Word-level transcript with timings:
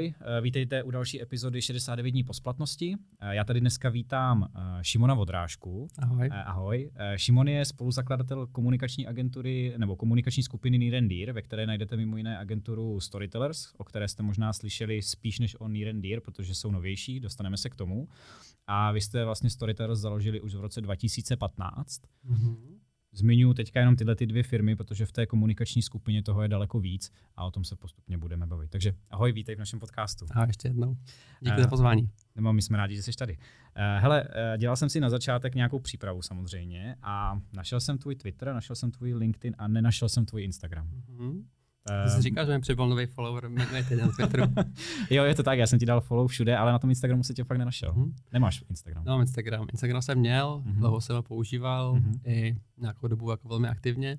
ahoj, 0.00 0.14
eh, 0.38 0.40
vítejte 0.40 0.82
u 0.82 0.90
další 0.90 1.22
epizody 1.22 1.62
69 1.62 2.10
dní 2.10 2.24
po 2.24 2.34
splatnosti. 2.34 2.96
Eh, 3.20 3.34
já 3.34 3.44
tady 3.44 3.60
dneska 3.60 3.88
vítám 3.88 4.48
Šimona 4.82 5.14
Vodrážku. 5.14 5.88
Ahoj. 5.98 6.30
Ahoj. 6.32 6.90
Šimon 7.16 7.48
je 7.48 7.64
spoluzakladatel 7.64 8.46
komunikační 8.46 9.06
agentury 9.06 9.74
nebo 9.76 9.96
komunikační 9.96 10.42
skupiny 10.42 10.78
Near 10.78 11.32
ve 11.32 11.42
které 11.42 11.66
najdete 11.66 11.96
mimo 11.96 12.16
jiné 12.16 12.38
agenturu 12.38 13.00
Storytellers, 13.00 13.72
o 13.78 13.84
které 13.84 14.08
jste 14.08 14.22
možná 14.22 14.52
slyšeli 14.52 15.02
spíš 15.02 15.38
než 15.38 15.56
o 15.60 15.68
Near 15.68 16.20
protože 16.24 16.54
jsou 16.54 16.70
novější, 16.70 17.20
dostaneme 17.20 17.56
se 17.56 17.70
k 17.70 17.76
tomu. 17.76 18.08
A 18.66 18.92
vy 18.92 19.00
jste 19.00 19.24
vlastně 19.24 19.50
Storytellers 19.50 20.00
založili 20.00 20.40
už 20.40 20.54
v 20.54 20.60
roce 20.60 20.80
2015. 20.80 22.00
Mm-hmm. 22.30 22.79
Zmiňuji 23.12 23.54
teďka 23.54 23.80
jenom 23.80 23.96
tyhle 23.96 24.16
ty 24.16 24.26
dvě 24.26 24.42
firmy, 24.42 24.76
protože 24.76 25.06
v 25.06 25.12
té 25.12 25.26
komunikační 25.26 25.82
skupině 25.82 26.22
toho 26.22 26.42
je 26.42 26.48
daleko 26.48 26.80
víc 26.80 27.12
a 27.36 27.44
o 27.44 27.50
tom 27.50 27.64
se 27.64 27.76
postupně 27.76 28.18
budeme 28.18 28.46
bavit. 28.46 28.70
Takže 28.70 28.94
ahoj, 29.10 29.32
vítej 29.32 29.54
v 29.54 29.58
našem 29.58 29.78
podcastu. 29.78 30.26
A 30.30 30.46
ještě 30.46 30.68
jednou. 30.68 30.96
Díky 31.40 31.56
uh, 31.56 31.62
za 31.62 31.68
pozvání. 31.68 32.10
Nebo 32.36 32.52
my 32.52 32.62
jsme 32.62 32.76
rádi, 32.76 32.96
že 32.96 33.02
jsi 33.02 33.12
tady. 33.12 33.36
Uh, 33.36 33.42
hele, 34.02 34.22
uh, 34.22 34.58
dělal 34.58 34.76
jsem 34.76 34.88
si 34.88 35.00
na 35.00 35.10
začátek 35.10 35.54
nějakou 35.54 35.78
přípravu 35.78 36.22
samozřejmě 36.22 36.96
a 37.02 37.40
našel 37.52 37.80
jsem 37.80 37.98
tvůj 37.98 38.16
Twitter, 38.16 38.54
našel 38.54 38.76
jsem 38.76 38.90
tvůj 38.90 39.14
LinkedIn 39.14 39.54
a 39.58 39.68
nenašel 39.68 40.08
jsem 40.08 40.26
tvůj 40.26 40.42
Instagram. 40.42 40.90
Mm-hmm. 40.90 41.44
Ty 41.86 42.10
jsi 42.10 42.14
ehm. 42.14 42.22
říkal, 42.22 42.46
že 42.46 42.52
mi 42.52 42.60
přibyl 42.60 42.88
nový 42.88 43.06
follower 43.06 43.50
na 43.50 43.66
Twitteru. 44.16 44.42
jo, 45.10 45.24
je 45.24 45.34
to 45.34 45.42
tak, 45.42 45.58
já 45.58 45.66
jsem 45.66 45.78
ti 45.78 45.86
dal 45.86 46.00
follow 46.00 46.28
všude, 46.28 46.56
ale 46.56 46.72
na 46.72 46.78
tom 46.78 46.90
Instagramu 46.90 47.22
se 47.24 47.34
tě 47.34 47.44
fakt 47.44 47.58
nenašel. 47.58 47.92
Mm-hmm. 47.92 48.12
Nemáš 48.32 48.64
Instagram? 48.70 49.04
No, 49.06 49.20
Instagram. 49.20 49.66
Instagram 49.72 50.02
jsem 50.02 50.18
měl, 50.18 50.62
mm-hmm. 50.66 50.74
dlouho 50.74 51.00
jsem 51.00 51.16
ho 51.16 51.22
používal, 51.22 51.94
mm-hmm. 51.94 52.20
i 52.24 52.56
nějakou 52.78 53.08
dobu 53.08 53.30
jako 53.30 53.48
velmi 53.48 53.68
aktivně. 53.68 54.18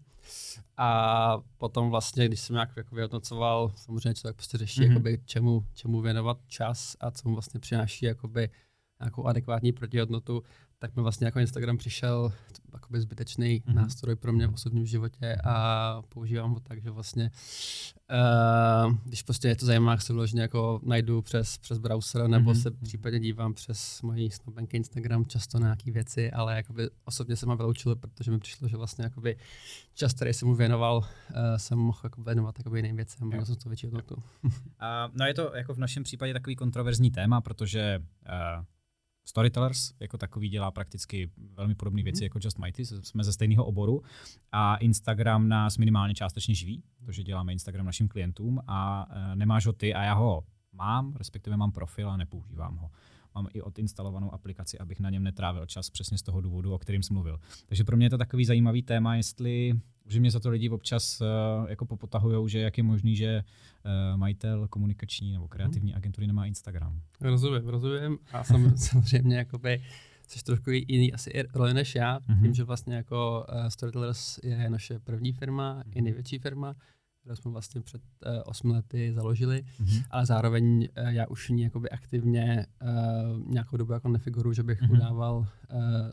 A 0.78 1.38
potom 1.58 1.90
vlastně, 1.90 2.26
když 2.28 2.40
jsem 2.40 2.54
nějak 2.54 2.70
jako 2.78 2.96
vyhodnocoval, 2.96 3.72
samozřejmě 3.76 4.14
člověk 4.14 4.36
prostě 4.36 4.58
řeší, 4.58 4.82
mm-hmm. 4.82 4.88
jakoby, 4.88 5.20
čemu, 5.26 5.66
čemu 5.74 6.02
věnovat 6.02 6.38
čas 6.48 6.96
a 7.00 7.12
co 7.12 7.30
mu 7.30 7.36
vlastně 7.36 7.60
přináší 7.60 8.06
jakoby, 8.06 8.50
nějakou 9.00 9.26
adekvátní 9.26 9.72
protihodnotu, 9.72 10.44
tak 10.82 10.96
mi 10.96 11.02
vlastně 11.02 11.26
jako 11.26 11.40
Instagram 11.40 11.78
přišel 11.78 12.34
jakoby 12.74 13.02
zbytečný 13.02 13.62
mm-hmm. 13.62 13.74
nástroj 13.74 14.16
pro 14.16 14.34
mě 14.34 14.48
v 14.48 14.54
osobním 14.54 14.86
životě 14.86 15.36
a 15.44 16.02
používám 16.10 16.52
ho 16.52 16.60
tak, 16.60 16.82
že 16.82 16.90
vlastně 16.90 17.32
uh, 18.86 18.96
když 19.06 19.22
prostě 19.22 19.48
je 19.48 19.56
to 19.56 19.66
zajímá, 19.66 19.98
se 19.98 20.14
vložně 20.14 20.42
jako 20.42 20.80
najdu 20.84 21.22
přes, 21.22 21.58
přes 21.58 21.78
browser 21.78 22.28
nebo 22.28 22.52
mm-hmm. 22.52 22.62
se 22.62 22.72
případně 22.72 23.20
dívám 23.20 23.54
přes 23.54 24.02
moji 24.02 24.32
snobbenky 24.32 24.78
Instagram 24.78 25.26
často 25.26 25.60
na 25.60 25.68
nějaké 25.68 25.92
věci, 25.92 26.32
ale 26.32 26.56
jakoby 26.56 26.90
osobně 27.06 27.36
jsem 27.36 27.50
ho 27.50 27.58
vyloučil, 27.58 27.96
protože 27.96 28.32
mi 28.32 28.40
přišlo, 28.40 28.68
že 28.68 28.78
vlastně 28.78 29.04
jakoby 29.04 29.38
čas, 29.94 30.14
který 30.14 30.34
jsem 30.34 30.48
mu 30.48 30.56
věnoval, 30.56 30.98
uh, 30.98 31.36
jsem 31.58 31.78
mohl 31.78 32.00
jako 32.04 32.22
věnovat 32.22 32.56
jakoby 32.58 32.80
jiným 32.80 32.96
věcem, 32.96 33.28
měl 33.28 33.46
jsem 33.46 33.56
to 33.56 33.70
větší 33.70 33.88
hodnotu. 33.88 34.16
uh, 34.16 34.52
no 35.14 35.26
je 35.26 35.34
to 35.34 35.56
jako 35.56 35.74
v 35.74 35.80
našem 35.80 36.04
případě 36.04 36.34
takový 36.34 36.56
kontroverzní 36.56 37.12
téma, 37.12 37.42
protože 37.42 38.00
uh, 38.60 38.66
Storytellers 39.32 39.94
jako 40.00 40.18
takový 40.18 40.50
dělá 40.50 40.72
prakticky 40.72 41.32
velmi 41.38 41.76
podobné 41.76 42.04
věci 42.04 42.22
mm. 42.22 42.24
jako 42.24 42.40
Just 42.44 42.60
Mighty, 42.60 42.86
jsme 42.86 43.24
ze 43.24 43.34
stejného 43.34 43.66
oboru 43.66 44.02
a 44.52 44.76
Instagram 44.76 45.48
nás 45.50 45.78
minimálně 45.78 46.14
částečně 46.14 46.56
živí, 46.56 46.84
protože 46.98 47.24
děláme 47.24 47.54
Instagram 47.54 47.86
našim 47.86 48.08
klientům 48.08 48.60
a 48.68 49.08
e, 49.10 49.36
nemáš 49.36 49.66
ho 49.66 49.74
ty 49.74 49.94
a 49.94 50.04
já 50.04 50.14
ho 50.14 50.44
mám, 50.74 51.16
respektive 51.16 51.58
mám 51.58 51.72
profil 51.72 52.10
a 52.10 52.18
nepoužívám 52.18 52.76
ho 52.76 52.92
mám 53.36 53.48
i 53.54 53.62
odinstalovanou 53.62 54.34
aplikaci, 54.34 54.78
abych 54.78 55.00
na 55.00 55.10
něm 55.10 55.24
netrávil 55.24 55.66
čas 55.66 55.90
přesně 55.90 56.18
z 56.18 56.22
toho 56.22 56.42
důvodu, 56.42 56.74
o 56.74 56.78
kterým 56.78 57.04
jsem 57.04 57.14
mluvil. 57.14 57.40
Takže 57.66 57.84
pro 57.84 57.98
mě 57.98 58.06
je 58.06 58.10
to 58.10 58.18
takový 58.18 58.46
zajímavý 58.46 58.82
téma, 58.82 59.16
jestli 59.16 59.74
že 60.12 60.20
mě 60.20 60.32
za 60.32 60.40
to 60.40 60.50
lidi 60.50 60.70
občas 60.70 61.22
uh, 61.22 61.70
jako 61.70 61.86
popotahují, 61.86 62.50
že 62.50 62.60
jak 62.60 62.78
je 62.78 62.84
možný, 62.84 63.16
že 63.16 63.44
uh, 63.44 64.18
majitel 64.18 64.68
komunikační 64.68 65.32
nebo 65.32 65.48
kreativní 65.48 65.94
agentury 65.94 66.28
nemá 66.28 66.46
Instagram. 66.46 67.02
Rozumím, 67.22 67.68
rozumím. 67.68 68.18
A 68.34 68.44
sam, 68.44 68.72
samozřejmě 68.78 69.38
jakoby 69.38 69.82
jsi 70.28 70.44
trošku 70.44 70.70
jiný 70.72 71.14
asi 71.14 71.44
roli 71.54 71.74
než 71.74 71.96
já, 71.96 72.20
mm-hmm. 72.20 72.42
tím, 72.42 72.54
že 72.54 72.64
vlastně 72.64 72.96
jako 72.96 73.46
uh, 73.54 73.68
Storytellers 73.68 74.40
je 74.44 74.70
naše 74.70 75.00
první 75.00 75.34
firma, 75.34 75.84
mm-hmm. 75.84 75.92
i 75.96 76.02
největší 76.02 76.40
firma, 76.40 76.76
kterou 77.22 77.36
jsme 77.36 77.52
vlastně 77.52 77.82
před 77.82 78.02
uh, 78.26 78.32
osmi 78.46 78.74
lety 78.74 79.14
založili, 79.14 79.64
mm-hmm. 79.64 80.04
ale 80.10 80.26
zároveň 80.26 80.88
uh, 80.98 81.08
já 81.08 81.28
už 81.28 81.50
ní 81.50 81.62
jakoby 81.62 81.90
aktivně 81.90 82.66
uh, 82.82 83.52
nějakou 83.52 83.78
dobu 83.78 83.94
jako 83.94 84.10
nefiguruju, 84.10 84.54
že 84.54 84.64
bych 84.64 84.82
mm-hmm. 84.82 84.92
udával 84.92 85.38
uh, 85.38 85.48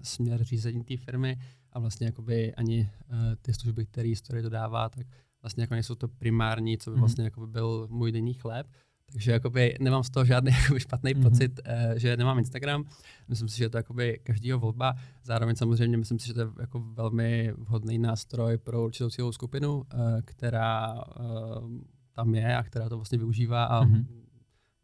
směr 0.02 0.44
řízení 0.44 0.84
té 0.84 0.96
firmy 0.96 1.36
a 1.72 1.78
vlastně 1.78 2.06
jakoby 2.06 2.54
ani 2.54 2.90
uh, 3.10 3.16
ty 3.42 3.54
služby, 3.54 3.86
které 3.86 4.16
Story 4.16 4.42
dodává, 4.42 4.88
tak 4.88 5.06
vlastně 5.42 5.62
jako 5.62 5.74
nejsou 5.74 5.94
to 5.94 6.08
primární, 6.08 6.78
co 6.78 6.90
by 6.90 6.96
mm-hmm. 6.96 7.00
vlastně 7.00 7.24
jakoby 7.24 7.46
byl 7.46 7.88
můj 7.90 8.12
denní 8.12 8.34
chléb. 8.34 8.66
Takže 9.12 9.32
jakoby 9.32 9.74
nemám 9.80 10.04
z 10.04 10.10
toho 10.10 10.24
žádný 10.24 10.52
jakoby 10.62 10.80
špatný 10.80 11.14
mm-hmm. 11.14 11.22
pocit, 11.22 11.60
uh, 11.66 11.96
že 11.96 12.16
nemám 12.16 12.38
Instagram. 12.38 12.84
Myslím 13.28 13.48
si, 13.48 13.58
že 13.58 13.68
to 13.68 13.76
je 13.76 13.78
jakoby 13.78 14.20
každýho 14.22 14.58
volba. 14.58 14.94
Zároveň 15.24 15.56
samozřejmě 15.56 15.96
myslím 15.96 16.18
si, 16.18 16.26
že 16.26 16.34
to 16.34 16.40
je 16.40 16.46
jako 16.60 16.80
velmi 16.80 17.52
vhodný 17.58 17.98
nástroj 17.98 18.58
pro 18.58 18.84
určitou 18.84 19.10
cílovou 19.10 19.32
skupinu, 19.32 19.76
uh, 19.76 19.84
která 20.24 20.94
uh, 20.94 21.70
tam 22.12 22.34
je 22.34 22.56
a 22.56 22.62
která 22.62 22.88
to 22.88 22.96
vlastně 22.96 23.18
využívá 23.18 23.64
a 23.64 23.84
mm-hmm. 23.84 24.06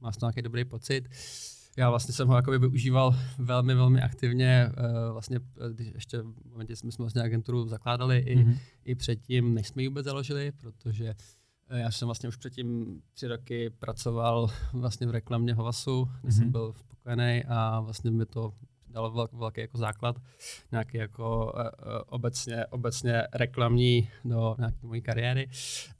má 0.01 0.13
z 0.13 0.17
toho 0.17 0.29
nějaký 0.29 0.43
dobrý 0.43 0.65
pocit. 0.65 1.09
Já 1.77 1.91
vlastně 1.91 2.15
jsem 2.15 2.29
ho 2.29 2.37
jakoby 2.37 2.59
využíval 2.59 3.17
velmi, 3.39 3.75
velmi 3.75 4.03
aktivně. 4.03 4.71
Vlastně, 5.13 5.41
když 5.73 5.95
ještě 5.95 6.23
v 6.23 6.51
momentě 6.51 6.77
jsme 6.77 6.91
vlastně 6.99 7.23
agenturu 7.23 7.69
zakládali 7.69 8.25
mm-hmm. 8.27 8.59
i, 8.85 8.91
i 8.91 8.95
předtím, 8.95 9.55
než 9.55 9.69
jsme 9.69 9.83
ji 9.83 9.89
vůbec 9.89 10.05
založili, 10.05 10.53
protože 10.53 11.15
Eh, 11.15 11.44
já 11.71 11.91
jsem 11.91 12.07
vlastně 12.07 12.29
už 12.29 12.37
předtím 12.37 13.01
tři 13.15 13.27
roky 13.27 13.71
pracoval 13.71 14.51
vlastně 14.73 15.07
v 15.07 15.11
reklamě 15.11 15.55
Hovasu, 15.55 16.05
kde 16.21 16.31
mm-hmm. 16.31 16.39
jsem 16.39 16.51
byl 16.51 16.75
spokojený 16.77 17.45
a 17.49 17.81
vlastně 17.81 18.11
mi 18.11 18.27
to 18.27 18.55
dalo 18.89 19.11
velký, 19.11 19.37
velký 19.37 19.61
jako 19.61 19.79
základ, 19.79 20.17
nějaký 20.73 20.99
jako 20.99 21.53
uh, 21.57 21.63
obecně, 22.07 22.67
obecně 22.67 23.27
reklamní 23.35 24.09
do 24.25 24.55
nějaké 24.59 24.87
mojí 24.87 25.03
kariéry. 25.03 25.51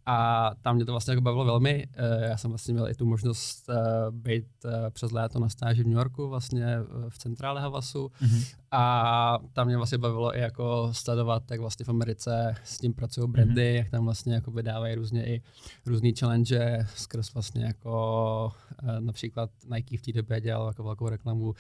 A 0.07 0.51
tam 0.63 0.77
mě 0.77 0.85
to 0.85 0.93
vlastně 0.93 1.13
jako 1.13 1.21
bavilo 1.21 1.45
velmi. 1.45 1.87
Uh, 1.99 2.23
já 2.23 2.37
jsem 2.37 2.51
vlastně 2.51 2.75
měl 2.75 2.89
i 2.89 2.95
tu 2.95 3.07
možnost 3.07 3.69
uh, 3.69 3.75
být 4.15 4.47
uh, 4.65 4.71
přes 4.91 5.11
léto 5.11 5.39
na 5.39 5.49
stáži 5.49 5.83
v 5.83 5.87
New 5.87 5.97
Yorku, 5.97 6.29
vlastně 6.29 6.79
v 7.09 7.19
centrále 7.19 7.61
Havasu. 7.61 8.07
Mm-hmm. 8.07 8.55
A 8.71 9.39
tam 9.53 9.67
mě 9.67 9.77
vlastně 9.77 9.99
bavilo 9.99 10.37
i 10.37 10.41
jako 10.41 10.89
sledovat, 10.93 11.51
jak 11.51 11.61
vlastně 11.61 11.85
v 11.85 11.89
Americe 11.89 12.55
s 12.65 12.79
tím 12.79 12.95
pracují 12.95 13.31
brandy, 13.31 13.63
mm-hmm. 13.63 13.77
jak 13.77 13.91
tam 13.91 14.05
vlastně 14.05 14.35
jako 14.35 14.51
vydávají 14.51 14.95
různě 14.95 15.27
i 15.27 15.43
různý 15.87 16.15
challenge 16.15 16.87
skrz 16.95 17.35
vlastně 17.35 17.65
jako 17.65 18.53
například 19.01 19.51
Nike 19.75 19.97
v 19.97 20.03
té 20.03 20.13
době 20.13 20.41
dělal 20.41 20.67
jako 20.67 20.85
velkou 20.85 21.09
reklamu, 21.09 21.55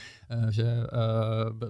že 0.50 0.64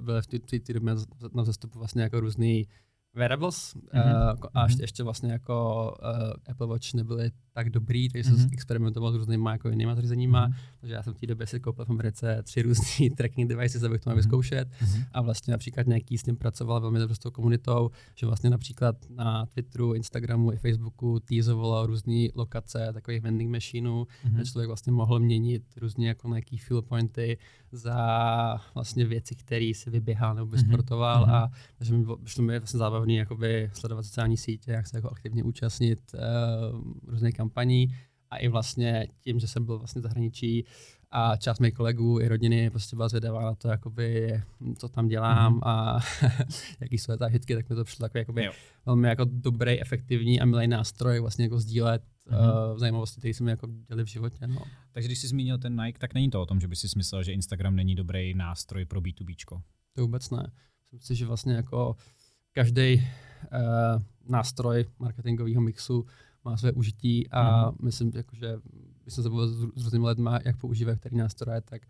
byly 0.00 0.22
v 0.22 0.26
té 0.60 0.72
době 0.72 0.94
na 1.34 1.42
vzestupu 1.42 1.78
vlastně 1.78 2.02
jako 2.02 2.20
různý 2.20 2.66
wearables 3.14 3.74
mm-hmm. 3.74 4.32
uh, 4.32 4.46
a 4.54 4.64
ještě, 4.64 4.82
ještě 4.82 5.02
vlastně 5.02 5.32
jako 5.32 5.96
uh, 6.02 6.32
Apple 6.50 6.66
Watch 6.66 6.94
nebyly 6.94 7.30
tak 7.52 7.70
dobrý, 7.70 8.08
takže 8.08 8.30
mm-hmm. 8.30 8.36
jsem 8.36 8.50
experimentoval 8.52 9.12
s 9.12 9.14
různýma 9.14 9.52
jako 9.52 9.68
jinýma 9.68 9.94
zařízeníma, 9.94 10.48
mm-hmm. 10.48 10.54
takže 10.80 10.94
já 10.94 11.02
jsem 11.02 11.14
v 11.14 11.20
té 11.20 11.26
době 11.26 11.46
si 11.46 11.60
koupil 11.60 11.84
v 11.84 11.90
Americe 11.90 12.42
tři 12.42 12.62
různý 12.62 13.10
tracking 13.16 13.48
devices, 13.48 13.82
abych 13.82 14.00
to 14.00 14.10
mohl 14.10 14.14
mm-hmm. 14.14 14.24
vyzkoušet 14.24 14.68
mm-hmm. 14.68 15.04
a 15.12 15.20
vlastně 15.20 15.50
například 15.50 15.86
nějaký 15.86 16.18
s 16.18 16.22
tím 16.22 16.36
pracoval 16.36 16.80
velmi 16.80 16.98
dobře 16.98 17.14
s 17.14 17.18
tou 17.18 17.30
komunitou, 17.30 17.90
že 18.14 18.26
vlastně 18.26 18.50
například 18.50 18.96
na 19.10 19.46
Twitteru, 19.46 19.94
Instagramu 19.94 20.52
i 20.52 20.56
Facebooku 20.56 21.20
teasovalo 21.20 21.86
různé 21.86 22.28
lokace 22.34 22.90
takových 22.92 23.22
vending 23.22 23.50
machineů, 23.50 24.04
mm-hmm. 24.04 24.30
kde 24.30 24.44
člověk 24.44 24.68
vlastně 24.68 24.92
mohl 24.92 25.20
měnit 25.20 25.62
různě 25.76 26.08
jako 26.08 26.28
nějaký 26.28 26.58
fuel 26.58 26.82
pointy 26.82 27.38
za 27.72 28.60
vlastně 28.74 29.04
věci, 29.04 29.34
které 29.34 29.72
si 29.74 29.90
vyběhal 29.90 30.34
nebo 30.34 30.46
vysportoval 30.46 31.26
mm-hmm. 31.26 31.34
a 31.34 31.50
takže 31.78 31.94
mi 31.94 32.04
šlo 32.24 32.44
mi 32.44 32.58
vlastně 32.58 32.78
zábavný 33.04 33.16
jakoby 33.16 33.70
sledovat 33.72 34.02
sociální 34.02 34.36
sítě, 34.36 34.70
jak 34.70 34.86
se 34.86 34.96
jako 34.96 35.10
aktivně 35.10 35.44
účastnit 35.44 36.00
uh, 36.14 36.80
různých 37.06 37.34
kampaní 37.34 37.88
a 38.30 38.36
i 38.36 38.48
vlastně 38.48 39.08
tím, 39.20 39.38
že 39.38 39.46
jsem 39.46 39.64
byl 39.64 39.78
vlastně 39.78 40.02
zahraničí 40.02 40.64
a 41.10 41.36
část 41.36 41.60
mých 41.60 41.74
kolegů 41.74 42.20
i 42.20 42.28
rodiny 42.28 42.70
prostě 42.70 42.96
byla 42.96 43.08
zvědavá 43.08 43.42
na 43.42 43.54
to, 43.54 43.68
jakoby, 43.68 44.40
co 44.78 44.88
tam 44.88 45.08
dělám 45.08 45.54
mm-hmm. 45.54 45.68
a 45.68 46.00
jaký 46.80 46.98
jsou 46.98 47.16
zážitky, 47.18 47.54
tak 47.54 47.68
mi 47.68 47.76
to 47.76 47.84
přišlo 47.84 48.04
takový 48.04 48.20
jakoby, 48.20 48.48
velmi 48.86 49.08
jako 49.08 49.24
dobrý, 49.24 49.80
efektivní 49.80 50.40
a 50.40 50.44
milý 50.44 50.66
nástroj 50.68 51.20
vlastně 51.20 51.44
jako 51.44 51.60
sdílet 51.60 52.02
mm-hmm. 52.02 52.72
uh, 52.72 52.78
zajímavosti, 52.78 53.20
které 53.20 53.34
jsme 53.34 53.50
jako 53.50 53.66
dělali 53.88 54.04
v 54.04 54.08
životě. 54.08 54.46
No. 54.46 54.62
Takže 54.92 55.08
když 55.08 55.18
jsi 55.18 55.28
zmínil 55.28 55.58
ten 55.58 55.82
Nike, 55.82 55.98
tak 55.98 56.14
není 56.14 56.30
to 56.30 56.42
o 56.42 56.46
tom, 56.46 56.60
že 56.60 56.68
by 56.68 56.76
si 56.76 56.88
smyslel, 56.88 57.22
že 57.22 57.32
Instagram 57.32 57.76
není 57.76 57.94
dobrý 57.94 58.34
nástroj 58.34 58.84
pro 58.84 59.00
B2B. 59.00 59.34
To 59.92 60.02
vůbec 60.02 60.30
ne. 60.30 60.50
Myslím 60.92 61.00
si, 61.00 61.14
že 61.14 61.26
vlastně 61.26 61.54
jako 61.54 61.96
každý 62.54 62.94
uh, 62.96 64.02
nástroj 64.26 64.84
marketingového 64.98 65.60
mixu 65.60 66.06
má 66.44 66.56
své 66.56 66.72
užití 66.72 67.28
a 67.30 67.70
mm. 67.70 67.76
myslím, 67.82 68.12
jako, 68.14 68.36
že 68.36 68.56
když 69.02 69.14
jsem 69.14 69.24
se 69.24 69.30
bavil 69.30 69.48
s, 69.48 69.62
různými 69.62 70.06
lidmi, 70.08 70.30
jak 70.44 70.56
používají 70.56 70.98
který 70.98 71.16
nástroje, 71.16 71.60
tak 71.60 71.82
eh, 71.82 71.86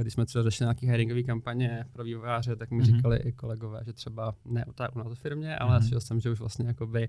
když 0.00 0.12
jsme 0.12 0.26
třeba 0.26 0.42
řešili 0.42 0.66
nějaké 0.66 0.86
hiringové 0.86 1.22
kampaně 1.22 1.84
pro 1.92 2.04
vývojáře, 2.04 2.56
tak 2.56 2.70
mi 2.70 2.82
mm-hmm. 2.82 2.96
říkali 2.96 3.16
i 3.16 3.32
kolegové, 3.32 3.82
že 3.86 3.92
třeba 3.92 4.34
ne 4.44 4.64
u, 4.66 4.70
u 4.94 4.98
nás 4.98 5.12
v 5.12 5.14
firmě, 5.14 5.56
ale 5.56 5.78
mm-hmm. 5.78 5.98
jsem, 5.98 6.20
že 6.20 6.30
už 6.30 6.38
vlastně 6.38 6.66
jakoby 6.66 7.08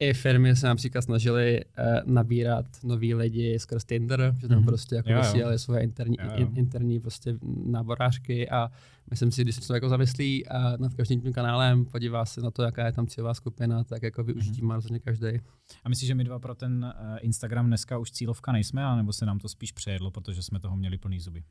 i 0.00 0.14
firmy 0.14 0.56
se 0.56 0.66
například 0.66 1.02
snažili 1.02 1.64
uh, 1.64 2.12
nabírat 2.12 2.66
nový 2.84 3.14
lidi 3.14 3.58
skrz 3.58 3.84
Tinder, 3.84 4.34
že 4.38 4.48
tam 4.48 4.60
mm-hmm. 4.60 4.64
prostě 4.64 4.94
jako 4.94 5.10
posílali 5.18 5.58
svoje 5.58 5.82
interní, 5.82 6.16
jo, 6.20 6.30
jo. 6.30 6.36
In, 6.36 6.52
interní 6.54 7.00
prostě 7.00 7.38
náborářky 7.64 8.50
a 8.50 8.70
myslím 9.10 9.32
si, 9.32 9.42
když 9.42 9.54
se 9.54 9.60
člověk 9.60 9.82
jako 9.82 9.90
zamyslí 9.90 10.46
a 10.46 10.76
nad 10.76 10.94
každým 10.94 11.20
tím 11.20 11.32
kanálem 11.32 11.84
podívá 11.84 12.24
se 12.24 12.40
na 12.40 12.50
to, 12.50 12.62
jaká 12.62 12.86
je 12.86 12.92
tam 12.92 13.06
cílová 13.06 13.34
skupina, 13.34 13.84
tak 13.84 14.02
jako 14.02 14.24
využití 14.24 14.62
mm-hmm. 14.62 14.66
má 14.66 14.74
rozhodně 14.74 14.98
každý. 14.98 15.28
A 15.84 15.88
myslíš, 15.88 16.06
že 16.06 16.14
my 16.14 16.24
dva 16.24 16.38
pro 16.38 16.54
ten 16.54 16.94
Instagram 17.20 17.66
dneska 17.66 17.98
už 17.98 18.10
cílovka 18.10 18.52
nejsme, 18.52 18.96
nebo 18.96 19.12
se 19.12 19.26
nám 19.26 19.38
to 19.38 19.48
spíš 19.48 19.72
přejedlo, 19.72 20.10
protože 20.10 20.42
jsme 20.42 20.60
toho 20.60 20.76
měli 20.76 20.98
plný 20.98 21.20
zuby? 21.20 21.42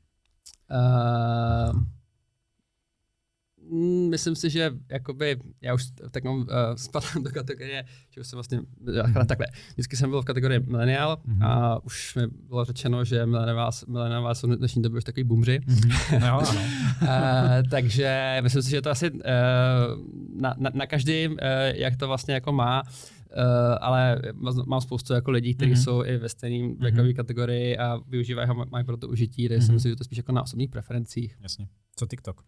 Uh, 0.70 1.82
myslím 4.10 4.36
si, 4.36 4.50
že 4.50 4.72
jakoby, 4.92 5.40
já 5.62 5.74
už 5.74 5.84
tak 6.12 6.24
mám 6.24 6.38
uh, 6.38 6.46
spadám 6.76 7.24
do 7.24 7.30
kategorie, 7.30 7.86
že 8.10 8.22
už 8.22 8.28
jsem 8.28 8.38
vlastně, 8.38 8.60
mm-hmm. 8.60 9.26
takhle, 9.26 9.48
vždycky 9.74 9.98
jsem 9.98 10.10
byl 10.10 10.22
v 10.22 10.26
kategorii 10.26 10.60
milenial 10.60 11.18
mm-hmm. 11.28 11.46
a 11.46 11.84
už 11.84 12.16
mi 12.16 12.28
bylo 12.28 12.66
řečeno, 12.66 13.06
že 13.06 13.26
milenial 13.88 14.36
jsou 14.36 14.48
v 14.48 14.56
dnešní 14.56 14.82
době 14.82 14.98
už 14.98 15.04
takový 15.04 15.24
bumři. 15.24 15.60
Mm-hmm. 15.60 16.20
No, 16.28 16.50
ano. 16.50 16.62
uh, 17.02 17.70
takže 17.70 18.40
myslím 18.42 18.62
si, 18.62 18.70
že 18.70 18.82
to 18.82 18.90
asi 18.90 19.12
uh, 19.12 19.20
na, 20.42 20.56
na, 20.58 20.72
na 20.74 20.86
každý, 20.86 21.28
uh, 21.28 21.36
jak 21.74 21.96
to 21.96 22.08
vlastně 22.08 22.34
jako 22.34 22.52
má, 22.52 22.84
Uh, 22.84 23.17
ale 23.82 24.22
mám 24.66 24.82
spoustu 24.82 25.14
jako 25.14 25.32
lidí, 25.32 25.56
kteří 25.56 25.72
mm-hmm. 25.72 25.84
jsou 25.84 26.04
i 26.04 26.18
ve 26.18 26.30
stejné 26.30 26.68
mm-hmm. 26.68 26.80
věkové 26.80 27.14
kategorii 27.14 27.78
a 27.78 27.98
využívají 28.08 28.48
ho, 28.48 28.66
mají 28.72 28.86
pro 28.86 28.98
to 28.98 29.08
užití, 29.08 29.50
takže 29.50 29.64
mm-hmm. 29.64 29.66
si 29.66 29.72
myslím, 29.72 29.92
že 29.92 29.96
to 29.96 30.04
spíš 30.04 30.18
jako 30.18 30.32
na 30.32 30.42
osobních 30.42 30.70
preferencích. 30.70 31.38
Jasně. 31.42 31.68
Co 31.96 32.06
TikTok? 32.06 32.44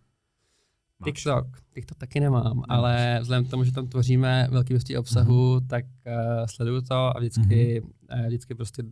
Máš. 1.00 1.06
TikTok, 1.06 1.48
TikTok 1.74 1.98
taky 1.98 2.20
nemám, 2.20 2.44
Nemáš. 2.44 2.66
ale 2.70 3.18
vzhledem 3.22 3.46
k 3.46 3.50
tomu, 3.50 3.64
že 3.64 3.72
tam 3.72 3.88
tvoříme 3.88 4.48
velký 4.52 4.74
množství 4.74 4.98
obsahu, 4.98 5.58
mm-hmm. 5.58 5.68
tak 5.68 5.86
uh, 5.86 6.46
sleduju 6.46 6.82
to 6.82 6.96
a 6.96 7.20
vždycky, 7.20 7.82
mm-hmm. 7.82 8.20
uh, 8.20 8.28
vždycky 8.28 8.56
prostě 8.56 8.84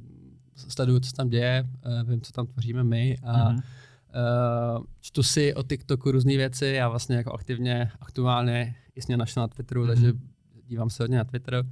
sleduju, 0.56 1.00
co 1.00 1.12
tam 1.12 1.30
děje, 1.30 1.68
uh, 1.86 2.10
vím, 2.10 2.22
co 2.22 2.32
tam 2.32 2.48
tvoříme 2.48 2.84
my 2.84 3.18
a 3.24 3.34
mm-hmm. 3.34 3.62
uh, 4.78 4.84
čtu 5.02 5.24
si 5.24 5.54
o 5.54 5.64
TikToku 5.64 6.12
různé 6.12 6.38
věci, 6.38 6.66
já 6.66 6.90
vlastně 6.90 7.16
jako 7.16 7.34
aktivně, 7.34 7.92
aktuálně 8.00 8.76
jsem 8.96 9.20
našel 9.20 9.44
na 9.44 9.48
Twitteru, 9.48 9.84
mm-hmm. 9.84 9.88
takže 9.88 10.14
dívám 10.68 10.90
se 10.90 11.04
hodně 11.04 11.18
na 11.18 11.24
Twitter. 11.24 11.66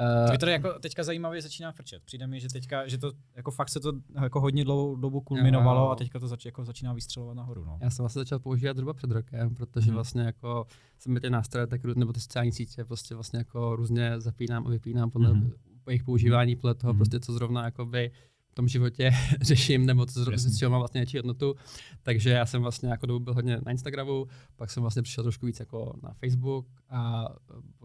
Uh, 0.00 0.28
Twitter 0.28 0.48
jako 0.48 0.72
teďka 0.72 1.02
zajímavě 1.02 1.42
začíná 1.42 1.72
frčet. 1.72 2.02
Přijde 2.04 2.26
mi, 2.26 2.40
že 2.40 2.48
teďka, 2.48 2.88
že 2.88 2.98
to 2.98 3.12
jako 3.36 3.50
fakt 3.50 3.68
se 3.68 3.80
to 3.80 3.92
jako 4.22 4.40
hodně 4.40 4.64
dlouhou 4.64 4.96
dobu 4.96 5.20
kulminovalo 5.20 5.80
jo, 5.80 5.84
jo. 5.84 5.90
a 5.90 5.96
teďka 5.96 6.18
to 6.18 6.28
zač, 6.28 6.44
jako 6.44 6.64
začíná 6.64 6.92
vystřelovat 6.92 7.36
nahoru. 7.36 7.64
No. 7.64 7.78
Já 7.80 7.90
jsem 7.90 8.02
vlastně 8.02 8.20
začal 8.20 8.38
používat 8.38 8.76
zhruba 8.76 8.92
před 8.92 9.10
rokem, 9.10 9.54
protože 9.54 9.86
hmm. 9.86 9.94
vlastně 9.94 10.22
jako 10.22 10.66
jsem 10.98 11.20
ty 11.20 11.30
nástroje, 11.30 11.66
tak, 11.66 11.84
nebo 11.84 12.12
ty 12.12 12.20
sociální 12.20 12.52
sítě 12.52 12.84
prostě 12.84 13.14
vlastně 13.14 13.38
jako 13.38 13.76
různě 13.76 14.20
zapínám 14.20 14.66
a 14.66 14.70
vypínám 14.70 15.10
podle 15.10 15.30
hmm. 15.30 15.52
jejich 15.88 16.04
používání, 16.04 16.56
podle 16.56 16.74
toho 16.74 16.92
hmm. 16.92 16.98
prostě 16.98 17.20
co 17.20 17.32
zrovna 17.32 17.64
jakoby 17.64 18.10
v 18.52 18.54
tom 18.54 18.68
životě 18.68 19.10
řeším, 19.40 19.86
nebo 19.86 20.06
to 20.06 20.24
z 20.36 20.58
čeho 20.58 20.70
má 20.70 20.78
vlastně 20.78 20.98
něčí 20.98 21.16
hodnotu. 21.16 21.54
Takže 22.02 22.30
já 22.30 22.46
jsem 22.46 22.62
vlastně 22.62 22.88
jako 22.88 23.06
dobu 23.06 23.24
byl 23.24 23.34
hodně 23.34 23.58
na 23.66 23.70
Instagramu, 23.70 24.26
pak 24.56 24.70
jsem 24.70 24.80
vlastně 24.80 25.02
přišel 25.02 25.24
trošku 25.24 25.46
víc 25.46 25.60
jako 25.60 25.94
na 26.02 26.12
Facebook 26.12 26.66
a 26.90 27.28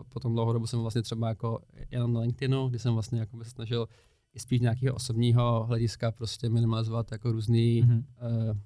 potom 0.10 0.34
dlouhou 0.34 0.54
dobu 0.54 0.68
jsem 0.68 0.80
vlastně 0.80 1.02
třeba 1.02 1.30
jako 1.30 1.60
jenom 1.92 2.14
na 2.14 2.20
LinkedInu, 2.20 2.68
kdy 2.68 2.80
jsem 2.80 2.94
vlastně 2.94 3.20
jako 3.20 3.44
se 3.44 3.50
snažil 3.50 3.88
i 4.34 4.40
spíš 4.40 4.62
nějakého 4.62 4.96
osobního 4.96 5.66
hlediska 5.68 6.12
prostě 6.12 6.50
minimalizovat 6.50 7.12
jako 7.12 7.32
různý 7.32 7.84
mm-hmm. 7.84 8.04
uh, 8.52 8.58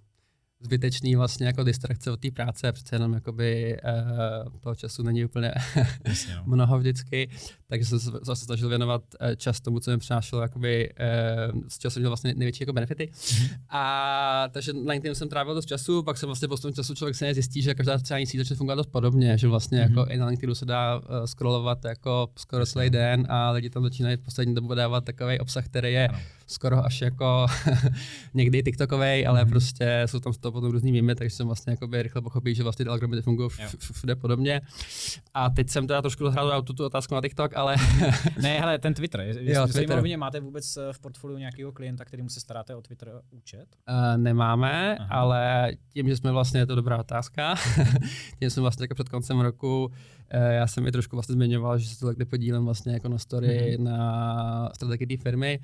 zbytečný 0.62 1.16
vlastně 1.16 1.48
jako 1.48 1.64
distrakce 1.64 2.12
od 2.12 2.20
té 2.20 2.32
práce, 2.32 2.72
přece 2.72 2.96
jenom 2.96 3.14
jakoby 3.14 3.78
uh, 4.46 4.60
toho 4.60 4.76
času 4.76 5.04
není 5.04 5.26
úplně 5.26 5.54
Jasně, 6.06 6.36
no. 6.36 6.44
mnoho 6.46 6.80
vždycky, 6.80 7.30
takže 7.68 7.86
jsem 7.86 8.00
se 8.00 8.12
zase 8.22 8.46
snažil 8.46 8.70
věnovat 8.70 9.02
uh, 9.22 9.36
čas 9.36 9.62
tomu, 9.62 9.80
co 9.80 9.92
mi 9.92 9.98
přinášelo, 9.98 10.42
jakoby, 10.42 10.90
uh, 11.54 11.62
z 11.68 11.78
čeho 11.78 11.92
jsem 11.92 12.02
měl 12.02 12.10
vlastně 12.10 12.34
největší 12.34 12.64
jako 12.64 12.74
benefity. 12.74 13.10
Mm-hmm. 13.14 13.50
A 13.70 14.48
takže 14.52 14.74
na 14.74 14.92
LinkedIn 14.92 15.16
jsem 15.16 15.30
trávil 15.30 15.56
dost 15.56 15.66
času, 15.66 16.04
pak 16.04 16.18
jsem 16.18 16.28
vlastně 16.28 16.48
po 16.48 16.58
tom 16.58 16.74
času 16.74 16.96
člověk 16.96 17.16
se 17.16 17.34
zjistí, 17.34 17.62
že 17.62 17.74
každá 17.74 18.00
sociální 18.00 18.28
síť 18.28 18.38
začne 18.38 18.56
fungovat 18.56 18.76
dost 18.76 18.92
podobně, 18.92 19.38
že 19.38 19.48
vlastně 19.48 19.78
mm-hmm. 19.78 19.98
jako 19.98 20.06
i 20.12 20.18
na 20.18 20.26
LinkedInu 20.26 20.56
se 20.56 20.66
dá 20.66 20.98
uh, 20.98 21.04
scrollovat 21.26 21.86
jako 21.86 22.30
skoro 22.38 22.66
celý 22.66 22.90
den 22.90 23.28
a 23.30 23.52
lidi 23.52 23.70
tam 23.70 23.84
začínají 23.84 24.18
v 24.18 24.22
poslední 24.22 24.56
dobu 24.56 24.74
dávat 24.74 25.04
takový 25.04 25.40
obsah, 25.40 25.66
který 25.66 25.94
je 25.94 26.08
ano 26.08 26.20
skoro 26.52 26.86
až 26.86 27.02
jako 27.02 27.46
někdy 28.34 28.64
TikTokový, 28.64 29.26
ale 29.26 29.44
mm-hmm. 29.44 29.50
prostě 29.50 30.04
jsou 30.06 30.20
tam 30.20 30.34
z 30.34 30.38
toho 30.38 30.52
potom 30.52 30.72
různý 30.72 30.92
mými, 30.92 31.16
takže 31.16 31.36
jsem 31.36 31.48
vlastně 31.48 31.72
jakoby 31.72 32.04
rychle 32.04 32.22
pochopil, 32.22 32.54
že 32.54 32.64
vlastně 32.64 32.86
ty 32.86 32.90
algoritmy 32.90 33.22
fungují 33.22 33.50
všude 33.94 34.16
podobně. 34.16 34.62
A 35.34 35.50
teď 35.50 35.70
jsem 35.70 35.88
teda 35.88 36.02
trošku 36.02 36.30
hrál 36.30 36.62
tu, 36.62 36.74
tu 36.74 36.86
otázku 36.86 37.16
na 37.16 37.22
TikTok, 37.22 37.56
ale... 37.56 37.76
ne, 38.42 38.60
hele, 38.60 38.80
ten 38.80 38.94
Twitter. 38.94 39.20
Je, 39.20 39.54
jo, 39.54 39.68
Twitter. 39.68 40.18
Máte 40.18 40.40
vůbec 40.40 40.78
eh, 40.78 40.94
v 40.94 41.00
portfoliu 41.00 41.38
nějakého 41.38 41.72
klienta, 41.72 42.06
kterým 42.06 42.30
se 42.30 42.40
staráte 42.40 42.76
o 42.76 42.82
Twitter 42.82 43.22
účet? 43.30 43.66
Uh, 43.90 44.18
nemáme, 44.18 44.98
Aha. 44.98 45.10
ale 45.12 45.72
tím, 45.94 46.10
že 46.10 46.18
jsme 46.18 46.32
vlastně, 46.32 46.60
je 46.60 46.66
to 46.66 46.76
dobrá 46.76 46.98
otázka, 46.98 47.56
tím 48.40 48.50
jsme 48.50 48.62
vlastně 48.62 48.84
jako 48.84 48.94
před 48.94 49.10
koncem 49.10 49.40
roku 49.40 49.92
já 50.38 50.68
jsem 50.68 50.88
i 50.88 50.92
trošku 50.92 51.16
vlastně 51.16 51.34
zmiňoval, 51.34 51.78
že 51.78 51.90
se 51.90 52.00
to 52.00 52.06
takhle 52.06 52.26
podílím 52.26 52.66
vlastně 52.66 52.94
jako 52.94 53.10
na 53.10 53.18
story 53.18 53.48
mm-hmm. 53.48 53.84
na 53.84 54.70
strategii 54.76 55.18
té 55.18 55.24
firmy, 55.24 55.60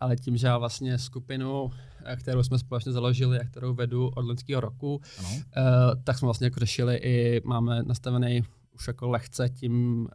ale 0.00 0.16
tím, 0.16 0.36
že 0.36 0.46
já 0.46 0.58
vlastně 0.58 0.98
skupinu, 0.98 1.70
eh, 2.04 2.16
kterou 2.16 2.42
jsme 2.42 2.58
společně 2.58 2.92
založili 2.92 3.40
a 3.40 3.44
kterou 3.44 3.74
vedu 3.74 4.08
od 4.08 4.24
loňského 4.24 4.60
roku, 4.60 5.00
ano. 5.18 5.28
Uh, 5.28 6.02
tak 6.04 6.18
jsme 6.18 6.26
vlastně 6.26 6.46
jako 6.46 6.60
řešili 6.60 6.96
i, 6.96 7.40
máme 7.44 7.82
nastavený 7.82 8.42
už 8.74 8.86
jako 8.86 9.08
lehce 9.08 9.48
tím, 9.48 10.08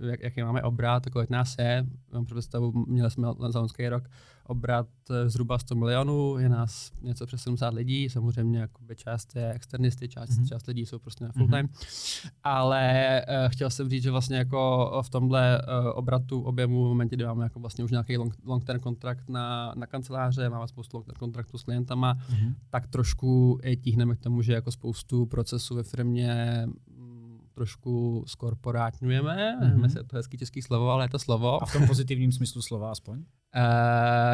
jak, 0.00 0.22
jaký 0.22 0.42
máme 0.42 0.62
obrat, 0.62 1.06
kolik 1.12 1.30
nás 1.30 1.54
je. 1.58 1.86
Mám 2.12 2.24
představu, 2.24 2.72
měli 2.86 3.10
jsme 3.10 3.28
za 3.48 3.60
loňský 3.60 3.88
rok 3.88 4.08
obrat 4.46 4.86
eh, 5.10 5.28
zhruba 5.28 5.58
100 5.58 5.74
milionů, 5.74 6.38
je 6.38 6.48
nás 6.48 6.92
něco 7.02 7.26
přes 7.26 7.42
70 7.42 7.74
lidí, 7.74 8.08
samozřejmě 8.08 8.58
jakoby 8.58 8.96
část 8.96 9.36
je 9.36 9.52
externisty, 9.52 10.08
část, 10.08 10.30
mm-hmm. 10.30 10.48
část 10.48 10.66
lidí 10.66 10.86
jsou 10.86 10.98
prostě 10.98 11.24
na 11.24 11.32
full 11.32 11.48
time, 11.48 11.66
mm-hmm. 11.66 12.30
ale 12.44 13.22
uh, 13.28 13.52
chtěl 13.52 13.70
jsem 13.70 13.90
říct, 13.90 14.02
že 14.02 14.10
vlastně 14.10 14.36
jako 14.36 14.92
v 15.04 15.10
tomhle 15.10 15.62
uh, 15.62 15.86
obratu 15.94 16.40
objemu 16.40 16.84
v 16.84 16.88
momentě, 16.88 17.16
kdy 17.16 17.24
máme 17.24 17.44
jako 17.44 17.60
vlastně 17.60 17.84
už 17.84 17.90
nějaký 17.90 18.16
long, 18.16 18.34
long 18.44 18.64
term 18.64 18.80
kontrakt 18.80 19.28
na, 19.28 19.72
na 19.76 19.86
kanceláře, 19.86 20.48
máme 20.48 20.68
spoustu 20.68 20.96
long 20.96 21.06
term 21.06 21.18
kontraktů 21.18 21.58
s 21.58 21.62
klientama, 21.62 22.14
mm-hmm. 22.14 22.54
tak 22.70 22.86
trošku 22.86 23.58
tíhneme 23.80 24.16
k 24.16 24.20
tomu, 24.20 24.42
že 24.42 24.52
jako 24.52 24.70
spoustu 24.70 25.26
procesů 25.26 25.74
ve 25.74 25.82
firmě 25.82 26.66
trošku 27.56 28.24
skorporátňujeme, 28.26 29.56
mm-hmm. 29.60 29.96
je 29.96 30.04
to 30.04 30.16
hezký 30.16 30.38
český 30.38 30.62
slovo, 30.62 30.90
ale 30.90 31.04
je 31.04 31.08
to 31.08 31.18
slovo. 31.18 31.62
A 31.62 31.66
v 31.66 31.72
tom 31.72 31.86
pozitivním 31.86 32.32
smyslu 32.32 32.62
slova 32.62 32.90
aspoň? 32.92 33.18
Uh, 33.18 33.24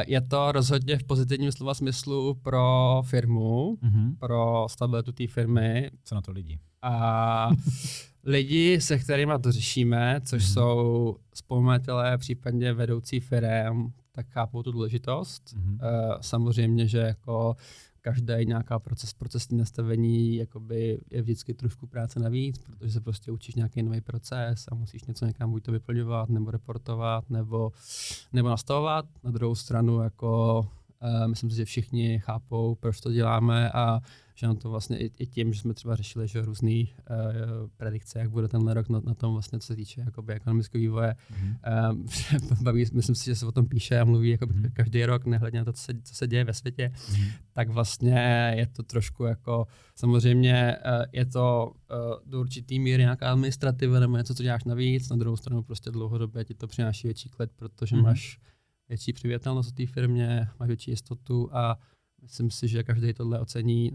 je 0.06 0.20
to 0.20 0.52
rozhodně 0.52 0.98
v 0.98 1.04
pozitivním 1.04 1.52
slova 1.52 1.74
smyslu 1.74 2.34
pro 2.34 3.02
firmu, 3.06 3.78
mm-hmm. 3.82 4.16
pro 4.18 4.66
stabilitu 4.70 5.12
té 5.12 5.26
firmy. 5.26 5.90
Co 6.04 6.14
na 6.14 6.20
to 6.20 6.32
lidi? 6.32 6.58
A 6.82 7.50
lidi, 8.24 8.80
se 8.80 8.98
kterými 8.98 9.32
to 9.42 9.52
řešíme, 9.52 10.20
což 10.24 10.42
mm-hmm. 10.42 10.52
jsou 10.52 11.16
spolumajitelé, 11.34 12.18
případně 12.18 12.72
vedoucí 12.72 13.20
firm, 13.20 13.92
tak 14.12 14.26
chápou 14.28 14.62
tu 14.62 14.72
důležitost. 14.72 15.42
Mm-hmm. 15.54 15.72
Uh, 15.72 16.20
samozřejmě, 16.20 16.88
že 16.88 16.98
jako 16.98 17.56
každé 18.02 18.44
nějaká 18.44 18.78
proces, 18.78 19.12
procesní 19.12 19.58
nastavení 19.58 20.36
jakoby 20.36 21.00
je 21.10 21.22
vždycky 21.22 21.54
trošku 21.54 21.86
práce 21.86 22.20
navíc, 22.20 22.58
protože 22.58 22.92
se 22.92 23.00
prostě 23.00 23.32
učíš 23.32 23.54
nějaký 23.54 23.82
nový 23.82 24.00
proces 24.00 24.64
a 24.72 24.74
musíš 24.74 25.04
něco 25.04 25.26
někam 25.26 25.50
buď 25.50 25.62
to 25.62 25.72
vyplňovat, 25.72 26.28
nebo 26.28 26.50
reportovat, 26.50 27.30
nebo, 27.30 27.72
nebo 28.32 28.48
nastavovat. 28.48 29.04
Na 29.24 29.30
druhou 29.30 29.54
stranu 29.54 30.00
jako 30.00 30.62
myslím 31.26 31.50
si, 31.50 31.56
že 31.56 31.64
všichni 31.64 32.18
chápou, 32.18 32.74
proč 32.74 33.00
to 33.00 33.12
děláme 33.12 33.70
a 33.70 34.00
že 34.34 34.46
na 34.46 34.54
to 34.54 34.70
vlastně 34.70 34.98
i, 34.98 35.10
i 35.18 35.26
tím, 35.26 35.52
že 35.52 35.60
jsme 35.60 35.74
třeba 35.74 35.96
řešili 35.96 36.28
že 36.28 36.42
různé 36.42 36.70
uh, 36.70 36.86
predikce, 37.76 38.18
jak 38.18 38.30
bude 38.30 38.48
tenhle 38.48 38.74
rok 38.74 38.88
na, 38.88 39.00
na 39.04 39.14
tom 39.14 39.32
vlastně, 39.32 39.58
co 39.58 39.66
se 39.66 39.76
týče 39.76 40.00
jakoby 40.00 40.32
ekonomického 40.32 40.80
vývoje. 40.80 41.14
Mm-hmm. 41.32 42.50
Uh, 42.50 42.62
baví, 42.62 42.84
myslím 42.92 43.14
si, 43.14 43.24
že 43.24 43.34
se 43.34 43.46
o 43.46 43.52
tom 43.52 43.66
píše 43.66 44.00
a 44.00 44.04
mluví 44.04 44.30
jakoby 44.30 44.54
mm-hmm. 44.54 44.72
každý 44.72 45.04
rok, 45.04 45.26
nehledně 45.26 45.58
na 45.58 45.64
to, 45.64 45.72
co 45.72 45.82
se, 45.82 45.92
co 46.02 46.14
se 46.14 46.26
děje 46.26 46.44
ve 46.44 46.54
světě, 46.54 46.92
mm-hmm. 46.94 47.32
tak 47.52 47.68
vlastně 47.68 48.52
je 48.56 48.66
to 48.66 48.82
trošku 48.82 49.24
jako, 49.24 49.66
samozřejmě 49.94 50.76
uh, 50.76 51.04
je 51.12 51.26
to 51.26 51.72
uh, 51.90 52.30
do 52.30 52.40
určitý 52.40 52.78
míry 52.78 53.02
nějaká 53.02 53.32
administrativa 53.32 54.00
nebo 54.00 54.16
něco, 54.16 54.34
co 54.34 54.42
děláš 54.42 54.64
navíc, 54.64 55.08
na 55.08 55.16
druhou 55.16 55.36
stranu 55.36 55.62
prostě 55.62 55.90
dlouhodobě 55.90 56.44
ti 56.44 56.54
to 56.54 56.66
přináší 56.66 57.06
větší 57.06 57.28
klid, 57.28 57.50
protože 57.56 57.96
mm-hmm. 57.96 58.02
máš 58.02 58.38
větší 58.88 59.12
přivětelnost 59.12 59.70
v 59.70 59.72
té 59.72 59.86
firmě, 59.86 60.48
máš 60.60 60.66
větší 60.66 60.90
jistotu 60.90 61.56
a 61.56 61.78
Myslím 62.22 62.50
si, 62.50 62.68
že 62.68 62.82
každý 62.82 63.14
tohle 63.14 63.40
ocení 63.40 63.92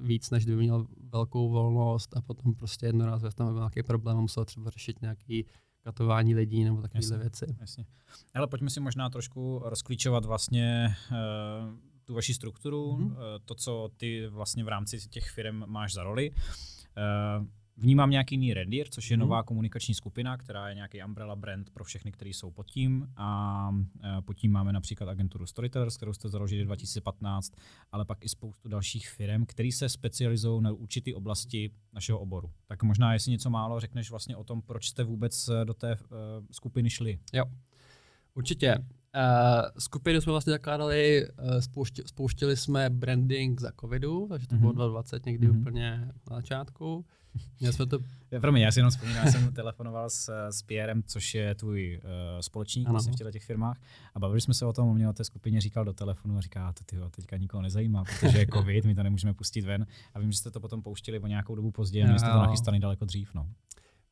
víc, 0.00 0.30
než 0.30 0.44
kdyby 0.44 0.62
měl 0.62 0.86
velkou 1.12 1.50
volnost 1.50 2.16
a 2.16 2.22
potom 2.22 2.54
prostě 2.54 2.86
jednorázově 2.86 3.32
tam 3.32 3.46
byl 3.46 3.56
nějaký 3.56 3.82
problém 3.82 4.16
a 4.16 4.20
musel 4.20 4.44
třeba 4.44 4.70
řešit 4.70 5.02
nějaký 5.02 5.46
katování 5.80 6.34
lidí 6.34 6.64
nebo 6.64 6.82
takovéhle 6.82 7.18
věci. 7.18 7.56
Jasně. 7.60 7.86
Ale 8.34 8.46
pojďme 8.46 8.70
si 8.70 8.80
možná 8.80 9.10
trošku 9.10 9.62
rozklíčovat 9.64 10.24
vlastně 10.24 10.96
uh, 11.10 11.16
tu 12.04 12.14
vaši 12.14 12.34
strukturu, 12.34 12.96
mm-hmm. 12.96 13.16
to, 13.44 13.54
co 13.54 13.90
ty 13.96 14.26
vlastně 14.26 14.64
v 14.64 14.68
rámci 14.68 15.08
těch 15.08 15.30
firm 15.30 15.62
máš 15.66 15.92
za 15.92 16.02
roli. 16.02 16.30
Vnímám 17.80 18.10
nějaký 18.10 18.34
jiný 18.34 18.54
Rendier, 18.54 18.88
což 18.88 19.10
je 19.10 19.16
hmm. 19.16 19.20
nová 19.20 19.42
komunikační 19.42 19.94
skupina, 19.94 20.36
která 20.36 20.68
je 20.68 20.74
nějaký 20.74 21.04
umbrella 21.04 21.36
brand 21.36 21.70
pro 21.70 21.84
všechny, 21.84 22.12
kteří 22.12 22.32
jsou 22.32 22.50
pod 22.50 22.66
tím. 22.66 23.08
A 23.16 23.70
pod 24.24 24.34
tím 24.34 24.52
máme 24.52 24.72
například 24.72 25.08
agenturu 25.08 25.46
Storytellers, 25.46 25.96
kterou 25.96 26.12
jste 26.12 26.28
založili 26.28 26.64
2015, 26.64 27.52
ale 27.92 28.04
pak 28.04 28.24
i 28.24 28.28
spoustu 28.28 28.68
dalších 28.68 29.08
firm, 29.08 29.46
které 29.46 29.72
se 29.72 29.88
specializují 29.88 30.62
na 30.62 30.72
určité 30.72 31.14
oblasti 31.14 31.70
našeho 31.92 32.18
oboru. 32.18 32.50
Tak 32.66 32.82
možná, 32.82 33.12
jestli 33.12 33.30
něco 33.30 33.50
málo 33.50 33.80
řekneš 33.80 34.10
vlastně 34.10 34.36
o 34.36 34.44
tom, 34.44 34.62
proč 34.62 34.88
jste 34.88 35.04
vůbec 35.04 35.48
eh, 35.48 35.64
do 35.64 35.74
té 35.74 35.96
uh, 35.96 36.06
skupiny 36.50 36.90
šli. 36.90 37.18
Jo, 37.32 37.44
určitě. 38.34 38.78
Uh, 39.16 39.68
skupinu 39.78 40.20
jsme 40.20 40.32
vlastně 40.32 40.50
zakládali, 40.50 41.28
uh, 41.28 41.58
spouštěli, 41.58 42.08
spouštěli 42.08 42.56
jsme 42.56 42.90
branding 42.90 43.60
za 43.60 43.72
covidu, 43.80 44.26
takže 44.30 44.46
to 44.46 44.54
mm-hmm. 44.54 44.74
bylo 44.74 44.88
2020 44.88 45.26
někdy 45.26 45.48
mm-hmm. 45.48 45.60
úplně 45.60 46.08
na 46.30 46.36
začátku. 46.36 47.04
Já 47.60 47.72
jsme 47.72 47.86
to... 47.86 47.98
Promiň, 48.40 48.62
já 48.62 48.72
si 48.72 48.78
jenom 48.78 48.90
vzpomínám, 48.90 49.30
jsem 49.30 49.52
telefonoval 49.52 50.10
s, 50.10 50.48
s 50.50 50.62
Pierrem, 50.62 51.02
což 51.06 51.34
je 51.34 51.54
tvůj 51.54 52.00
uh, 52.04 52.10
společník 52.40 52.86
ano. 52.86 52.92
vlastně 52.92 53.12
v 53.12 53.16
těchto 53.16 53.30
těch 53.30 53.44
firmách 53.44 53.80
a 54.14 54.18
bavili 54.18 54.40
jsme 54.40 54.54
se 54.54 54.66
o 54.66 54.72
tom, 54.72 54.88
on 54.88 54.96
mě 54.96 55.08
o 55.08 55.12
té 55.12 55.24
skupině 55.24 55.60
říkal 55.60 55.84
do 55.84 55.92
telefonu 55.92 56.38
a 56.38 56.40
říká, 56.40 56.72
to 56.72 56.84
tyho, 56.84 57.10
teďka 57.10 57.36
nikoho 57.36 57.62
nezajímá, 57.62 58.04
protože 58.04 58.38
je 58.38 58.46
covid, 58.52 58.84
my 58.84 58.94
to 58.94 59.02
nemůžeme 59.02 59.34
pustit 59.34 59.64
ven 59.64 59.86
a 60.14 60.18
vím, 60.18 60.32
že 60.32 60.38
jste 60.38 60.50
to 60.50 60.60
potom 60.60 60.82
pouštili 60.82 61.18
o 61.18 61.26
nějakou 61.26 61.54
dobu 61.54 61.70
později 61.70 62.04
a 62.04 62.18
jste 62.18 62.30
to 62.30 62.38
nachystali 62.38 62.78
daleko 62.78 63.04
dřív. 63.04 63.34
No. 63.34 63.46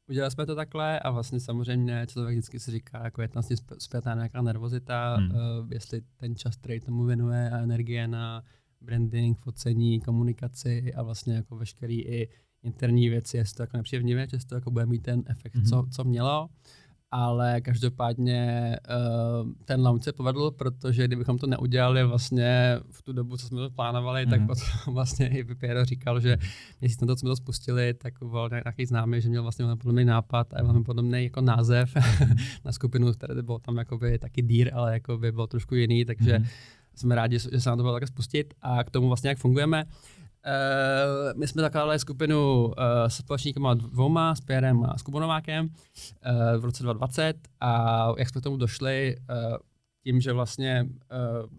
Udělali 0.09 0.31
jsme 0.31 0.47
to 0.47 0.55
takhle 0.55 1.01
a 1.01 1.11
vlastně 1.11 1.41
samozřejmě 1.41 2.07
člověk 2.09 2.35
vždycky 2.35 2.61
si 2.61 2.71
říká, 2.71 3.05
jako 3.05 3.23
je 3.23 3.29
tam 3.29 3.43
s 3.43 3.49
tím 3.49 3.57
zpětá 3.79 4.15
nějaká 4.15 4.43
nervozita, 4.43 5.17
hmm. 5.17 5.31
uh, 5.31 5.37
jestli 5.73 6.01
ten 6.17 6.37
čas, 6.37 6.57
který 6.57 6.81
tomu 6.81 7.05
věnuje 7.05 7.51
a 7.51 7.59
energie 7.59 8.09
na 8.09 8.43
branding, 8.81 9.39
focení, 9.39 10.01
komunikaci 10.01 10.95
a 10.95 11.03
vlastně 11.03 11.35
jako 11.35 11.57
veškerý 11.57 12.01
i 12.01 12.29
interní 12.63 13.09
věci, 13.09 13.37
jestli 13.37 13.57
to 13.57 13.63
jako 13.63 13.77
nepřijevnivé, 13.77 14.27
jestli 14.33 14.49
to 14.49 14.55
jako 14.55 14.71
bude 14.71 14.87
mít 14.87 15.03
ten 15.03 15.23
efekt, 15.27 15.55
mm-hmm. 15.55 15.69
co, 15.69 15.87
co 15.91 16.05
mělo. 16.05 16.49
Ale 17.11 17.61
každopádně 17.61 18.77
uh, 18.89 19.53
ten 19.65 19.87
launch 19.87 20.05
se 20.05 20.13
povedl, 20.13 20.51
protože 20.51 21.05
kdybychom 21.05 21.39
to 21.39 21.47
neudělali 21.47 22.05
vlastně 22.05 22.81
v 22.91 23.03
tu 23.03 23.13
dobu, 23.13 23.37
co 23.37 23.47
jsme 23.47 23.59
to 23.59 23.71
plánovali, 23.71 24.27
mm-hmm. 24.27 24.31
tak 24.31 24.41
mhm. 24.41 24.47
potom 24.47 24.67
vlastně 24.95 25.29
i 25.29 25.45
Piero 25.45 25.85
říkal, 25.85 26.21
že 26.21 26.37
měsíc 26.81 27.01
na 27.01 27.07
to, 27.07 27.17
co 27.17 27.21
jsme 27.21 27.29
to 27.29 27.37
spustili, 27.37 27.95
tak 27.95 28.15
byl 28.19 28.49
nějaký 28.65 28.87
známý, 28.87 29.21
že 29.21 29.29
měl 29.29 29.43
vlastně 29.43 29.67
podobný 29.77 30.05
nápad 30.05 30.55
a 30.55 30.63
velmi 30.63 30.85
podobný 30.85 31.25
jako 31.25 31.41
název 31.41 31.97
mhm. 31.97 32.37
na 32.65 32.73
skupinu, 32.73 33.13
který 33.13 33.43
byl 33.43 33.59
tam 33.59 33.77
jakoby 33.77 34.19
taky 34.19 34.43
dír, 34.43 34.71
ale 34.75 34.93
jakoby 34.93 35.33
byl 35.33 35.47
trošku 35.47 35.75
jiný, 35.75 36.05
takže 36.05 36.39
mm-hmm. 36.39 36.49
jsme 36.95 37.15
rádi, 37.15 37.39
že 37.39 37.61
se 37.61 37.69
nám 37.69 37.79
to 37.79 37.83
bylo 37.83 37.95
také 37.95 38.07
spustit 38.07 38.55
a 38.63 38.85
k 38.85 38.91
tomu 38.91 39.09
vlastně 39.09 39.29
jak 39.29 39.39
fungujeme. 39.39 39.85
Uh, 39.85 40.18
my 41.37 41.49
jsme 41.49 41.63
zakládali 41.63 41.99
skupinu 41.99 42.65
uh, 42.65 42.73
s 43.09 43.17
společníkama 43.17 43.75
dvouma, 43.75 44.35
s 44.35 44.41
Pierrem 44.41 44.85
a 44.85 44.99
s 44.99 45.03
Kubonovákem 45.03 45.65
uh, 45.67 46.61
v 46.61 46.65
roce 46.65 46.83
2020 46.83 47.35
a 47.61 48.13
jak 48.19 48.29
jsme 48.29 48.41
k 48.41 48.45
tomu 48.45 48.57
došli, 48.57 49.17
uh, 49.19 49.57
tím, 50.05 50.21
že 50.21 50.33
vlastně 50.33 50.89
uh, 50.89 51.51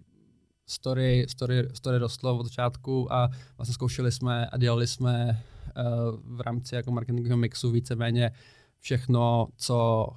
story, 0.68 1.26
story, 1.30 1.68
story 1.74 1.98
rostlo 1.98 2.38
od 2.38 2.44
začátku 2.44 3.14
a 3.14 3.30
vlastně 3.58 3.74
zkoušeli 3.74 4.12
jsme 4.12 4.48
a 4.48 4.58
dělali 4.58 4.88
jsme 4.88 5.44
uh, 5.78 6.36
v 6.38 6.42
rámci 6.42 6.76
jako 6.76 6.92
marketingového 6.92 7.38
mixu 7.38 7.72
víceméně 7.72 8.32
všechno, 8.80 9.48
co 9.58 10.08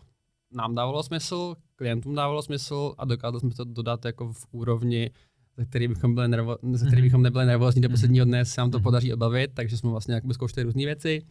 nám 0.53 0.75
dávalo 0.75 1.03
smysl, 1.03 1.55
klientům 1.77 2.15
dávalo 2.15 2.43
smysl 2.43 2.95
a 2.99 3.05
dokázali 3.05 3.41
jsme 3.41 3.51
to 3.51 3.65
dodat 3.65 4.05
jako 4.05 4.33
v 4.33 4.47
úrovni 4.51 5.11
ze 5.57 5.65
kterých 5.65 5.89
bychom, 5.89 6.15
byli 6.15 6.29
nervo, 6.29 6.59
ze 6.73 6.87
kterých 6.87 7.05
bychom 7.05 7.23
nebyli 7.23 7.47
nervózní 7.47 7.83
do 7.83 7.89
posledního 7.89 8.25
dne, 8.25 8.45
se 8.45 8.61
nám 8.61 8.71
to 8.71 8.81
podaří 8.81 9.13
odbavit, 9.13 9.51
takže 9.55 9.77
jsme 9.77 9.91
vlastně 9.91 10.21
zkoušeli 10.33 10.65
různé 10.65 10.85
věci. 10.85 11.23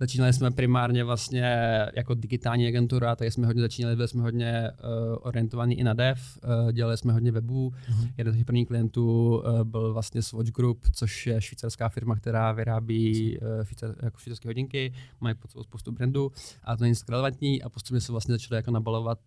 Začínali 0.00 0.32
jsme 0.32 0.50
primárně 0.50 1.04
vlastně 1.04 1.58
jako 1.96 2.14
digitální 2.14 2.66
agentura, 2.66 3.16
takže 3.16 3.30
jsme 3.30 3.46
hodně 3.46 3.62
začínali, 3.62 3.96
byli 3.96 4.08
jsme 4.08 4.22
hodně 4.22 4.70
uh, 4.70 5.16
orientovaní 5.20 5.78
i 5.78 5.84
na 5.84 5.94
dev, 5.94 6.38
uh, 6.44 6.72
dělali 6.72 6.96
jsme 6.96 7.12
hodně 7.12 7.32
webů. 7.32 7.70
Uh-huh. 7.70 8.12
Jeden 8.18 8.34
z 8.34 8.36
těch 8.36 8.46
prvních 8.46 8.68
klientů 8.68 9.36
uh, 9.36 9.64
byl 9.64 9.92
vlastně 9.92 10.22
Swatch 10.22 10.50
Group, 10.50 10.86
což 10.92 11.26
je 11.26 11.40
švýcarská 11.40 11.88
firma, 11.88 12.16
která 12.16 12.52
vyrábí 12.52 13.38
uh, 13.38 13.64
švýcar, 13.64 13.94
jako 14.02 14.18
švýcarské 14.18 14.48
hodinky, 14.48 14.92
mají 15.20 15.34
pod 15.34 15.50
sebou 15.50 15.62
spoustu 15.62 15.92
brandů 15.92 16.32
a 16.64 16.76
to 16.76 16.84
není 16.84 16.94
relevantní 17.08 17.62
a 17.62 17.68
postupně 17.68 18.00
se 18.00 18.12
vlastně 18.12 18.34
začali 18.34 18.56
jako 18.56 18.70
nabalovat 18.70 19.18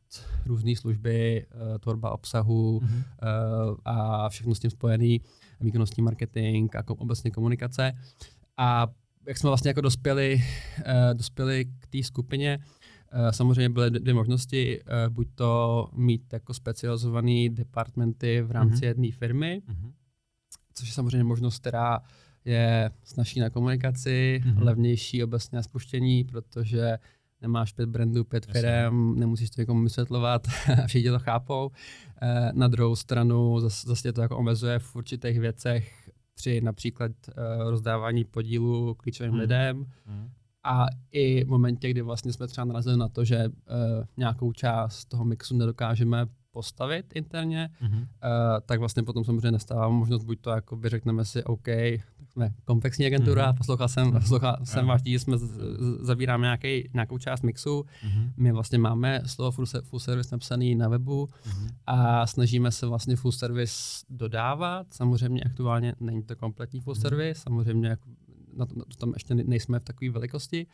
různé 0.45 0.75
služby, 0.75 1.45
uh, 1.55 1.77
tvorba 1.77 2.11
obsahu 2.11 2.79
uh-huh. 2.79 3.03
uh, 3.69 3.77
a 3.85 4.29
všechno 4.29 4.55
s 4.55 4.59
tím 4.59 4.71
spojený, 4.71 5.21
výkonnostní 5.61 6.03
marketing 6.03 6.75
a 6.75 6.83
kom, 6.83 6.97
obecně 6.99 7.31
komunikace. 7.31 7.93
A 8.57 8.87
jak 9.27 9.37
jsme 9.37 9.49
vlastně 9.49 9.69
jako 9.69 9.81
dospěli, 9.81 10.43
uh, 10.77 11.13
dospěli 11.13 11.65
k 11.79 11.87
té 11.87 12.03
skupině, 12.03 12.59
uh, 13.13 13.29
samozřejmě 13.29 13.69
byly 13.69 13.91
dvě 13.91 14.13
možnosti, 14.13 14.81
uh, 14.81 15.13
buď 15.13 15.27
to 15.35 15.87
mít 15.93 16.33
jako 16.33 16.53
specializované 16.53 17.49
departmenty 17.49 18.41
v 18.41 18.51
rámci 18.51 18.81
mm-hmm. 18.81 18.87
jedné 18.87 19.11
firmy, 19.11 19.61
mm-hmm. 19.67 19.91
což 20.73 20.87
je 20.87 20.93
samozřejmě 20.93 21.23
možnost, 21.23 21.59
která 21.59 21.99
je 22.45 22.91
snažší 23.03 23.39
na 23.39 23.49
komunikaci, 23.49 24.41
mm-hmm. 24.45 24.63
levnější 24.63 25.23
obecně 25.23 25.55
na 25.55 25.63
spuštění, 25.63 26.23
protože 26.23 26.97
nemáš 27.41 27.73
pět 27.73 27.89
brandů, 27.89 28.23
pět 28.23 28.45
firm, 28.45 29.19
nemusíš 29.19 29.49
to 29.49 29.61
někomu 29.61 29.83
vysvětlovat 29.83 30.47
všichni 30.87 31.09
to 31.09 31.19
chápou. 31.19 31.71
Na 32.53 32.67
druhou 32.67 32.95
stranu 32.95 33.59
zase, 33.59 33.87
zase 33.87 34.13
to 34.13 34.21
jako 34.21 34.37
omezuje 34.37 34.79
v 34.79 34.95
určitých 34.95 35.39
věcech 35.39 36.02
při 36.35 36.61
například 36.61 37.11
uh, 37.27 37.69
rozdávání 37.69 38.23
podílu 38.23 38.95
klíčovým 38.95 39.31
hmm. 39.31 39.41
lidem 39.41 39.85
hmm. 40.05 40.29
a 40.63 40.85
i 41.11 41.43
v 41.45 41.47
momentě, 41.47 41.89
kdy 41.89 42.01
vlastně 42.01 42.33
jsme 42.33 42.47
třeba 42.47 42.65
narazili 42.65 42.97
na 42.97 43.09
to, 43.09 43.25
že 43.25 43.47
uh, 43.47 43.53
nějakou 44.17 44.53
část 44.53 45.05
toho 45.05 45.25
mixu 45.25 45.57
nedokážeme 45.57 46.27
postavit 46.51 47.05
interně, 47.15 47.69
mm-hmm. 47.81 47.99
uh, 47.99 48.07
tak 48.65 48.79
vlastně 48.79 49.03
potom 49.03 49.23
samozřejmě 49.23 49.51
nastává 49.51 49.89
možnost, 49.89 50.23
buď 50.23 50.39
to 50.41 50.49
jako 50.49 50.75
by 50.75 50.89
řekneme 50.89 51.25
si, 51.25 51.43
OK, 51.43 51.67
jsme 52.33 52.49
komplexní 52.65 53.05
agentura, 53.05 53.51
mm-hmm. 53.51 53.57
poslouchal 53.57 53.87
jsem, 53.87 54.11
mm-hmm. 54.11 54.19
poslouchal 54.19 54.57
jsem 54.63 54.87
váš 54.87 55.01
díl, 55.01 55.19
jsme 55.19 55.37
zavíráme 55.99 56.45
nějaký, 56.45 56.89
nějakou 56.93 57.17
část 57.17 57.41
mixu, 57.41 57.81
mm-hmm. 57.81 58.31
my 58.37 58.51
vlastně 58.51 58.77
máme 58.77 59.21
slovo 59.25 59.51
full, 59.51 59.65
full 59.83 59.99
service 59.99 60.29
napsaný 60.31 60.75
na 60.75 60.89
webu 60.89 61.25
mm-hmm. 61.25 61.69
a 61.87 62.27
snažíme 62.27 62.71
se 62.71 62.85
vlastně 62.85 63.15
full 63.15 63.31
service 63.31 64.05
dodávat, 64.09 64.87
samozřejmě 64.93 65.41
aktuálně 65.41 65.95
není 65.99 66.23
to 66.23 66.35
kompletní 66.35 66.79
full 66.79 66.93
mm-hmm. 66.93 67.01
service, 67.01 67.41
samozřejmě 67.41 67.87
jako 67.87 68.09
na 68.57 68.65
to, 68.65 68.75
na 68.75 68.85
to 68.85 68.97
tam 68.97 69.11
ještě 69.13 69.35
nejsme 69.35 69.79
v 69.79 69.83
takové 69.83 70.11
velikosti, 70.11 70.67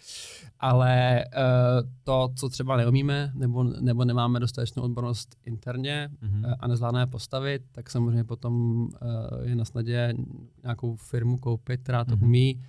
ale 0.59 1.23
uh, 1.25 1.89
to, 2.03 2.29
co 2.35 2.49
třeba 2.49 2.77
neumíme, 2.77 3.31
nebo, 3.35 3.63
nebo 3.63 4.05
nemáme 4.05 4.39
dostatečnou 4.39 4.83
odbornost 4.83 5.35
interně 5.45 6.09
mm-hmm. 6.23 6.45
uh, 6.47 6.53
a 6.59 6.67
nezvládneme 6.67 7.07
postavit, 7.07 7.61
tak 7.71 7.89
samozřejmě 7.89 8.23
potom 8.23 8.81
uh, 8.81 8.89
je 9.41 9.55
na 9.55 9.65
snadě 9.65 10.13
nějakou 10.63 10.95
firmu 10.95 11.37
koupit, 11.37 11.81
která 11.83 12.05
to 12.05 12.15
mm-hmm. 12.15 12.25
umí. 12.25 12.63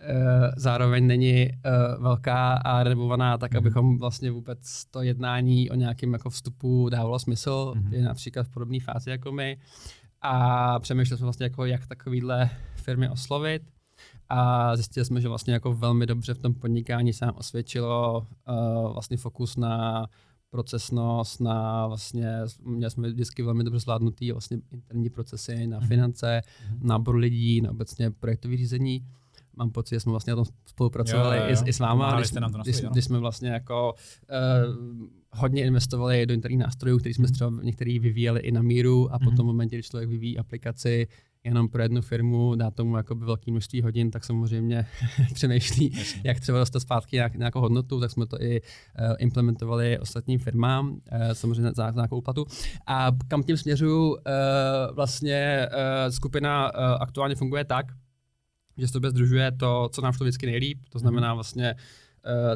Uh, 0.00 0.44
zároveň 0.56 1.06
není 1.06 1.48
uh, 1.48 2.02
velká 2.02 2.54
a 2.54 2.82
redebovaná, 2.82 3.38
tak 3.38 3.52
mm-hmm. 3.52 3.58
abychom 3.58 3.98
vlastně 3.98 4.30
vůbec 4.30 4.84
to 4.84 5.02
jednání 5.02 5.70
o 5.70 5.74
nějakém 5.74 6.12
jako 6.12 6.30
vstupu 6.30 6.88
dávalo 6.88 7.18
smysl, 7.18 7.74
mm-hmm. 7.76 7.92
je 7.92 8.04
například 8.04 8.46
v 8.46 8.50
podobné 8.50 8.80
fázi 8.80 9.10
jako 9.10 9.32
my. 9.32 9.58
A 10.22 10.78
přemýšleli 10.78 11.18
jsme 11.18 11.24
vlastně, 11.24 11.44
jako, 11.44 11.64
jak 11.64 11.86
takovýhle 11.86 12.50
firmy 12.74 13.08
oslovit 13.08 13.62
a 14.28 14.76
zjistili 14.76 15.06
jsme, 15.06 15.20
že 15.20 15.28
vlastně 15.28 15.52
jako 15.52 15.74
velmi 15.74 16.06
dobře 16.06 16.34
v 16.34 16.38
tom 16.38 16.54
podnikání 16.54 17.12
se 17.12 17.26
nám 17.26 17.34
osvědčilo 17.38 18.26
uh, 18.48 18.92
vlastně 18.92 19.16
fokus 19.16 19.56
na 19.56 20.06
procesnost, 20.50 21.40
na 21.40 21.86
vlastně, 21.86 22.28
měli 22.62 22.90
jsme 22.90 23.08
vždycky 23.08 23.42
velmi 23.42 23.64
dobře 23.64 23.80
zvládnutý 23.80 24.32
vlastně 24.32 24.58
interní 24.72 25.10
procesy, 25.10 25.66
na 25.66 25.78
mhm. 25.78 25.88
finance, 25.88 26.40
mm-hmm. 26.40 26.78
nábor 26.82 27.16
lidí, 27.16 27.60
na 27.60 27.70
obecně 27.70 28.10
projektové 28.10 28.56
řízení. 28.56 29.06
Mám 29.56 29.70
pocit, 29.70 29.94
že 29.94 30.00
jsme 30.00 30.10
vlastně 30.10 30.30
na 30.30 30.36
tom 30.36 30.44
spolupracovali 30.66 31.36
jo, 31.36 31.42
jo, 31.42 31.50
jo. 31.50 31.62
I, 31.66 31.68
i 31.68 31.72
s 31.72 31.78
váma, 31.78 32.20
když, 32.20 32.32
když, 32.62 32.80
když 32.80 33.04
jsme 33.04 33.18
vlastně 33.18 33.48
jako 33.48 33.94
uh, 33.94 34.74
hodně 35.32 35.64
investovali 35.64 36.26
do 36.26 36.34
interních 36.34 36.60
nástrojů, 36.60 36.98
který 36.98 37.14
jsme 37.14 37.28
mm-hmm. 37.28 37.32
třeba 37.32 37.50
některý 37.62 37.98
vyvíjeli 37.98 38.40
i 38.40 38.52
na 38.52 38.62
míru 38.62 39.12
a 39.12 39.18
mm-hmm. 39.18 39.24
potom 39.24 39.46
v 39.46 39.46
momentě, 39.46 39.76
když 39.76 39.86
člověk 39.86 40.10
vyvíjí 40.10 40.38
aplikaci, 40.38 41.06
jenom 41.46 41.68
pro 41.68 41.82
jednu 41.82 42.02
firmu, 42.02 42.54
dá 42.54 42.70
tomu 42.70 42.96
jakoby 42.96 43.24
velký 43.24 43.50
množství 43.50 43.82
hodin, 43.82 44.10
tak 44.10 44.24
samozřejmě 44.24 44.86
přemýšlí, 45.34 45.92
Jasně. 45.98 46.20
jak 46.24 46.40
třeba 46.40 46.58
dostat 46.58 46.80
zpátky 46.80 47.16
nějak, 47.16 47.34
nějakou 47.34 47.60
hodnotu, 47.60 48.00
tak 48.00 48.10
jsme 48.10 48.26
to 48.26 48.42
i 48.42 48.60
uh, 48.60 49.14
implementovali 49.18 49.98
ostatním 49.98 50.38
firmám, 50.38 50.90
uh, 50.90 50.98
samozřejmě 51.32 51.62
za, 51.62 51.92
za 51.92 52.00
nějakou 52.00 52.20
platu. 52.20 52.46
A 52.86 53.10
kam 53.28 53.42
tím 53.42 53.56
směřuju, 53.56 54.08
uh, 54.08 54.16
vlastně 54.94 55.68
uh, 55.72 56.12
skupina 56.12 56.74
uh, 56.74 56.80
aktuálně 57.00 57.34
funguje 57.34 57.64
tak, 57.64 57.86
že 58.78 58.88
se 58.88 59.00
to 59.00 59.10
združuje 59.10 59.52
to, 59.52 59.88
co 59.92 60.02
nám 60.02 60.12
to 60.12 60.24
vždycky 60.24 60.46
nejlíp, 60.46 60.78
to 60.88 60.98
znamená 60.98 61.28
mhm. 61.28 61.36
vlastně 61.36 61.74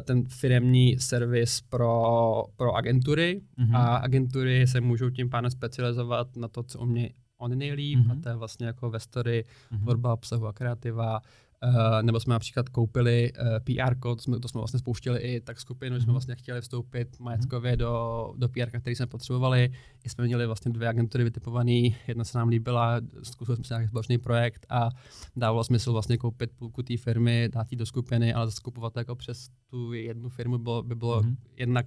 ten 0.03 0.25
firemní 0.27 0.99
servis 0.99 1.61
pro, 1.61 2.43
pro 2.55 2.75
agentury 2.75 3.41
mm-hmm. 3.59 3.77
a 3.77 3.95
agentury 3.95 4.67
se 4.67 4.81
můžou 4.81 5.09
tím 5.09 5.29
pádem 5.29 5.51
specializovat 5.51 6.35
na 6.35 6.47
to, 6.47 6.63
co 6.63 6.79
umějí 6.79 7.13
oni 7.41 7.55
nejlíp, 7.55 7.99
mm-hmm. 7.99 8.11
a 8.11 8.21
to 8.23 8.29
je 8.29 8.35
vlastně 8.35 8.67
jako 8.67 8.89
ve 8.89 8.99
story, 8.99 9.45
mm-hmm. 9.45 9.81
tvorba 9.81 10.13
obsahu 10.13 10.47
a 10.47 10.53
kreativa, 10.53 11.21
Uh, 11.63 12.01
nebo 12.01 12.19
jsme 12.19 12.33
například 12.33 12.69
koupili 12.69 13.31
uh, 13.33 13.47
PR 13.59 13.95
kód, 13.95 14.15
to 14.15 14.23
jsme, 14.23 14.39
to 14.39 14.47
jsme 14.47 14.57
vlastně 14.57 14.79
spouštěli 14.79 15.19
i 15.19 15.41
tak 15.41 15.59
skupinu, 15.59 15.95
mm-hmm. 15.95 15.99
jsme 15.99 16.05
mhm. 16.05 16.13
vlastně 16.13 16.35
chtěli 16.35 16.61
vstoupit 16.61 17.19
majetkově 17.19 17.73
mm-hmm. 17.73 17.77
do, 17.77 18.33
do 18.37 18.49
PR, 18.49 18.79
který 18.79 18.95
jsme 18.95 19.07
potřebovali. 19.07 19.71
I 20.03 20.09
jsme 20.09 20.25
měli 20.25 20.45
vlastně 20.45 20.71
dvě 20.71 20.87
agentury 20.87 21.23
vytipované, 21.23 21.89
jedna 22.07 22.23
se 22.23 22.37
nám 22.37 22.47
líbila, 22.47 23.01
zkusili 23.23 23.55
jsme 23.55 23.65
si 23.65 23.73
nějaký 23.73 23.87
společný 23.87 24.17
projekt 24.17 24.65
a 24.69 24.89
dávalo 25.35 25.63
smysl 25.63 25.91
vlastně 25.91 26.17
koupit 26.17 26.51
půlku 26.55 26.83
té 26.83 26.97
firmy, 26.97 27.49
dát 27.53 27.71
ji 27.71 27.77
do 27.77 27.85
skupiny, 27.85 28.33
ale 28.33 28.51
skupovat 28.51 28.97
jako 28.97 29.15
přes 29.15 29.49
tu 29.69 29.93
jednu 29.93 30.29
firmu 30.29 30.57
bylo, 30.57 30.83
by 30.83 30.95
bylo 30.95 31.21
mm-hmm. 31.21 31.35
jednak 31.57 31.85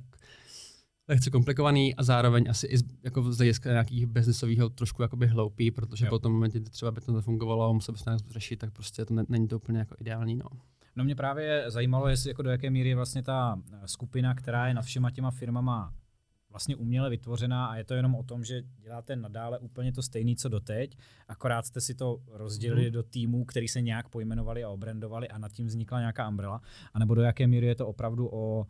lehce 1.08 1.30
komplikovaný 1.30 1.94
a 1.94 2.02
zároveň 2.02 2.44
asi 2.50 2.66
i 2.66 2.78
z, 2.78 2.82
jako 3.02 3.32
z 3.32 3.36
hlediska 3.36 3.70
nějakých 3.70 4.06
biznesového 4.06 4.68
trošku 4.68 5.02
jakoby 5.02 5.26
hloupý, 5.26 5.70
protože 5.70 6.04
jo. 6.04 6.10
po 6.10 6.18
tom 6.18 6.32
momentě, 6.32 6.60
kdy 6.60 6.70
třeba 6.70 6.90
by 6.90 7.00
to 7.00 7.12
nefungovalo, 7.12 7.74
musel 7.74 7.92
by 7.92 7.98
se 7.98 8.10
nějak 8.10 8.30
řešit, 8.30 8.56
tak 8.56 8.72
prostě 8.72 9.04
to 9.04 9.14
ne, 9.14 9.24
není 9.28 9.48
to 9.48 9.56
úplně 9.56 9.78
jako 9.78 9.94
ideální. 10.00 10.36
No. 10.36 10.46
No 10.96 11.04
mě 11.04 11.14
právě 11.14 11.64
zajímalo, 11.68 12.08
jestli 12.08 12.30
jako 12.30 12.42
do 12.42 12.50
jaké 12.50 12.70
míry 12.70 12.88
je 12.88 12.96
vlastně 12.96 13.22
ta 13.22 13.60
eh, 13.72 13.88
skupina, 13.88 14.34
která 14.34 14.68
je 14.68 14.74
nad 14.74 14.82
všema 14.82 15.10
těma 15.10 15.30
firmama 15.30 15.92
vlastně 16.50 16.76
uměle 16.76 17.10
vytvořená 17.10 17.66
a 17.66 17.76
je 17.76 17.84
to 17.84 17.94
jenom 17.94 18.14
o 18.14 18.22
tom, 18.22 18.44
že 18.44 18.62
děláte 18.78 19.16
nadále 19.16 19.58
úplně 19.58 19.92
to 19.92 20.02
stejné, 20.02 20.34
co 20.36 20.48
doteď, 20.48 20.96
akorát 21.28 21.66
jste 21.66 21.80
si 21.80 21.94
to 21.94 22.18
rozdělili 22.28 22.86
mm. 22.86 22.92
do 22.92 23.02
týmů, 23.02 23.44
který 23.44 23.68
se 23.68 23.80
nějak 23.80 24.08
pojmenovali 24.08 24.64
a 24.64 24.68
obrandovali 24.68 25.28
a 25.28 25.38
nad 25.38 25.52
tím 25.52 25.66
vznikla 25.66 26.00
nějaká 26.00 26.28
umbrella, 26.28 26.60
anebo 26.92 27.14
do 27.14 27.22
jaké 27.22 27.46
míry 27.46 27.66
je 27.66 27.74
to 27.74 27.86
opravdu 27.86 28.28
o 28.32 28.66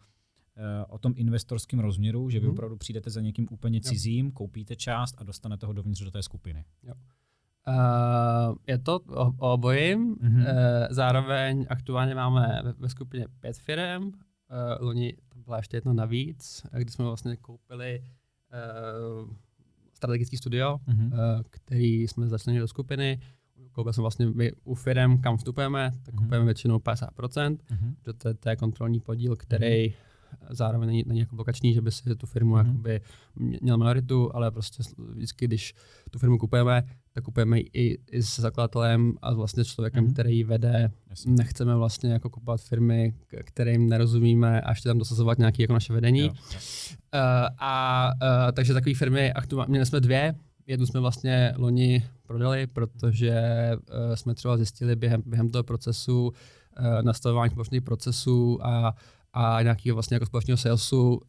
o 0.88 0.98
tom 0.98 1.14
investorském 1.16 1.80
rozměru, 1.80 2.30
že 2.30 2.40
vy 2.40 2.46
hmm. 2.46 2.52
opravdu 2.54 2.76
přijdete 2.76 3.10
za 3.10 3.20
někým 3.20 3.46
úplně 3.50 3.80
cizím, 3.80 4.26
jo. 4.26 4.32
koupíte 4.32 4.76
část 4.76 5.14
a 5.18 5.24
dostanete 5.24 5.66
ho 5.66 5.72
dovnitř 5.72 6.02
do 6.02 6.10
té 6.10 6.22
skupiny. 6.22 6.64
Jo. 6.82 6.94
Uh, 7.68 8.56
je 8.66 8.78
to 8.78 9.00
o, 9.00 9.52
obojím. 9.52 10.16
Mm-hmm. 10.16 10.38
Uh, 10.38 10.44
zároveň 10.90 11.66
aktuálně 11.68 12.14
máme 12.14 12.60
ve, 12.64 12.72
ve 12.72 12.88
skupině 12.88 13.26
pět 13.40 13.56
firm. 13.58 14.04
Uh, 14.04 14.12
loni 14.80 15.16
to 15.28 15.38
byla 15.38 15.56
ještě 15.56 15.76
jedna 15.76 15.92
navíc, 15.92 16.62
kdy 16.78 16.90
jsme 16.90 17.04
vlastně 17.04 17.36
koupili 17.36 18.02
uh, 19.22 19.30
strategický 19.92 20.36
studio, 20.36 20.76
mm-hmm. 20.88 21.06
uh, 21.06 21.42
který 21.50 22.02
jsme 22.02 22.28
začali 22.28 22.58
do 22.58 22.68
skupiny. 22.68 23.20
Koupili 23.72 23.94
jsme 23.94 24.00
vlastně 24.00 24.26
my 24.26 24.52
u 24.64 24.74
firm, 24.74 25.18
kam 25.20 25.36
vstupujeme, 25.36 25.92
tak 26.02 26.14
mm-hmm. 26.14 26.18
kupujeme 26.18 26.44
většinou 26.44 26.78
50%, 26.78 27.08
mm-hmm. 27.08 27.94
protože 28.02 28.12
to 28.18 28.28
je, 28.28 28.34
to 28.34 28.48
je 28.48 28.56
kontrolní 28.56 29.00
podíl, 29.00 29.36
který 29.36 29.88
mm-hmm 29.88 30.13
zároveň 30.50 30.86
není, 30.86 31.04
není 31.06 31.20
jako 31.20 31.36
blokační, 31.36 31.74
že 31.74 31.80
by 31.80 31.90
si 31.90 32.16
tu 32.16 32.26
firmu 32.26 32.54
mm. 32.54 32.66
jakoby 32.66 33.00
měl 33.36 33.78
minoritu, 33.78 34.36
ale 34.36 34.50
prostě 34.50 34.82
vždycky, 34.98 35.44
když 35.44 35.74
tu 36.10 36.18
firmu 36.18 36.38
kupujeme, 36.38 36.82
tak 37.12 37.24
kupujeme 37.24 37.60
i, 37.60 37.98
i 38.10 38.22
s 38.22 38.40
zakladatelem 38.40 39.12
a 39.22 39.34
vlastně 39.34 39.64
člověkem, 39.64 40.04
mm. 40.04 40.12
který 40.12 40.36
ji 40.36 40.44
vede. 40.44 40.90
Jasně. 41.10 41.32
Nechceme 41.32 41.76
vlastně 41.76 42.12
jako 42.12 42.30
kupovat 42.30 42.60
firmy, 42.60 43.14
kterým 43.44 43.88
nerozumíme 43.88 44.60
a 44.60 44.70
ještě 44.70 44.88
tam 44.88 44.98
dosazovat 44.98 45.38
nějaké 45.38 45.62
jako 45.62 45.72
naše 45.72 45.92
vedení. 45.92 46.20
Jo, 46.20 46.32
Uh, 47.14 47.20
a 47.58 48.10
uh, 48.22 48.52
takže 48.52 48.74
takové 48.74 48.94
firmy, 48.94 49.32
aktuálně 49.32 49.70
měli 49.70 49.86
jsme 49.86 50.00
dvě, 50.00 50.34
jednu 50.66 50.86
jsme 50.86 51.00
vlastně 51.00 51.54
loni 51.56 52.04
prodali, 52.26 52.66
protože 52.66 53.42
uh, 53.74 54.14
jsme 54.14 54.34
třeba 54.34 54.56
zjistili 54.56 54.96
během, 54.96 55.22
během 55.26 55.50
toho 55.50 55.64
procesu, 55.64 56.26
uh, 56.26 56.32
nastavování 57.02 57.50
společných 57.50 57.82
procesů 57.82 58.66
a 58.66 58.94
a 59.36 59.62
nějakého 59.62 59.94
vlastně 59.94 60.14
jako 60.14 60.26
společného 60.26 60.56
salesu, 60.56 61.08
uh, 61.08 61.20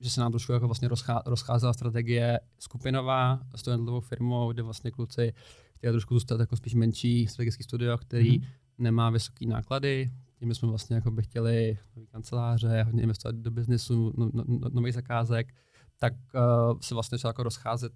že 0.00 0.10
se 0.10 0.20
nám 0.20 0.32
trošku 0.32 0.52
jako 0.52 0.66
vlastně 0.68 0.88
rozchá, 0.88 1.22
rozcházela 1.26 1.72
strategie 1.72 2.40
skupinová 2.58 3.40
s 3.56 3.62
tou 3.62 4.00
firmou, 4.00 4.52
kde 4.52 4.62
vlastně 4.62 4.90
kluci 4.90 5.32
chtěli 5.74 5.92
trošku 5.92 6.14
zůstat 6.14 6.40
jako 6.40 6.56
spíš 6.56 6.74
menší 6.74 7.26
strategický 7.26 7.62
studio, 7.62 7.98
který 7.98 8.40
mm-hmm. 8.40 8.46
nemá 8.78 9.10
vysoké 9.10 9.46
náklady, 9.46 10.10
tím 10.38 10.54
jsme 10.54 10.68
vlastně 10.68 10.96
jako 10.96 11.10
by 11.10 11.22
chtěli 11.22 11.78
nový 11.96 12.06
kanceláře, 12.06 12.82
hodně 12.82 13.02
investovat 13.02 13.36
do 13.36 13.50
biznesu, 13.50 14.12
no, 14.16 14.30
no, 14.32 14.44
no, 14.46 14.68
nových 14.72 14.94
zakázek, 14.94 15.54
tak 15.98 16.12
uh, 16.34 16.78
se 16.80 16.94
vlastně 16.94 17.18
třeba 17.18 17.28
jako 17.28 17.42
rozcházet, 17.42 17.92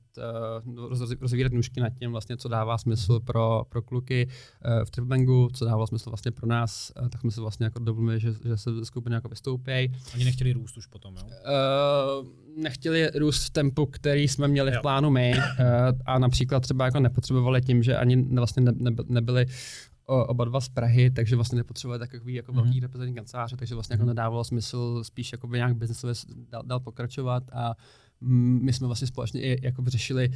uh, 0.67 0.89
roz, 0.89 1.01
rozvírat 1.21 1.53
nůžky 1.53 1.81
nad 1.81 1.91
tím, 1.99 2.13
vlastně, 2.13 2.37
co 2.37 2.49
dává 2.49 2.79
smysl 2.79 3.21
pro, 3.21 3.63
pro 3.69 3.83
kluky 3.83 4.27
uh, 4.27 4.85
v 4.85 4.91
Tripbangu, 4.91 5.49
co 5.53 5.65
dávalo 5.65 5.87
smysl 5.87 6.11
vlastně 6.11 6.31
pro 6.31 6.47
nás, 6.47 6.93
uh, 7.01 7.09
tak 7.09 7.21
jsme 7.21 7.31
se 7.31 7.41
vlastně 7.41 7.65
jako 7.65 7.79
dovolili, 7.79 8.21
že, 8.21 8.33
že 8.45 8.57
se 8.57 8.85
skupiny 8.85 9.15
jako 9.15 9.29
vystoupí. 9.29 9.93
Oni 10.15 10.25
nechtěli 10.25 10.53
růst 10.53 10.77
už 10.77 10.87
potom, 10.87 11.15
jo? 11.17 11.23
Uh, 11.23 12.27
nechtěli 12.63 13.11
růst 13.15 13.45
v 13.45 13.51
tempu, 13.51 13.87
který 13.87 14.29
jsme 14.29 14.49
měli 14.49 14.73
jo. 14.73 14.79
v 14.79 14.83
plánu 14.83 15.11
my 15.11 15.35
uh, 15.37 15.45
a 16.07 16.19
například 16.19 16.61
třeba 16.61 16.85
jako 16.85 17.01
nepotřebovali 17.01 17.61
tím, 17.61 17.83
že 17.83 17.97
ani 17.97 18.23
vlastně 18.23 18.63
ne, 18.63 18.73
ne, 18.75 18.91
nebyli 19.09 19.47
oba 20.07 20.45
dva 20.45 20.61
z 20.61 20.69
Prahy, 20.69 21.11
takže 21.11 21.37
vlastně 21.37 21.57
nepotřebovali 21.57 21.99
takový 21.99 22.35
jako 22.35 22.53
mm-hmm. 22.53 22.55
velký 22.55 22.81
reprezentativní 22.81 23.15
kanceláře, 23.15 23.57
takže 23.57 23.75
vlastně 23.75 23.95
jako 23.95 24.03
mhm. 24.03 24.09
nedávalo 24.09 24.45
smysl 24.45 25.05
spíš 25.05 25.33
jako 25.33 25.47
by 25.47 25.57
nějak 25.57 25.77
biznesově 25.77 26.15
dál, 26.51 26.63
dál 26.67 26.81
pokračovat 26.81 27.43
a 27.53 27.75
my 28.61 28.73
jsme 28.73 28.87
vlastně 28.87 29.07
společně 29.07 29.41
i 29.43 29.67
jako 29.67 29.83
řešili 29.87 30.29
uh, 30.29 30.35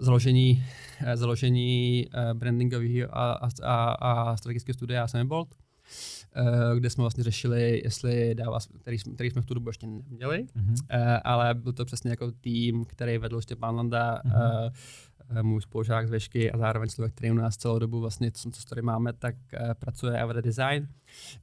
založení, 0.00 0.64
uh, 1.02 1.12
založení 1.14 2.06
uh, 2.14 2.38
brandingového 2.38 3.18
a, 3.18 3.32
a, 3.32 3.48
a, 3.62 3.92
a 3.92 4.36
strategického 4.36 4.74
studia 4.74 5.08
Semibolt, 5.08 5.54
uh, 5.54 6.78
kde 6.78 6.90
jsme 6.90 7.02
vlastně 7.02 7.24
řešili, 7.24 7.80
jestli 7.84 8.34
dává, 8.34 8.58
který, 8.80 8.98
který 9.14 9.30
jsme 9.30 9.42
v 9.42 9.46
tu 9.46 9.54
dobu 9.54 9.68
ještě 9.68 9.86
neměli, 9.86 10.46
mm-hmm. 10.56 10.72
uh, 10.72 11.18
ale 11.24 11.54
byl 11.54 11.72
to 11.72 11.84
přesně 11.84 12.10
jako 12.10 12.32
tým, 12.32 12.84
který 12.84 13.18
vedl 13.18 13.40
Štěpán 13.40 13.76
Landa, 13.76 14.22
mm-hmm. 14.24 14.66
uh, 14.66 14.72
Eh, 15.11 15.11
můj 15.42 15.62
spolužák 15.62 16.08
z 16.08 16.10
Vešky 16.10 16.52
a 16.52 16.58
zároveň 16.58 16.88
člověk, 16.88 17.14
který 17.14 17.30
u 17.30 17.34
nás 17.34 17.56
celou 17.56 17.78
dobu 17.78 18.00
vlastně, 18.00 18.32
co, 18.32 18.50
co 18.50 18.64
tady 18.68 18.82
máme, 18.82 19.12
tak 19.12 19.34
uh, 19.60 19.74
pracuje 19.74 20.20
a 20.20 20.26
vede 20.26 20.42
design. 20.42 20.88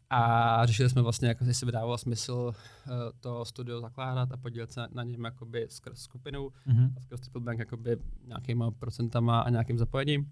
A 0.09 0.65
řešili 0.65 0.89
jsme 0.89 1.01
vlastně, 1.01 1.27
jako, 1.27 1.45
jestli 1.45 1.65
by 1.65 1.71
dávalo 1.71 1.97
smysl 1.97 2.53
uh, 2.53 2.93
to 3.19 3.45
studio 3.45 3.81
zakládat 3.81 4.31
a 4.31 4.37
podílet 4.37 4.71
se 4.71 4.87
na 4.91 5.03
něm 5.03 5.25
jakoby 5.25 5.67
skrz 5.69 5.99
skupinu 5.99 6.49
mm-hmm. 6.67 6.91
a 6.97 7.01
skrz 7.01 7.19
Triple 7.19 7.41
Bank 7.41 7.59
jakoby 7.59 7.97
nějakýma 8.27 8.71
procentama 8.71 9.41
a 9.41 9.49
nějakým 9.49 9.77
zapojením. 9.77 10.31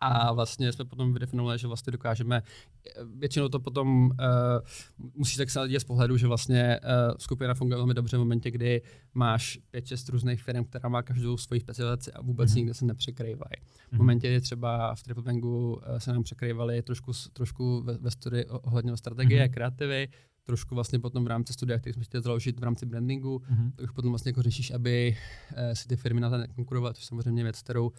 A 0.00 0.32
vlastně 0.32 0.72
jsme 0.72 0.84
potom 0.84 1.12
vydefinovali, 1.12 1.58
že 1.58 1.66
vlastně 1.66 1.90
dokážeme, 1.90 2.42
většinou 3.14 3.48
to 3.48 3.60
potom 3.60 4.04
uh, 4.04 4.10
musíš 5.14 5.36
tak 5.36 5.50
se 5.50 5.60
dělat 5.68 5.80
z 5.80 5.84
pohledu, 5.84 6.16
že 6.16 6.26
vlastně 6.26 6.80
uh, 6.82 7.16
skupina 7.18 7.54
funguje 7.54 7.76
velmi 7.76 7.94
dobře 7.94 8.16
v 8.16 8.20
momentě, 8.20 8.50
kdy 8.50 8.82
máš 9.14 9.58
pět, 9.70 9.86
šest 9.86 10.08
různých 10.08 10.42
firm, 10.42 10.64
která 10.64 10.88
má 10.88 11.02
každou 11.02 11.36
svoji 11.36 11.60
specializaci 11.60 12.12
a 12.12 12.22
vůbec 12.22 12.50
mm-hmm. 12.50 12.56
nikde 12.56 12.74
se 12.74 12.84
nepřekrývají. 12.84 13.56
Mm-hmm. 13.56 13.96
V 13.96 13.98
momentě, 13.98 14.28
kdy 14.28 14.40
třeba 14.40 14.94
v 14.94 15.02
Triple 15.02 15.22
Bangu 15.22 15.72
uh, 15.72 15.98
se 15.98 16.12
nám 16.12 16.22
překrývaly 16.22 16.82
trošku, 16.82 17.12
trošku 17.32 17.82
ve, 17.82 17.98
ve 17.98 18.10
studii 18.10 18.44
ohledně 18.44 18.96
strategie, 18.96 19.44
mm-hmm. 19.44 19.52
kreativy, 19.54 20.08
trošku 20.44 20.74
vlastně 20.74 20.98
potom 20.98 21.24
v 21.24 21.26
rámci 21.26 21.52
studia, 21.52 21.78
který 21.78 21.94
jsme 21.94 22.04
chtěli 22.04 22.22
založit 22.22 22.60
v 22.60 22.62
rámci 22.62 22.86
brandingu, 22.86 23.38
mm-hmm. 23.38 23.72
tak 23.76 23.84
už 23.84 23.90
potom 23.90 24.10
vlastně 24.10 24.28
jako 24.28 24.42
řešíš, 24.42 24.70
aby 24.70 25.16
uh, 25.52 25.58
si 25.72 25.88
ty 25.88 25.96
firmy 25.96 26.20
na 26.20 26.30
to 26.30 26.38
nekonkurovaly, 26.38 26.94
což 26.94 27.04
samozřejmě 27.04 27.42
věc, 27.42 27.62
kterou 27.62 27.92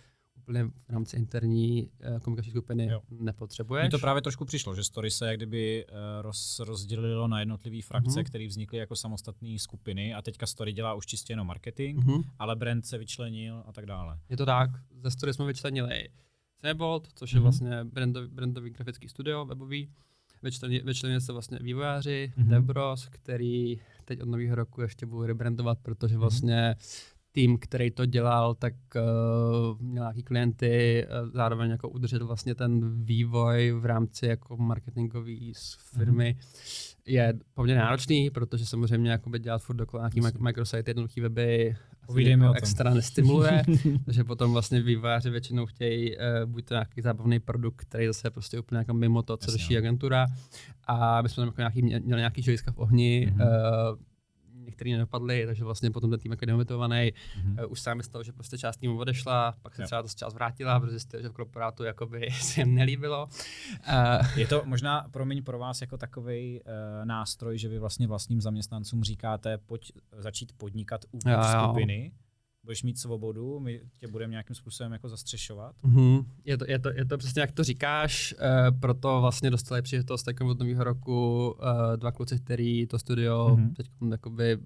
úplně 0.50 0.64
v 0.64 0.90
rámci 0.90 1.18
interní 1.18 1.90
uh, 2.12 2.20
komunikační 2.20 2.52
skupiny 2.52 2.88
jo. 2.92 3.02
nepotřebuješ. 3.10 3.84
Mně 3.84 3.92
to 3.92 4.00
právě 4.00 4.22
trošku 4.22 4.46
přišlo, 4.46 4.76
že 4.76 4.84
story 4.84 5.12
se 5.12 5.28
jak 5.28 5.38
kdyby 5.38 5.86
uh, 5.86 5.96
roz, 6.22 6.60
rozdělilo 6.60 7.28
na 7.28 7.40
jednotlivé 7.40 7.82
frakce, 7.82 8.20
mm-hmm. 8.20 8.24
které 8.24 8.48
vznikly 8.48 8.78
jako 8.78 8.96
samostatné 8.96 9.60
skupiny 9.60 10.14
a 10.14 10.22
teďka 10.22 10.46
story 10.46 10.74
dělá 10.74 10.94
už 10.94 11.06
čistě 11.06 11.34
jenom 11.34 11.48
marketing, 11.48 12.00
mm-hmm. 12.00 12.24
ale 12.40 12.56
brand 12.56 12.86
se 12.86 12.98
vyčlenil 12.98 13.64
a 13.66 13.72
tak 13.72 13.86
dále. 13.86 14.20
Je 14.30 14.38
to 14.38 14.46
tak, 14.46 14.70
ze 15.04 15.12
story 15.12 15.34
jsme 15.34 15.46
vyčlenili 15.46 16.10
Snapbolt, 16.60 17.08
což 17.14 17.32
mm-hmm. 17.32 17.36
je 17.36 17.40
mhm. 17.40 17.44
vlastně 17.44 17.84
brandový, 17.84 18.28
brandový 18.28 18.70
grafický 18.70 19.10
studio 19.10 19.46
webový, 19.46 19.90
vyčlenili 20.84 21.22
se 21.22 21.34
vlastně 21.34 21.60
vývojáři, 21.62 22.34
mm-hmm. 22.38 22.50
Debros, 22.50 23.08
který 23.08 23.80
teď 24.06 24.22
od 24.22 24.30
nového 24.30 24.56
roku 24.56 24.82
ještě 24.82 25.06
budou 25.06 25.24
rebrandovat, 25.24 25.80
protože 25.80 26.14
mhm. 26.14 26.22
vlastně 26.22 26.76
tým, 27.32 27.58
který 27.58 27.92
to 27.92 28.06
dělal, 28.06 28.56
tak 28.56 28.74
uh, 28.96 29.82
měl 29.82 30.04
nějaký 30.04 30.24
klienty, 30.24 31.06
uh, 31.24 31.30
zároveň 31.30 31.72
jako 31.72 31.90
udržet 31.90 32.22
vlastně 32.22 32.56
ten 32.56 33.04
vývoj 33.04 33.72
v 33.72 33.86
rámci 33.86 34.26
jako 34.26 34.58
marketingové 34.58 35.52
firmy 35.78 36.36
mm-hmm. 36.40 36.96
je 37.06 37.34
poměrně 37.54 37.82
náročný, 37.82 38.30
protože 38.30 38.66
samozřejmě 38.66 39.12
jako 39.12 39.30
by 39.30 39.40
dělat 39.40 39.62
furt 39.62 39.76
dokola 39.76 40.04
nějaký 40.04 40.22
Myslím. 40.22 40.44
microsite, 40.44 40.90
jednoduchý 40.90 41.22
weby 41.22 41.76
jako 42.18 42.54
extra 42.54 42.94
nestimuluje, 42.94 43.64
takže 44.06 44.24
potom 44.24 44.54
vlastně 44.54 44.82
vývojáři 44.82 45.30
většinou 45.30 45.66
chtějí 45.66 46.18
uh, 46.18 46.24
buď 46.46 46.66
to 46.66 46.74
nějaký 46.74 47.02
zábavný 47.02 47.40
produkt, 47.40 47.82
který 47.82 48.08
zase 48.08 48.28
je 48.28 48.32
prostě 48.32 48.60
úplně 48.60 48.78
jako 48.78 48.94
mimo 48.94 49.22
to, 49.22 49.38
co 49.38 49.52
řeší 49.52 49.78
agentura 49.78 50.26
a 50.88 51.22
my 51.22 51.30
jsme 51.30 51.42
tam 51.42 51.48
jako 51.48 51.62
nějaký, 51.62 51.82
měli 51.82 52.22
nějaký 52.22 52.42
žojska 52.42 52.72
v 52.72 52.78
ohni, 52.78 53.32
mm-hmm. 53.32 53.92
uh, 53.92 54.00
některý 54.70 54.94
nedopadly, 54.94 55.46
takže 55.46 55.64
vlastně 55.64 55.92
potom 55.92 56.10
ten 56.10 56.20
tým 56.20 56.32
jako 56.32 56.46
demotivovaný. 56.46 56.96
Mm-hmm. 56.96 57.66
Uh, 57.66 57.72
už 57.72 57.82
sám 57.82 58.02
z 58.02 58.10
toho, 58.10 58.24
že 58.24 58.32
prostě 58.32 58.58
část 58.58 58.78
týmu 58.78 58.98
odešla, 58.98 59.54
pak 59.62 59.76
se 59.76 59.84
třeba 59.84 60.02
to 60.02 60.08
část 60.08 60.34
vrátila, 60.34 60.80
protože 60.80 60.92
zjistil, 60.92 61.22
že 61.22 61.30
v 61.30 61.34
korporátu 61.34 61.84
jakoby 61.84 62.32
se 62.42 62.62
jim 62.62 62.76
nelíbilo. 62.76 63.30
Uh, 63.90 64.40
je 64.40 64.48
to 64.48 64.62
možná, 64.66 65.08
promiň, 65.12 65.44
pro 65.44 65.60
vás 65.60 65.82
jako 65.82 65.98
takový 65.98 66.62
uh, 66.62 66.72
eh, 67.02 67.06
nástroj, 67.06 67.58
že 67.58 67.70
vy 67.70 67.80
vlastně 67.80 68.08
vlastním 68.08 68.42
zaměstnancům 68.42 69.04
říkáte, 69.04 69.58
pojď 69.58 69.92
začít 70.18 70.52
podnikat 70.58 71.06
uvnitř 71.12 71.48
skupiny, 71.48 72.12
budeš 72.70 72.84
mít 72.84 73.00
svobodu, 73.00 73.60
my 73.60 73.82
tě 74.00 74.08
budeme 74.08 74.32
nějakým 74.32 74.56
způsobem 74.56 74.92
jako 74.92 75.10
zastřešovat. 75.10 75.76
Mm-hmm. 75.84 76.26
Je, 76.46 76.58
to, 76.58 76.66
je, 76.68 76.80
to, 76.80 76.90
je 76.90 77.06
to 77.06 77.18
přesně 77.18 77.42
jak 77.42 77.52
to 77.52 77.64
říkáš, 77.64 78.36
uh, 78.38 78.80
proto 78.80 79.22
vlastně 79.22 79.50
dostali 79.50 79.82
příležitost 79.82 80.24
tak 80.24 80.42
od 80.42 80.60
nového 80.60 80.84
roku 80.84 81.50
uh, 81.52 81.98
dva 81.98 82.12
kluci, 82.12 82.40
který 82.40 82.88
to 82.88 83.00
studio 83.00 83.56
mm-hmm. 83.56 83.74
teď 83.74 83.88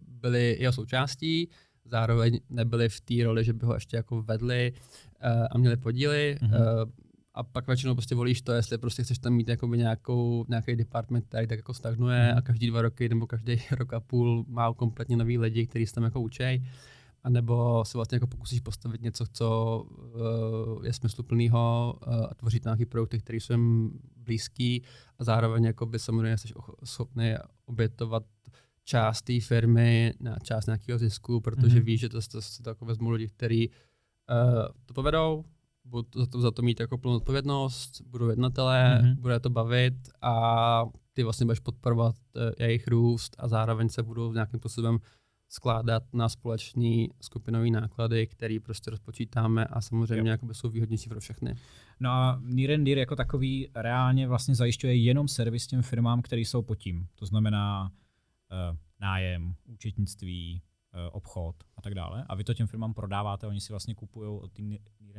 byli 0.07 0.57
jeho 0.59 0.73
součástí, 0.73 1.49
zároveň 1.85 2.39
nebyli 2.49 2.89
v 2.89 3.01
té 3.01 3.23
roli, 3.23 3.43
že 3.43 3.53
by 3.53 3.65
ho 3.65 3.73
ještě 3.73 3.97
jako 3.97 4.21
vedli 4.21 4.73
uh, 4.73 5.47
a 5.51 5.57
měli 5.57 5.77
podíly. 5.77 6.37
Mm-hmm. 6.41 6.83
Uh, 6.83 6.89
a 7.33 7.43
pak 7.43 7.67
většinou 7.67 7.95
prostě 7.95 8.15
volíš 8.15 8.41
to, 8.41 8.51
jestli 8.51 8.77
prostě 8.77 9.03
chceš 9.03 9.19
tam 9.19 9.33
mít 9.33 9.47
jakoby 9.47 9.77
nějakou, 9.77 10.45
nějaký 10.49 10.75
department, 10.75 11.25
který 11.25 11.47
tak 11.47 11.59
jako 11.59 11.73
stagnuje 11.73 12.31
mm. 12.31 12.37
a 12.37 12.41
každý 12.41 12.67
dva 12.67 12.81
roky 12.81 13.09
nebo 13.09 13.27
každý 13.27 13.61
rok 13.71 13.93
a 13.93 13.99
půl 13.99 14.45
má 14.47 14.73
kompletně 14.73 15.17
nový 15.17 15.37
lidi, 15.37 15.67
kteří 15.67 15.85
se 15.85 15.93
tam 15.93 16.03
jako 16.03 16.21
učej. 16.21 16.63
A 17.23 17.29
nebo 17.29 17.85
se 17.85 17.97
vlastně 17.97 18.15
jako 18.15 18.27
pokusíš 18.27 18.59
postavit 18.59 19.01
něco, 19.01 19.25
co 19.31 19.79
uh, 20.75 20.85
je 20.85 20.93
smysluplného 20.93 21.95
uh, 22.07 22.13
a 22.13 22.33
tvořit 22.33 22.63
nějaký 22.63 22.85
produkty, 22.85 23.19
které 23.19 23.37
jsou 23.37 23.53
jim 23.53 23.91
blízký 24.15 24.83
a 25.19 25.23
zároveň 25.23 25.63
jako 25.63 25.85
by 25.85 25.99
samozřejmě 25.99 26.37
jsi 26.37 26.47
schopný 26.83 27.33
obětovat 27.65 28.23
část 28.83 29.21
té 29.21 29.39
firmy 29.39 30.13
na 30.19 30.35
část 30.43 30.65
nějakého 30.65 30.99
zisku, 30.99 31.41
protože 31.41 31.79
mm-hmm. 31.79 31.83
víš, 31.83 31.99
že 31.99 32.09
to, 32.09 32.21
to, 32.21 32.27
to, 32.31 32.63
to 32.63 32.69
jako 32.69 32.85
vezmu 32.85 33.09
lidi, 33.09 33.27
kteří 33.27 33.69
uh, 33.69 33.75
to 34.85 34.93
povedou, 34.93 35.45
budu 35.85 36.07
za 36.15 36.25
to, 36.25 36.41
za 36.41 36.51
to 36.51 36.61
mít 36.61 36.79
jako 36.79 36.97
plnou 36.97 37.15
odpovědnost, 37.15 38.01
budou 38.01 38.29
jednatelé, 38.29 39.01
mm-hmm. 39.01 39.21
bude 39.21 39.39
to 39.39 39.49
bavit 39.49 39.93
a 40.21 40.85
ty 41.13 41.23
vlastně 41.23 41.45
budeš 41.45 41.59
podporovat 41.59 42.15
uh, 42.35 42.41
jejich 42.59 42.87
růst 42.87 43.35
a 43.39 43.47
zároveň 43.47 43.89
se 43.89 44.03
budou 44.03 44.33
nějakým 44.33 44.59
způsobem 44.59 44.99
skládat 45.53 46.03
na 46.13 46.29
společný 46.29 47.09
skupinový 47.21 47.71
náklady, 47.71 48.27
který 48.27 48.59
prostě 48.59 48.91
rozpočítáme 48.91 49.65
a 49.65 49.81
samozřejmě 49.81 50.31
jakoby 50.31 50.53
jsou 50.53 50.69
výhodnější 50.69 51.09
pro 51.09 51.19
všechny. 51.19 51.55
No 51.99 52.09
a 52.09 52.41
Dear 52.55 52.97
jako 52.97 53.15
takový 53.15 53.69
reálně 53.75 54.27
vlastně 54.27 54.55
zajišťuje 54.55 54.95
jenom 54.95 55.27
servis 55.27 55.67
těm 55.67 55.81
firmám, 55.81 56.21
které 56.21 56.41
jsou 56.41 56.61
pod 56.61 56.75
tím. 56.75 57.07
To 57.15 57.25
znamená 57.25 57.91
uh, 57.91 58.77
nájem, 58.99 59.55
účetnictví, 59.65 60.61
uh, 60.93 60.99
obchod 61.11 61.55
a 61.77 61.81
tak 61.81 61.93
dále. 61.95 62.25
A 62.29 62.35
vy 62.35 62.43
to 62.43 62.53
těm 62.53 62.67
firmám 62.67 62.93
prodáváte, 62.93 63.47
oni 63.47 63.61
si 63.61 63.73
vlastně 63.73 63.95
kupují 63.95 64.39
od 64.41 64.51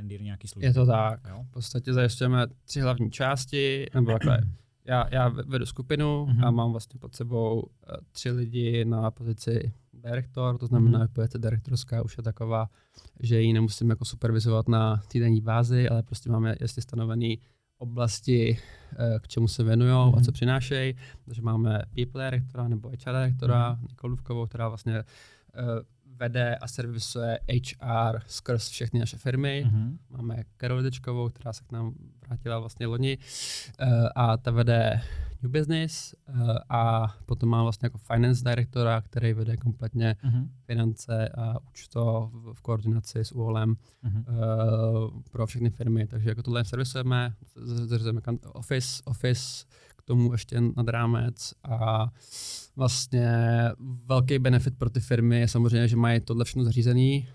Dear 0.02 0.20
nějaký 0.20 0.48
služby. 0.48 0.66
Je 0.66 0.74
to 0.74 0.86
tak. 0.86 1.20
Jo? 1.28 1.44
V 1.48 1.50
podstatě 1.50 1.92
zajišťujeme 1.92 2.46
tři 2.64 2.80
hlavní 2.80 3.10
části, 3.10 3.86
nebo 3.94 4.12
takhle. 4.12 4.38
Já, 4.84 5.14
já 5.14 5.28
vedu 5.28 5.66
skupinu 5.66 6.26
mm-hmm. 6.26 6.46
a 6.46 6.50
mám 6.50 6.72
vlastně 6.72 7.00
pod 7.00 7.14
sebou 7.14 7.60
uh, 7.60 7.68
tři 8.12 8.30
lidi 8.30 8.84
na 8.84 9.10
pozici 9.10 9.72
direktor, 10.04 10.58
to 10.58 10.66
znamená, 10.66 10.98
mm-hmm. 10.98 11.02
že 11.02 11.08
pozice 11.08 11.38
direktorská 11.38 12.02
už 12.02 12.16
je 12.16 12.22
taková, 12.22 12.68
že 13.20 13.40
ji 13.40 13.52
nemusím 13.52 13.90
jako 13.90 14.04
supervizovat 14.04 14.68
na 14.68 15.02
týdenní 15.08 15.40
bázi, 15.40 15.88
ale 15.88 16.02
prostě 16.02 16.30
máme 16.30 16.54
jasně 16.60 16.82
stanovený 16.82 17.38
oblasti, 17.78 18.58
uh, 18.92 19.18
k 19.18 19.28
čemu 19.28 19.48
se 19.48 19.64
věnují 19.64 19.90
mm-hmm. 19.90 20.18
a 20.18 20.20
co 20.20 20.32
přinášejí. 20.32 20.94
Takže 21.24 21.42
máme 21.42 21.82
people 21.94 22.24
direktora 22.24 22.68
nebo 22.68 22.88
HR 22.88 23.12
direktora, 23.12 23.74
mm-hmm. 23.74 23.88
Nikolu 23.88 24.46
která 24.46 24.68
vlastně 24.68 24.94
uh, 24.98 25.04
vede 26.16 26.56
a 26.56 26.68
servisuje 26.68 27.38
HR 27.48 28.20
skrz 28.26 28.68
všechny 28.68 29.00
naše 29.00 29.16
firmy. 29.16 29.64
Mm-hmm. 29.66 29.96
Máme 30.10 30.44
Karol 30.56 30.82
Dečkovou, 30.82 31.28
která 31.28 31.52
se 31.52 31.64
k 31.64 31.72
nám 31.72 31.94
vrátila 32.26 32.58
vlastně 32.58 32.86
loni 32.86 33.18
uh, 33.18 34.08
a 34.14 34.36
ta 34.36 34.50
vede 34.50 35.00
New 35.44 35.52
Business 35.52 36.14
uh, 36.28 36.56
a 36.68 37.14
potom 37.26 37.48
má 37.48 37.62
vlastně 37.62 37.86
jako 37.86 37.98
finance 37.98 38.44
directora, 38.44 39.00
který 39.00 39.32
vede 39.32 39.56
kompletně 39.56 40.16
mm-hmm. 40.24 40.48
finance 40.66 41.28
a 41.28 41.58
účto 41.70 42.30
v, 42.32 42.54
v 42.54 42.60
koordinaci 42.60 43.18
s 43.18 43.32
UOLem 43.32 43.74
mm-hmm. 44.04 44.24
uh, 44.28 45.22
pro 45.30 45.46
všechny 45.46 45.70
firmy. 45.70 46.06
Takže 46.06 46.28
jako 46.28 46.42
tohle 46.42 46.64
servisujeme, 46.64 47.34
zřizujeme 47.56 48.20
office, 48.52 49.02
office 49.04 49.64
k 49.96 50.02
tomu 50.02 50.32
ještě 50.32 50.60
nad 50.76 50.88
rámec 50.88 51.54
a 51.64 52.08
vlastně 52.76 53.28
velký 54.06 54.38
benefit 54.38 54.78
pro 54.78 54.90
ty 54.90 55.00
firmy 55.00 55.40
je 55.40 55.48
samozřejmě, 55.48 55.88
že 55.88 55.96
mají 55.96 56.20
tohle 56.20 56.44
všechno 56.44 56.64
zařízený, 56.64 57.28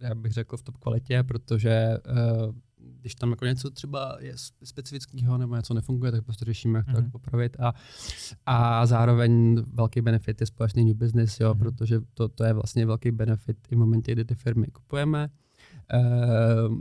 já 0.00 0.14
bych 0.14 0.32
řekl 0.32 0.56
v 0.56 0.62
top 0.62 0.76
kvalitě, 0.76 1.22
protože 1.22 1.98
uh, 2.46 2.54
když 3.08 3.14
tam 3.14 3.30
jako 3.30 3.44
něco 3.44 3.70
třeba 3.70 4.16
je 4.20 4.34
specifického 4.64 5.38
nebo 5.38 5.56
něco 5.56 5.74
nefunguje, 5.74 6.12
tak 6.12 6.24
prostě 6.24 6.44
řešíme, 6.44 6.78
jak 6.78 6.86
to 6.86 6.92
mm-hmm. 6.92 7.10
popravit. 7.10 7.56
A, 7.60 7.74
a 8.46 8.86
zároveň 8.86 9.62
velký 9.74 10.00
benefit 10.00 10.40
je 10.40 10.46
společný 10.46 10.84
new 10.84 10.96
business, 10.96 11.40
jo, 11.40 11.54
mm-hmm. 11.54 11.58
protože 11.58 12.00
to, 12.14 12.28
to 12.28 12.44
je 12.44 12.52
vlastně 12.52 12.86
velký 12.86 13.10
benefit 13.10 13.56
i 13.70 13.74
v 13.74 13.78
momentě, 13.78 14.12
kdy 14.12 14.24
ty 14.24 14.34
firmy 14.34 14.66
kupujeme. 14.66 15.28
Uh, 15.94 16.78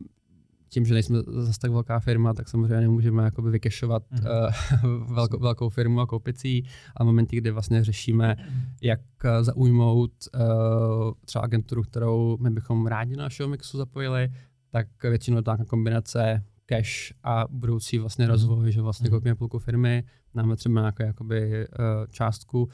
tím, 0.70 0.86
že 0.86 0.94
nejsme 0.94 1.18
zase 1.28 1.60
tak 1.60 1.72
velká 1.72 2.00
firma, 2.00 2.34
tak 2.34 2.50
samozřejmě 2.50 2.82
nemůžeme 2.82 3.24
jakoby 3.24 3.52
vykešovat 3.52 4.04
mm-hmm. 4.12 4.52
uh, 4.86 5.08
velkou, 5.16 5.40
velkou 5.40 5.70
firmu 5.70 6.02
a 6.02 6.08
koupit 6.08 6.38
si 6.38 6.64
a 6.96 7.04
v 7.04 7.06
momentě, 7.08 7.38
kdy 7.38 7.52
vlastně 7.52 7.84
řešíme, 7.84 8.36
jak 8.82 9.00
eh, 9.24 9.44
zaujmout 9.44 10.12
uh, 10.36 10.42
třeba 11.26 11.44
agenturu, 11.44 11.84
kterou 11.84 12.38
my 12.42 12.50
bychom 12.50 12.88
rádi 12.88 13.16
na 13.16 13.24
našeho 13.24 13.50
mixu 13.50 13.78
zapojili, 13.78 14.30
tak 14.70 14.88
většinou 15.04 15.42
ta 15.42 15.58
kombinace 15.68 16.44
cash 16.68 17.14
a 17.24 17.46
budoucí 17.50 17.98
vlastně 17.98 18.26
mm. 18.26 18.32
rozvoj, 18.32 18.72
že 18.72 18.82
vlastně 18.82 19.10
mm. 19.10 19.12
koupíme 19.12 19.36
půlku 19.36 19.60
firmy, 19.60 20.04
máme 20.34 20.56
třeba 20.56 20.82
nějakou 20.82 21.04
jakoby, 21.04 21.68
uh, 21.68 21.86
částku 22.10 22.70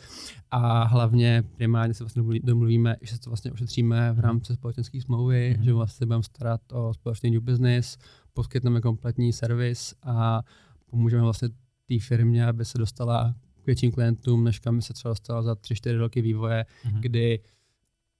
a 0.52 0.84
hlavně 0.84 1.44
primárně 1.56 1.94
se 1.94 2.04
vlastně 2.04 2.40
domluvíme, 2.44 2.96
že 3.02 3.16
se 3.16 3.20
to 3.20 3.30
vlastně 3.30 3.52
ošetříme 3.52 4.14
v 4.14 4.20
rámci 4.20 4.54
společenské 4.54 5.02
smlouvy, 5.02 5.56
mm. 5.58 5.64
že 5.64 5.74
vlastně 5.74 6.06
budeme 6.06 6.24
starat 6.24 6.62
o 6.72 6.94
společný 6.94 7.32
new 7.32 7.42
business, 7.42 7.98
poskytneme 8.34 8.82
kompletní 8.82 9.34
servis 9.34 9.96
a 10.04 10.42
pomůžeme 10.90 11.24
vlastně 11.24 11.50
té 11.88 12.00
firmě, 12.00 12.46
aby 12.46 12.66
se 12.66 12.78
dostala 12.78 13.36
k 13.64 13.66
větším 13.66 13.92
klientům, 13.92 14.44
než 14.44 14.60
kam 14.60 14.82
se 14.82 14.94
třeba 14.94 15.12
dostala 15.12 15.42
za 15.42 15.54
3-4 15.54 15.98
roky 15.98 16.22
vývoje, 16.22 16.66
mm. 16.86 17.02
kdy 17.02 17.40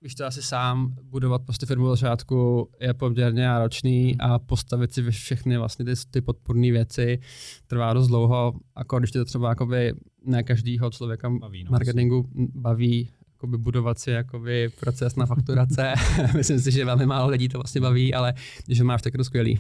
víš 0.04 0.16
to 0.16 0.26
asi 0.26 0.42
sám, 0.42 0.96
budovat 1.04 1.42
prostě 1.42 1.66
firmu 1.66 1.86
od 1.86 1.90
začátku 1.90 2.70
je 2.80 2.94
poměrně 2.94 3.44
náročný 3.44 4.16
a 4.20 4.40
postavit 4.40 4.94
si 4.94 5.12
všechny 5.12 5.58
vlastně 5.58 5.86
ty, 5.86 5.92
ty 6.12 6.22
podporné 6.22 6.72
věci 6.72 7.20
trvá 7.68 7.94
dost 7.94 8.08
dlouho, 8.08 8.54
jako 8.78 9.00
když 9.00 9.12
to 9.12 9.26
třeba 9.26 9.50
jakoby 9.50 9.94
ne 10.26 10.44
každýho 10.44 10.90
člověka 10.90 11.30
baví, 11.30 11.64
no, 11.64 11.72
marketingu 11.72 12.30
baví 12.36 13.10
jakoby 13.34 13.58
budovat 13.58 14.00
si 14.00 14.12
jakoby 14.12 14.70
proces 14.80 15.16
na 15.16 15.26
fakturace. 15.26 15.94
Myslím 16.36 16.60
si, 16.60 16.72
že 16.72 16.86
velmi 16.86 17.06
málo 17.06 17.30
lidí 17.30 17.50
to 17.50 17.58
vlastně 17.58 17.82
baví, 17.82 18.14
ale 18.14 18.34
když 18.66 18.82
máš, 18.82 19.02
tak 19.02 19.14
je 19.14 19.18
to 19.18 19.24
skvělý. 19.24 19.60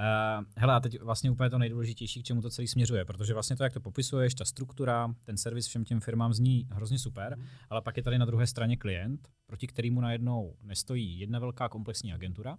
Uh, 0.00 0.44
hele, 0.56 0.74
a 0.74 0.80
teď 0.80 1.00
vlastně 1.00 1.30
úplně 1.30 1.50
to 1.50 1.58
nejdůležitější, 1.58 2.22
k 2.22 2.24
čemu 2.24 2.42
to 2.42 2.50
celý 2.50 2.68
směřuje, 2.68 3.04
protože 3.04 3.34
vlastně 3.34 3.56
to, 3.56 3.64
jak 3.64 3.72
to 3.72 3.80
popisuješ, 3.80 4.34
ta 4.34 4.44
struktura, 4.44 5.14
ten 5.24 5.36
servis 5.36 5.66
všem 5.66 5.84
těm 5.84 6.00
firmám 6.00 6.32
zní 6.32 6.68
hrozně 6.70 6.98
super, 6.98 7.38
mm. 7.38 7.44
ale 7.70 7.82
pak 7.82 7.96
je 7.96 8.02
tady 8.02 8.18
na 8.18 8.26
druhé 8.26 8.46
straně 8.46 8.76
klient, 8.76 9.28
proti 9.46 9.66
kterému 9.66 10.00
najednou 10.00 10.56
nestojí 10.62 11.18
jedna 11.18 11.38
velká 11.38 11.68
komplexní 11.68 12.12
agentura, 12.12 12.58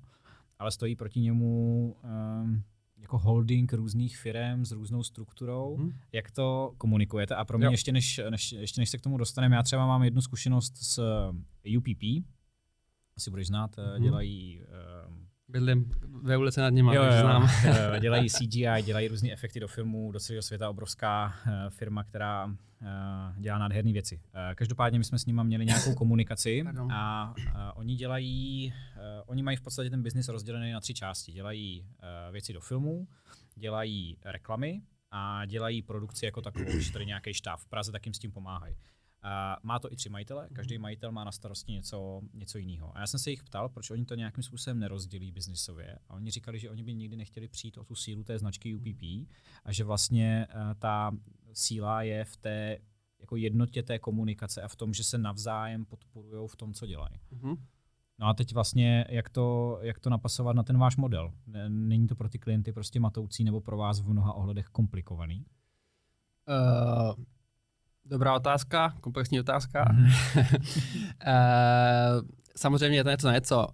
ale 0.59 0.71
stojí 0.71 0.95
proti 0.95 1.19
němu 1.19 1.95
um, 2.03 2.63
jako 2.97 3.17
holding 3.17 3.73
různých 3.73 4.17
firm 4.17 4.65
s 4.65 4.71
různou 4.71 5.03
strukturou. 5.03 5.77
Mm. 5.77 5.91
Jak 6.11 6.31
to 6.31 6.73
komunikujete? 6.77 7.35
A 7.35 7.45
pro 7.45 7.57
mě 7.57 7.67
ještě 7.67 7.91
než, 7.91 8.21
než, 8.29 8.51
ještě 8.51 8.81
než 8.81 8.89
se 8.89 8.97
k 8.97 9.01
tomu 9.01 9.17
dostaneme, 9.17 9.55
já 9.55 9.63
třeba 9.63 9.87
mám 9.87 10.03
jednu 10.03 10.21
zkušenost 10.21 10.77
s 10.77 10.99
UPP, 11.77 12.25
asi 13.17 13.29
budeš 13.29 13.47
znát, 13.47 13.75
mm. 13.77 14.03
dělají 14.03 14.61
Bydlím 15.51 15.91
ve 16.23 16.37
ulici 16.37 16.59
nad 16.59 16.69
nimi, 16.69 16.95
jo, 16.95 17.03
jo, 17.03 17.11
znám. 17.11 17.49
dělají 17.99 18.29
CGI, 18.29 18.81
dělají 18.83 19.07
různé 19.07 19.31
efekty 19.31 19.59
do 19.59 19.67
filmů, 19.67 20.11
do 20.11 20.19
celého 20.19 20.41
světa, 20.41 20.69
obrovská 20.69 21.33
uh, 21.45 21.51
firma, 21.69 22.03
která 22.03 22.45
uh, 22.45 22.55
dělá 23.37 23.57
nádherné 23.57 23.91
věci. 23.93 24.15
Uh, 24.15 24.55
každopádně 24.55 24.99
my 24.99 25.05
jsme 25.05 25.19
s 25.19 25.25
nimi 25.25 25.41
měli 25.43 25.65
nějakou 25.65 25.95
komunikaci 25.95 26.63
a 26.91 27.33
uh, 27.37 27.43
oni 27.73 27.95
dělají, 27.95 28.73
uh, 28.95 29.03
oni 29.25 29.43
mají 29.43 29.57
v 29.57 29.61
podstatě 29.61 29.89
ten 29.89 30.03
biznis 30.03 30.27
rozdělený 30.27 30.71
na 30.71 30.79
tři 30.79 30.93
části. 30.93 31.31
Dělají 31.31 31.81
uh, 31.81 32.31
věci 32.31 32.53
do 32.53 32.61
filmů, 32.61 33.07
dělají 33.55 34.17
reklamy 34.25 34.81
a 35.11 35.45
dělají 35.45 35.81
produkci 35.81 36.25
jako 36.25 36.41
takovou, 36.41 36.79
že 36.79 36.91
tady 36.91 37.05
nějaký 37.05 37.33
štáb 37.33 37.59
v 37.59 37.65
Praze, 37.65 37.91
tak 37.91 38.05
jim 38.05 38.13
s 38.13 38.19
tím 38.19 38.31
pomáhají. 38.31 38.75
Uh, 39.25 39.29
má 39.63 39.79
to 39.79 39.93
i 39.93 39.95
tři 39.95 40.09
majitele, 40.09 40.49
každý 40.53 40.75
mhm. 40.75 40.81
majitel 40.81 41.11
má 41.11 41.23
na 41.23 41.31
starosti 41.31 41.71
něco, 41.71 42.21
něco 42.33 42.57
jiného. 42.57 42.97
A 42.97 42.99
já 42.99 43.07
jsem 43.07 43.19
se 43.19 43.29
jich 43.29 43.43
ptal, 43.43 43.69
proč 43.69 43.91
oni 43.91 44.05
to 44.05 44.15
nějakým 44.15 44.43
způsobem 44.43 44.79
nerozdělí 44.79 45.31
biznisově. 45.31 45.99
A 46.09 46.13
oni 46.13 46.31
říkali, 46.31 46.59
že 46.59 46.69
oni 46.69 46.83
by 46.83 46.93
nikdy 46.93 47.15
nechtěli 47.15 47.47
přijít 47.47 47.77
o 47.77 47.83
tu 47.83 47.95
sílu 47.95 48.23
té 48.23 48.39
značky 48.39 48.75
UPP 48.75 49.01
a 49.63 49.71
že 49.71 49.83
vlastně 49.83 50.47
uh, 50.55 50.73
ta 50.79 51.11
síla 51.53 52.01
je 52.01 52.25
v 52.25 52.37
té 52.37 52.77
jako 53.19 53.35
jednotě 53.35 53.83
té 53.83 53.99
komunikace 53.99 54.61
a 54.61 54.67
v 54.67 54.75
tom, 54.75 54.93
že 54.93 55.03
se 55.03 55.17
navzájem 55.17 55.85
podporují 55.85 56.47
v 56.47 56.55
tom, 56.55 56.73
co 56.73 56.85
dělají. 56.85 57.15
Mm-hmm. 57.33 57.57
No 58.19 58.27
a 58.27 58.33
teď 58.33 58.53
vlastně, 58.53 59.05
jak 59.09 59.29
to, 59.29 59.79
jak 59.81 59.99
to 59.99 60.09
napasovat 60.09 60.55
na 60.55 60.63
ten 60.63 60.77
váš 60.77 60.97
model? 60.97 61.33
Není 61.67 62.07
to 62.07 62.15
pro 62.15 62.29
ty 62.29 62.39
klienty 62.39 62.73
prostě 62.73 62.99
matoucí 62.99 63.43
nebo 63.43 63.61
pro 63.61 63.77
vás 63.77 63.99
v 63.99 64.09
mnoha 64.09 64.33
ohledech 64.33 64.65
komplikovaný? 64.65 65.45
Uh, 66.47 67.23
Dobrá 68.11 68.35
otázka, 68.35 68.93
komplexní 69.01 69.39
otázka. 69.39 69.85
Mm. 69.93 70.03
uh, 70.03 70.11
samozřejmě 72.55 72.97
je 72.97 73.03
to 73.03 73.09
něco 73.09 73.27
na 73.27 73.33
něco. 73.33 73.67
Uh, 73.67 73.73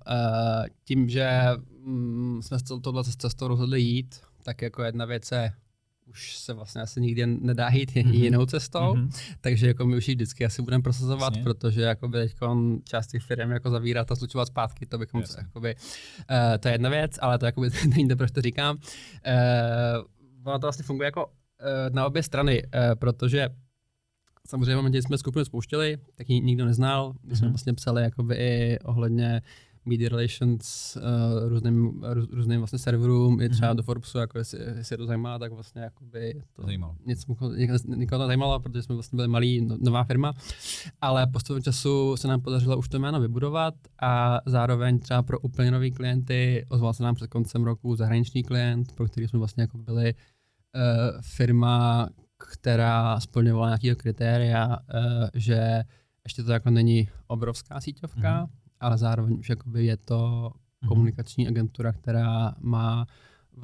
tím, 0.83 1.09
že 1.09 1.41
mm, 1.83 2.41
jsme 2.43 2.59
s 2.59 2.63
tohle 2.63 3.03
cestou 3.03 3.47
rozhodli 3.47 3.81
jít, 3.81 4.21
tak 4.43 4.61
jako 4.61 4.83
jedna 4.83 5.05
věc 5.05 5.31
je 5.31 5.53
už 6.05 6.37
se 6.37 6.53
vlastně 6.53 6.81
asi 6.81 7.01
nikdy 7.01 7.25
nedá 7.25 7.69
jít 7.69 7.91
mm-hmm. 7.91 8.13
jinou 8.13 8.45
cestou, 8.45 8.93
mm-hmm. 8.93 9.35
takže 9.41 9.67
jako 9.67 9.85
my 9.85 9.97
už 9.97 10.07
ji 10.07 10.15
vždycky 10.15 10.45
asi 10.45 10.61
budeme 10.61 10.83
prosazovat, 10.83 11.33
Jasně. 11.33 11.43
protože 11.43 11.81
jako 11.81 12.07
teď 12.07 12.35
část 12.83 13.07
těch 13.07 13.23
firm 13.23 13.51
jako 13.51 13.69
zavírat 13.69 14.11
a 14.11 14.15
slučovat 14.15 14.47
zpátky, 14.47 14.85
to 14.85 14.97
bychom 14.97 15.23
se, 15.23 15.41
jakoby, 15.41 15.75
uh, 15.75 15.81
to 16.59 16.67
je 16.67 16.73
jedna 16.73 16.89
věc, 16.89 17.19
ale 17.21 17.39
to 17.39 17.45
jakoby 17.45 17.69
není 17.87 18.07
to, 18.07 18.15
proč 18.15 18.31
to 18.31 18.41
říkám. 18.41 18.75
Uh, 18.75 18.81
ono 20.43 20.59
to 20.59 20.65
vlastně 20.65 20.83
funguje 20.83 21.07
jako 21.07 21.25
uh, 21.25 21.31
na 21.89 22.05
obě 22.05 22.23
strany, 22.23 22.63
uh, 22.63 22.95
protože 22.95 23.49
samozřejmě 24.47 24.73
v 24.73 24.75
momentě, 24.75 25.01
jsme 25.01 25.17
skupinu 25.17 25.45
spouštěli, 25.45 25.97
tak 26.15 26.29
ji 26.29 26.41
nikdo 26.41 26.65
neznal, 26.65 27.13
my 27.23 27.35
jsme 27.35 27.47
mm-hmm. 27.47 27.51
vlastně 27.51 27.73
psali 27.73 28.01
jakoby 28.01 28.35
i 28.35 28.79
ohledně 28.79 29.41
media 29.85 30.09
relations 30.09 30.95
uh, 30.97 31.49
různým, 31.49 32.03
růz, 32.03 32.27
různým 32.31 32.59
vlastně 32.59 32.79
serverům, 32.79 33.41
i 33.41 33.49
třeba 33.49 33.71
mm-hmm. 33.71 33.75
do 33.75 33.83
Forbesu, 33.83 34.17
jako 34.17 34.37
jestli, 34.37 34.59
jestli 34.77 34.97
to 34.97 35.05
zajímá, 35.05 35.39
tak 35.39 35.51
vlastně 35.51 35.81
jakoby 35.81 36.41
to 36.53 36.63
zajímalo. 36.65 36.95
Nic, 37.05 37.25
nikoho 37.85 38.21
to 38.21 38.27
zajímalo, 38.27 38.59
protože 38.59 38.83
jsme 38.83 38.95
vlastně 38.95 39.15
byli 39.15 39.27
malý, 39.27 39.61
no, 39.61 39.77
nová 39.79 40.03
firma, 40.03 40.33
ale 41.01 41.27
postupem 41.27 41.63
času 41.63 42.15
se 42.17 42.27
nám 42.27 42.41
podařilo 42.41 42.77
už 42.77 42.89
to 42.89 42.99
jméno 42.99 43.21
vybudovat 43.21 43.73
a 44.01 44.39
zároveň 44.45 44.99
třeba 44.99 45.23
pro 45.23 45.39
úplně 45.39 45.71
nový 45.71 45.91
klienty 45.91 46.65
ozval 46.69 46.93
se 46.93 47.03
nám 47.03 47.15
před 47.15 47.27
koncem 47.27 47.63
roku 47.63 47.95
zahraniční 47.95 48.43
klient, 48.43 48.91
pro 48.91 49.05
který 49.05 49.27
jsme 49.27 49.39
vlastně 49.39 49.61
jako 49.61 49.77
byli 49.77 50.13
uh, 50.13 51.21
firma, 51.21 52.07
která 52.37 53.19
splňovala 53.19 53.67
nějakého 53.67 53.95
kritéria, 53.95 54.67
uh, 54.67 54.73
že 55.33 55.83
ještě 56.23 56.43
to 56.43 56.51
jako 56.51 56.69
není 56.69 57.09
obrovská 57.27 57.81
síťovka, 57.81 58.45
mm-hmm 58.45 58.67
ale 58.79 58.97
zároveň 58.97 59.39
už 59.39 59.49
jakoby 59.49 59.85
je 59.85 59.97
to 59.97 60.51
mhm. 60.81 60.89
komunikační 60.89 61.47
agentura, 61.47 61.93
která 61.93 62.55
má 62.59 63.05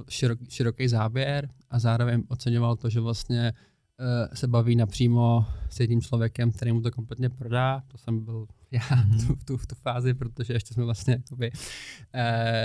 širok, 0.10 0.40
široký 0.50 0.88
záběr 0.88 1.50
a 1.70 1.80
zároveň 1.80 2.24
oceňoval 2.28 2.76
to, 2.76 2.90
že 2.90 3.00
vlastně 3.00 3.54
uh, 4.00 4.34
se 4.34 4.48
baví 4.48 4.76
napřímo 4.76 5.46
s 5.70 5.80
jedním 5.80 6.02
člověkem, 6.02 6.52
který 6.52 6.72
mu 6.72 6.82
to 6.82 6.92
kompletně 6.92 7.30
prodá. 7.30 7.84
To 7.88 7.98
jsem 7.98 8.26
byl 8.26 8.48
já 8.72 8.80
mm-hmm. 8.80 9.28
tu, 9.28 9.36
tu, 9.46 9.58
v 9.58 9.68
tu 9.68 9.76
fázi, 9.76 10.14
protože 10.14 10.54
ještě 10.54 10.74
jsme 10.74 10.84
vlastně 10.84 11.14
jakoby, 11.14 11.52
uh, 11.52 11.60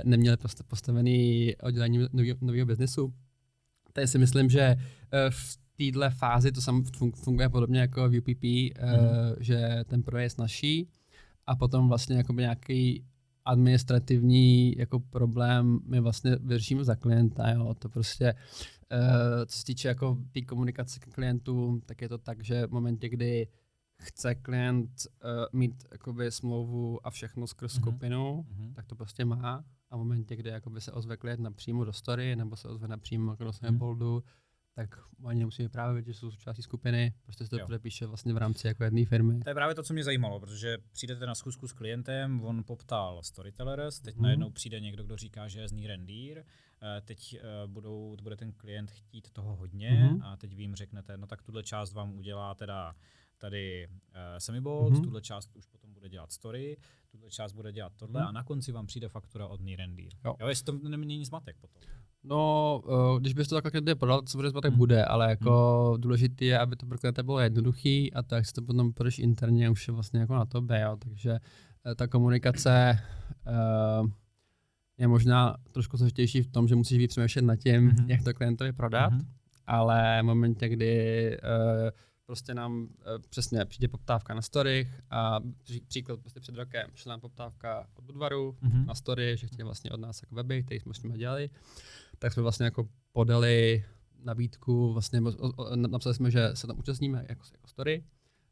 neměli 0.04 0.36
postavený 0.68 1.54
oddělení 1.62 2.06
nového 2.40 2.66
biznesu. 2.66 3.14
Tady 3.92 4.06
si 4.06 4.18
myslím, 4.18 4.50
že 4.50 4.76
uh, 4.76 5.30
v 5.30 5.58
této 5.78 6.10
fázi 6.10 6.52
to 6.52 6.60
sam 6.60 6.84
funguje 7.14 7.48
podobně 7.48 7.80
jako 7.80 8.08
v 8.08 8.18
UPP, 8.18 8.42
mm-hmm. 8.42 9.36
že 9.40 9.84
ten 9.86 10.02
projekt 10.02 10.38
naší 10.38 10.88
a 11.46 11.56
potom 11.56 11.88
vlastně 11.88 12.16
jako 12.16 12.32
nějaký 12.32 13.04
administrativní 13.44 14.78
jako 14.78 15.00
problém 15.00 15.80
my 15.84 16.00
vlastně 16.00 16.36
vyřešíme 16.40 16.84
za 16.84 16.94
klienta, 16.94 17.50
jo. 17.50 17.74
To 17.78 17.88
prostě, 17.88 18.34
uh, 18.92 19.44
co 19.46 19.58
se 19.58 19.64
týče 19.64 19.88
jako 19.88 20.14
té 20.14 20.30
tý 20.32 20.44
komunikace 20.44 21.00
k 21.00 21.14
klientům, 21.14 21.80
tak 21.80 22.02
je 22.02 22.08
to 22.08 22.18
tak, 22.18 22.44
že 22.44 22.66
v 22.66 22.70
momentě, 22.70 23.08
kdy 23.08 23.48
chce 24.02 24.34
klient 24.34 24.90
uh, 24.90 25.30
mít 25.52 25.84
jakoby 25.92 26.30
smlouvu 26.30 27.06
a 27.06 27.10
všechno 27.10 27.46
skrz 27.46 27.72
mm-hmm. 27.72 27.80
skupinu, 27.80 28.46
mm-hmm. 28.48 28.74
tak 28.74 28.86
to 28.86 28.94
prostě 28.94 29.24
má. 29.24 29.64
A 29.90 29.96
v 29.96 29.98
momentě, 29.98 30.36
kdy 30.36 30.50
jakoby 30.50 30.80
se 30.80 30.92
ozve 30.92 31.16
klient 31.16 31.40
napřímo 31.40 31.84
do 31.84 31.92
story, 31.92 32.36
nebo 32.36 32.56
se 32.56 32.68
ozve 32.68 32.88
napřímo 32.88 33.36
do 33.36 33.52
mm-hmm 33.52 34.22
tak 34.78 34.98
ani 35.24 35.38
nemusí 35.38 35.62
vyprávět, 35.62 36.06
že 36.06 36.14
jsou 36.14 36.30
součástí 36.30 36.62
skupiny, 36.62 37.14
prostě 37.22 37.44
se 37.44 37.50
to 37.50 37.58
podepíše 37.66 38.06
vlastně 38.06 38.32
v 38.32 38.36
rámci 38.36 38.66
jako 38.66 38.84
jedné 38.84 39.04
firmy. 39.06 39.40
To 39.40 39.50
je 39.50 39.54
právě 39.54 39.74
to, 39.74 39.82
co 39.82 39.92
mě 39.92 40.04
zajímalo, 40.04 40.40
protože 40.40 40.78
přijdete 40.92 41.26
na 41.26 41.34
schůzku 41.34 41.68
s 41.68 41.72
klientem, 41.72 42.44
on 42.44 42.64
poptal 42.64 43.22
Storytellers, 43.22 44.00
teď 44.00 44.14
hmm. 44.14 44.22
najednou 44.22 44.50
přijde 44.50 44.80
někdo, 44.80 45.04
kdo 45.04 45.16
říká, 45.16 45.48
že 45.48 45.60
je 45.60 45.68
z 45.68 45.72
ní 45.72 45.86
Rendir, 45.86 46.38
eh, 46.38 47.00
teď 47.00 47.34
eh, 47.34 47.66
budou, 47.66 48.16
bude 48.22 48.36
ten 48.36 48.52
klient 48.52 48.90
chtít 48.90 49.30
toho 49.30 49.56
hodně 49.56 49.90
hmm. 49.90 50.22
a 50.22 50.36
teď 50.36 50.54
vy 50.54 50.62
jim 50.62 50.74
řeknete, 50.74 51.16
no 51.16 51.26
tak 51.26 51.42
tuhle 51.42 51.62
část 51.62 51.92
vám 51.92 52.18
udělá 52.18 52.54
teda 52.54 52.94
tady 53.38 53.88
uh, 53.88 53.94
Semibolt, 54.38 54.92
mm-hmm. 54.92 55.02
tuhle 55.02 55.20
část 55.20 55.56
už 55.56 55.66
potom 55.66 55.92
bude 55.94 56.08
dělat 56.08 56.32
story, 56.32 56.76
tuhle 57.08 57.30
část 57.30 57.52
bude 57.52 57.72
dělat 57.72 57.92
tohle 57.96 58.20
mm-hmm. 58.20 58.28
a 58.28 58.32
na 58.32 58.44
konci 58.44 58.72
vám 58.72 58.86
přijde 58.86 59.08
faktura 59.08 59.46
od 59.46 59.60
Nirendir. 59.60 60.12
Jo. 60.24 60.36
jo, 60.40 60.48
jestli 60.48 60.64
to 60.64 60.88
nemění 60.88 61.24
zmatek 61.24 61.56
potom. 61.56 61.82
No, 62.28 62.82
uh, 62.86 63.20
když 63.20 63.34
bys 63.34 63.48
to 63.48 63.54
takhle 63.54 63.70
klient 63.70 63.98
prodal, 63.98 64.22
co 64.22 64.38
bude 64.38 64.50
zmatek 64.50 64.70
hmm. 64.70 64.78
bude, 64.78 65.04
ale 65.04 65.30
jako 65.30 65.84
hmm. 65.92 66.00
důležité 66.00 66.44
je, 66.44 66.58
aby 66.58 66.76
to 66.76 66.86
pro 66.86 66.98
klienta 66.98 67.22
bylo 67.22 67.40
jednoduchý 67.40 68.12
a 68.12 68.22
tak 68.22 68.46
si 68.46 68.52
to 68.52 68.62
potom 68.62 68.92
půjdeš 68.92 69.18
interně 69.18 69.70
už 69.70 69.88
je 69.88 69.94
vlastně 69.94 70.20
jako 70.20 70.34
na 70.34 70.44
tobě, 70.44 70.80
jo. 70.80 70.96
takže 70.96 71.30
uh, 71.30 71.94
ta 71.94 72.06
komunikace 72.06 72.98
uh, 74.02 74.10
je 74.98 75.08
možná 75.08 75.56
trošku 75.72 75.96
složitější 75.96 76.42
v 76.42 76.50
tom, 76.50 76.68
že 76.68 76.74
musíš 76.74 76.98
být 76.98 77.08
přemýšlet 77.08 77.42
nad 77.42 77.56
tím, 77.56 77.88
hmm. 77.88 78.10
jak 78.10 78.22
to 78.22 78.34
klientovi 78.34 78.72
prodat, 78.72 79.12
hmm. 79.12 79.22
ale 79.66 80.18
v 80.22 80.24
momentě, 80.24 80.68
kdy 80.68 81.36
uh, 81.42 81.90
prostě 82.26 82.54
nám 82.54 82.82
uh, 82.82 82.88
přesně 83.30 83.64
přijde 83.64 83.88
poptávka 83.88 84.34
na 84.34 84.42
story 84.42 84.88
a 85.10 85.40
příklad 85.88 86.20
prostě 86.20 86.40
před 86.40 86.54
rokem 86.54 86.90
šla 86.94 87.10
nám 87.10 87.20
poptávka 87.20 87.86
od 87.94 88.04
Budvaru 88.04 88.56
mm-hmm. 88.62 88.86
na 88.86 88.94
story, 88.94 89.36
že 89.36 89.46
chtěli 89.46 89.64
vlastně 89.64 89.90
od 89.90 90.00
nás 90.00 90.22
jako 90.22 90.34
weby, 90.34 90.62
které 90.62 90.80
jsme 90.80 90.94
s 90.94 91.02
nimi 91.02 91.18
dělali, 91.18 91.50
tak 92.18 92.32
jsme 92.32 92.42
vlastně 92.42 92.64
jako 92.64 92.88
podali 93.12 93.84
nabídku, 94.24 94.92
vlastně 94.92 95.20
napsali 95.74 96.14
jsme, 96.14 96.30
že 96.30 96.50
se 96.54 96.66
tam 96.66 96.78
účastníme 96.78 97.26
jako, 97.28 97.42
jako 97.52 97.68
story, 97.68 98.04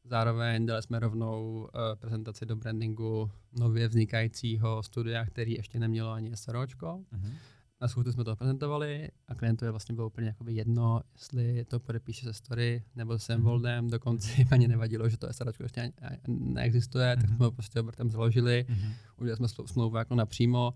zároveň 0.05 0.66
dali 0.66 0.83
jsme 0.83 0.98
rovnou 0.98 1.61
uh, 1.61 1.68
prezentaci 1.98 2.46
do 2.46 2.57
brandingu 2.57 3.31
nově 3.52 3.88
vznikajícího 3.88 4.83
studia, 4.83 5.26
který 5.26 5.55
ještě 5.55 5.79
nemělo 5.79 6.11
ani 6.11 6.37
SROčko. 6.37 6.87
Mm-hmm 6.87 7.35
na 7.80 7.88
schůzce 7.88 8.12
jsme 8.12 8.24
to 8.24 8.36
prezentovali 8.36 9.08
a 9.28 9.34
klientovi 9.34 9.70
vlastně 9.70 9.94
bylo 9.94 10.06
úplně 10.06 10.26
jakoby 10.26 10.52
jedno, 10.52 11.00
jestli 11.14 11.64
to 11.64 11.80
podepíše 11.80 12.24
se 12.24 12.32
story 12.32 12.82
nebo 12.96 13.18
se 13.18 13.34
Envoldem, 13.34 13.84
mhm. 13.84 13.90
dokonce 13.90 14.30
jim 14.38 14.48
ani 14.50 14.68
nevadilo, 14.68 15.08
že 15.08 15.16
to 15.16 15.32
SRAčko 15.32 15.62
ještě 15.62 15.92
neexistuje, 16.28 17.14
mm-hmm. 17.14 17.20
tak 17.20 17.30
jsme 17.30 17.44
ho 17.44 17.52
prostě 17.52 17.80
obrtem 17.80 18.10
založili, 18.10 18.66
mm-hmm. 18.68 18.92
udělali 19.16 19.36
jsme 19.36 19.66
smlouvu 19.66 19.96
jako 19.96 20.14
napřímo 20.14 20.72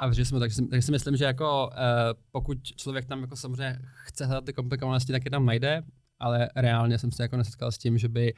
a 0.00 0.12
že 0.12 0.24
jsme, 0.24 0.38
takže, 0.38 0.62
takže 0.62 0.82
si 0.82 0.92
myslím, 0.92 1.16
že 1.16 1.24
jako 1.24 1.70
uh, 1.72 1.72
pokud 2.30 2.62
člověk 2.62 3.04
tam 3.04 3.20
jako 3.20 3.36
samozřejmě 3.36 3.78
chce 4.04 4.26
hledat 4.26 4.44
ty 4.44 4.52
komplikovanosti, 4.52 5.12
tak 5.12 5.24
je 5.24 5.30
tam 5.30 5.46
najde, 5.46 5.82
ale 6.18 6.48
reálně 6.56 6.98
jsem 6.98 7.12
se 7.12 7.22
jako 7.22 7.36
nesetkal 7.36 7.72
s 7.72 7.78
tím, 7.78 7.98
že 7.98 8.08
by 8.08 8.34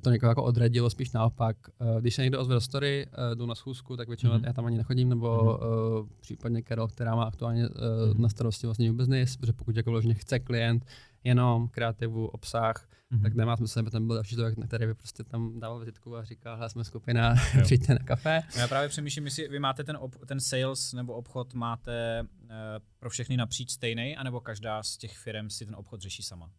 to 0.00 0.10
někoho 0.10 0.30
jako 0.30 0.42
odradilo, 0.42 0.90
spíš 0.90 1.12
naopak. 1.12 1.56
Eh, 1.80 2.00
když 2.00 2.14
se 2.14 2.22
někdo 2.22 2.40
ozve 2.40 2.54
do 2.54 2.60
story, 2.60 3.06
eh, 3.12 3.34
jdu 3.34 3.46
na 3.46 3.54
schůzku, 3.54 3.96
tak 3.96 4.08
většinou 4.08 4.32
mm-hmm. 4.32 4.46
já 4.46 4.52
tam 4.52 4.66
ani 4.66 4.76
nechodím, 4.76 5.08
nebo 5.08 5.28
mm-hmm. 5.28 6.00
uh, 6.00 6.08
případně 6.20 6.62
Karol, 6.62 6.88
která 6.88 7.14
má 7.14 7.24
aktuálně 7.24 7.68
uh, 7.68 7.74
mm-hmm. 7.74 8.20
na 8.20 8.28
starosti 8.28 8.66
vlastně 8.66 8.86
new 8.86 8.96
business, 8.96 9.36
protože 9.36 9.52
pokud 9.52 9.76
jako 9.76 9.90
vložně 9.90 10.14
chce 10.14 10.38
klient 10.38 10.84
jenom 11.24 11.68
kreativu, 11.68 12.26
obsah, 12.26 12.88
mm-hmm. 13.12 13.22
tak 13.22 13.34
nemá 13.34 13.56
smysl, 13.56 13.78
aby 13.78 13.90
tam 13.90 14.06
byl 14.06 14.16
další 14.16 14.34
člověk, 14.34 14.58
na 14.58 14.66
který 14.66 14.86
by 14.86 14.94
prostě 14.94 15.24
tam 15.24 15.60
dával 15.60 15.78
vizitku 15.78 16.16
a 16.16 16.24
říkal, 16.24 16.56
hele, 16.56 16.70
jsme 16.70 16.84
skupina, 16.84 17.34
přijďte 17.62 17.94
na 17.94 18.00
kafe. 18.04 18.40
Já 18.56 18.68
právě 18.68 18.88
přemýšlím, 18.88 19.24
jestli 19.24 19.48
vy 19.48 19.58
máte 19.58 19.84
ten, 19.84 19.96
ob, 19.96 20.16
ten 20.26 20.40
sales 20.40 20.92
nebo 20.92 21.12
obchod 21.14 21.54
máte 21.54 22.22
uh, 22.42 22.48
pro 22.98 23.10
všechny 23.10 23.36
napříč 23.36 23.70
stejný, 23.70 24.16
anebo 24.16 24.40
každá 24.40 24.82
z 24.82 24.96
těch 24.96 25.16
firm 25.16 25.50
si 25.50 25.66
ten 25.66 25.74
obchod 25.74 26.00
řeší 26.00 26.22
sama? 26.22 26.50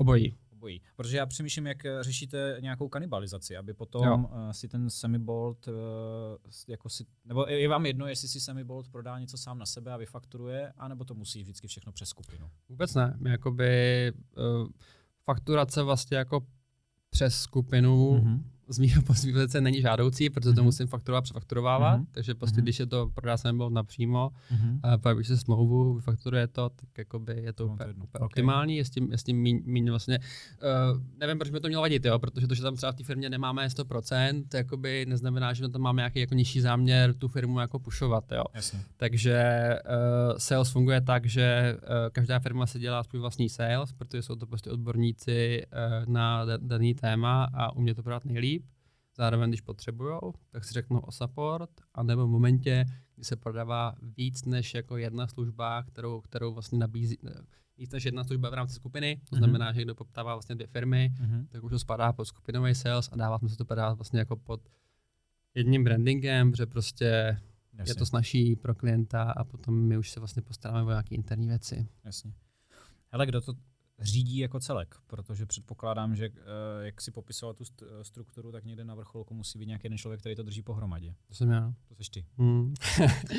Obojí. 0.00 0.36
Obojí. 0.52 0.82
Protože 0.96 1.16
já 1.16 1.26
přemýšlím, 1.26 1.66
jak 1.66 1.84
eh, 1.84 2.02
řešíte 2.02 2.56
nějakou 2.60 2.88
kanibalizaci, 2.88 3.56
aby 3.56 3.74
potom 3.74 4.06
jo. 4.06 4.16
uh, 4.16 4.50
si 4.50 4.68
ten 4.68 4.90
Semibolt, 4.90 5.68
uh, 5.68 5.74
jako 6.68 6.88
si, 6.88 7.04
nebo 7.24 7.46
je 7.46 7.68
vám 7.68 7.86
jedno, 7.86 8.06
jestli 8.06 8.28
si 8.28 8.40
Semibolt 8.40 8.88
prodá 8.88 9.18
něco 9.18 9.38
sám 9.38 9.58
na 9.58 9.66
sebe 9.66 9.92
a 9.92 9.96
vyfakturuje, 9.96 10.72
anebo 10.76 11.04
to 11.04 11.14
musí 11.14 11.42
vždycky 11.42 11.68
všechno 11.68 11.92
přes 11.92 12.08
skupinu? 12.08 12.50
Vůbec 12.68 12.94
ne. 12.94 13.18
Jakoby 13.28 14.12
fakturace 15.24 15.82
vlastně 15.82 16.16
jako 16.16 16.46
přes 17.10 17.34
skupinu 17.34 18.12
mm-hmm 18.12 18.42
z 18.70 18.78
mého 18.78 19.02
pozice 19.02 19.60
není 19.60 19.80
žádoucí, 19.80 20.30
protože 20.30 20.52
to 20.52 20.60
mm-hmm. 20.60 20.64
musím 20.64 20.86
fakturovat, 20.86 21.24
přefakturovávat, 21.24 22.00
mm-hmm. 22.00 22.06
takže 22.10 22.34
prostě 22.34 22.60
mm-hmm. 22.60 22.62
když 22.62 22.80
je 22.80 22.86
to 22.86 23.10
prodá 23.14 23.36
se 23.36 23.48
nebo 23.48 23.70
napřímo, 23.70 24.30
mm-hmm. 24.52 24.80
a 24.82 24.98
pak 24.98 25.16
když 25.16 25.28
se 25.28 25.36
smlouvu 25.36 25.94
vyfakturuje 25.94 26.46
to, 26.46 26.68
tak 26.68 26.88
jakoby 26.98 27.42
je 27.42 27.52
to 27.52 27.66
no, 27.66 27.72
úplně, 27.72 27.92
úplně 27.92 28.06
okay. 28.12 28.26
optimální, 28.26 28.76
je 28.76 28.84
s 28.84 28.90
tím, 28.90 29.12
je 29.12 29.18
s 29.18 29.22
tím 29.22 29.36
míň, 29.36 29.62
míň 29.64 29.90
vlastně, 29.90 30.18
uh, 30.18 31.00
nevím, 31.18 31.38
proč 31.38 31.50
by 31.50 31.60
to 31.60 31.68
mělo 31.68 31.80
vadit, 31.80 32.04
jo, 32.04 32.18
protože 32.18 32.46
to, 32.46 32.54
že 32.54 32.62
tam 32.62 32.76
třeba 32.76 32.92
v 32.92 32.94
té 32.94 33.04
firmě 33.04 33.30
nemáme 33.30 33.66
100%, 33.66 34.44
jakoby 34.54 35.06
neznamená, 35.08 35.52
že 35.52 35.68
tam 35.68 35.82
máme 35.82 36.00
nějaký 36.00 36.20
jako 36.20 36.34
nižší 36.34 36.60
záměr 36.60 37.14
tu 37.14 37.28
firmu 37.28 37.60
jako 37.60 37.78
pušovat, 37.78 38.32
jo. 38.32 38.44
Jasně. 38.54 38.80
Takže 38.96 39.68
uh, 39.84 40.38
sales 40.38 40.70
funguje 40.70 41.00
tak, 41.00 41.26
že 41.26 41.76
uh, 41.82 41.88
každá 42.12 42.38
firma 42.38 42.66
si 42.66 42.78
dělá 42.78 43.02
svůj 43.02 43.20
vlastní 43.20 43.48
sales, 43.48 43.92
protože 43.92 44.22
jsou 44.22 44.34
to 44.36 44.46
prostě 44.46 44.70
odborníci 44.70 45.62
uh, 45.72 46.12
na 46.12 46.44
daný 46.56 46.94
téma 46.94 47.48
a 47.54 47.76
umě 47.76 47.94
to 47.94 48.02
prodat 48.02 48.24
nejlíp. 48.24 48.59
Zároveň, 49.16 49.50
když 49.50 49.60
potřebují, 49.60 50.20
tak 50.50 50.64
si 50.64 50.74
řeknou 50.74 50.98
o 50.98 51.12
support, 51.12 51.70
a 51.94 52.02
nebo 52.02 52.26
v 52.26 52.30
momentě, 52.30 52.84
kdy 53.14 53.24
se 53.24 53.36
prodává 53.36 53.94
víc 54.16 54.44
než 54.44 54.74
jako 54.74 54.96
jedna 54.96 55.26
služba, 55.26 55.82
kterou, 55.82 56.20
kterou 56.20 56.54
vlastně 56.54 56.78
nabízí, 56.78 57.18
víc 57.78 57.90
než 57.90 58.04
jedna 58.04 58.24
služba 58.24 58.50
v 58.50 58.54
rámci 58.54 58.74
skupiny, 58.74 59.20
to 59.24 59.36
mm-hmm. 59.36 59.38
znamená, 59.38 59.72
že 59.72 59.82
kdo 59.82 59.94
poptává 59.94 60.34
vlastně 60.34 60.54
dvě 60.54 60.66
firmy, 60.66 61.14
mm-hmm. 61.20 61.46
tak 61.48 61.64
už 61.64 61.70
to 61.70 61.78
spadá 61.78 62.12
pod 62.12 62.24
skupinový 62.24 62.74
sales 62.74 63.08
a 63.12 63.16
dává 63.16 63.38
se 63.48 63.56
to 63.56 63.64
podávat 63.64 63.94
vlastně 63.94 64.18
jako 64.18 64.36
pod 64.36 64.60
jedním 65.54 65.84
brandingem, 65.84 66.54
že 66.54 66.66
prostě 66.66 67.40
Jasně. 67.72 67.90
je 67.90 67.94
to 67.94 68.06
snaží 68.06 68.56
pro 68.56 68.74
klienta 68.74 69.22
a 69.22 69.44
potom 69.44 69.74
my 69.74 69.98
už 69.98 70.10
se 70.10 70.20
vlastně 70.20 70.42
postaráme 70.42 70.82
o 70.82 70.90
nějaké 70.90 71.14
interní 71.14 71.48
věci. 71.48 71.88
Jasně. 72.04 72.32
Hele, 73.08 73.26
kdo 73.26 73.40
to 73.40 73.52
řídí 74.00 74.38
jako 74.38 74.60
celek? 74.60 74.94
Protože 75.06 75.46
předpokládám, 75.46 76.16
že 76.16 76.24
eh, 76.26 76.30
jak 76.84 77.00
si 77.00 77.10
popisoval 77.10 77.54
tu 77.54 77.64
st- 77.64 77.86
strukturu, 78.02 78.52
tak 78.52 78.64
někde 78.64 78.84
na 78.84 78.94
vrcholku 78.94 79.34
musí 79.34 79.58
být 79.58 79.66
nějaký 79.66 79.84
jeden 79.84 79.98
člověk, 79.98 80.20
který 80.20 80.34
to 80.36 80.42
drží 80.42 80.62
pohromadě. 80.62 81.14
To 81.28 81.34
jsem 81.34 81.50
já. 81.50 81.72
To 81.96 82.04
jsi 82.04 82.10
ty. 82.10 82.24
Hmm. 82.38 82.74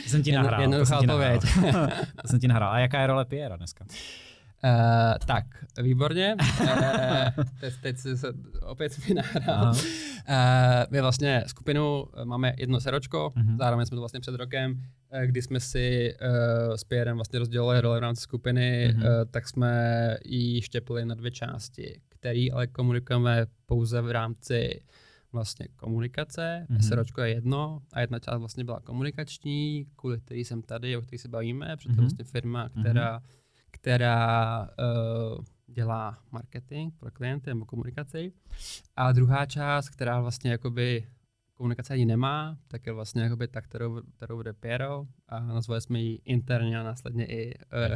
Jsem 0.08 0.24
ti 0.24 0.32
nahrál. 0.32 0.58
to 0.58 0.62
jednoduchá 0.62 0.86
jsem 0.86 1.00
ti 1.00 1.08
nahrál. 1.08 1.36
odpověď. 1.38 1.74
to 2.21 2.28
jsem 2.28 2.39
ti 2.39 2.47
nahrál. 2.47 2.71
A 2.74 2.80
jaká 2.80 3.02
je 3.02 3.08
role 3.08 3.26
Piera 3.26 3.58
dneska? 3.58 3.86
Uh, 4.65 5.17
tak, 5.28 5.45
výborně. 5.84 6.36
Uh, 6.62 7.43
teď, 7.60 7.74
teď 7.82 7.97
se 7.97 8.34
opět 8.62 9.08
mi 9.10 9.13
nahrál. 9.15 9.71
Uh, 9.71 9.76
my 10.89 11.02
vlastně 11.02 11.43
skupinu 11.47 12.06
eh, 12.21 12.26
máme 12.26 12.54
jedno 12.58 12.80
seročko, 12.82 13.34
Mhm. 13.36 13.47
mm-hmm. 13.47 13.58
zároveň 13.58 13.86
jsme 13.86 13.95
to 13.95 14.02
vlastně 14.02 14.19
před 14.19 14.36
rokem, 14.36 14.82
eh, 15.12 15.28
kdy 15.28 15.41
jsme 15.41 15.60
si 15.60 16.13
uh, 16.21 16.74
s 16.76 16.84
Pierrem 16.84 17.15
vlastně 17.15 17.39
rozdělili 17.39 17.82
role 17.82 17.97
v 18.00 18.02
rámci 18.02 18.21
skupiny, 18.21 18.88
Mhm. 18.93 19.04
mm-hmm. 19.04 19.19
uh, 19.21 19.26
tak 19.32 19.50
jsme 19.50 20.17
ji 20.26 20.62
štěpili 20.62 21.06
na 21.06 21.15
dvě 21.15 21.32
části, 21.32 22.02
které 22.10 22.45
ale 22.54 22.67
komunikujeme 22.67 23.45
pouze 23.65 24.02
v 24.02 24.12
rámci 24.12 24.82
vlastně 25.34 25.67
komunikace. 25.76 26.65
Mhm. 26.69 26.78
Mm-hmm. 26.80 26.88
Seročko 26.88 27.21
je 27.21 27.30
jedno 27.34 27.82
a 27.93 28.02
jedna 28.02 28.19
část 28.19 28.39
vlastně 28.39 28.63
byla 28.63 28.80
komunikační, 28.80 29.86
kvůli 29.95 30.19
který 30.19 30.45
jsem 30.45 30.62
tady, 30.62 30.97
o 30.97 31.02
který 31.02 31.17
se 31.17 31.28
bavíme, 31.28 31.76
protože 31.78 31.88
to 31.88 31.91
Mhm. 31.91 32.00
je 32.00 32.02
vlastně 32.02 32.26
firma, 32.26 32.69
která, 32.69 33.19
mm-hmm. 33.19 33.40
Která 33.81 34.61
uh, 34.61 35.43
dělá 35.67 36.17
marketing 36.31 36.93
pro 36.99 37.11
klienty 37.11 37.49
nebo 37.49 37.65
komunikaci. 37.65 38.33
A 38.95 39.11
druhá 39.11 39.45
část, 39.45 39.89
která 39.89 40.21
vlastně 40.21 40.51
jakoby 40.51 41.07
komunikace 41.53 41.93
ani 41.93 42.05
nemá, 42.05 42.57
tak 42.67 42.85
je 42.85 42.93
vlastně 42.93 43.21
jakoby 43.23 43.47
ta, 43.47 43.61
kterou, 43.61 44.01
kterou 44.15 44.37
vede 44.37 44.53
Piero 44.53 45.05
a 45.29 45.39
nazvali 45.39 45.81
jsme 45.81 45.99
ji 46.01 46.15
interně 46.25 46.79
a 46.79 46.83
následně 46.83 47.25
i 47.25 47.53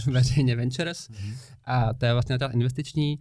uh, 0.08 0.14
veřejně 0.14 0.56
Ventures. 0.56 1.10
Mhm. 1.10 1.34
A 1.64 1.94
to 1.94 2.06
je 2.06 2.14
vlastně 2.14 2.40
ta 2.40 2.48
investiční. 2.48 3.20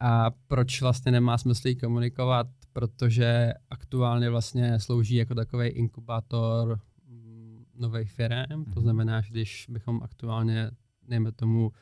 A 0.00 0.30
proč 0.30 0.82
vlastně 0.82 1.12
nemá 1.12 1.38
smysl 1.38 1.68
komunikovat? 1.80 2.46
Protože 2.72 3.52
aktuálně 3.70 4.30
vlastně 4.30 4.80
slouží 4.80 5.14
jako 5.14 5.34
takový 5.34 5.68
inkubátor 5.68 6.80
mm, 7.08 7.64
nových 7.74 8.12
firm. 8.12 8.64
To 8.64 8.70
Mhm. 8.70 8.80
znamená, 8.80 9.20
že 9.20 9.30
když 9.30 9.66
bychom 9.68 10.02
aktuálně, 10.02 10.70
nejme 11.08 11.32
tomu, 11.32 11.72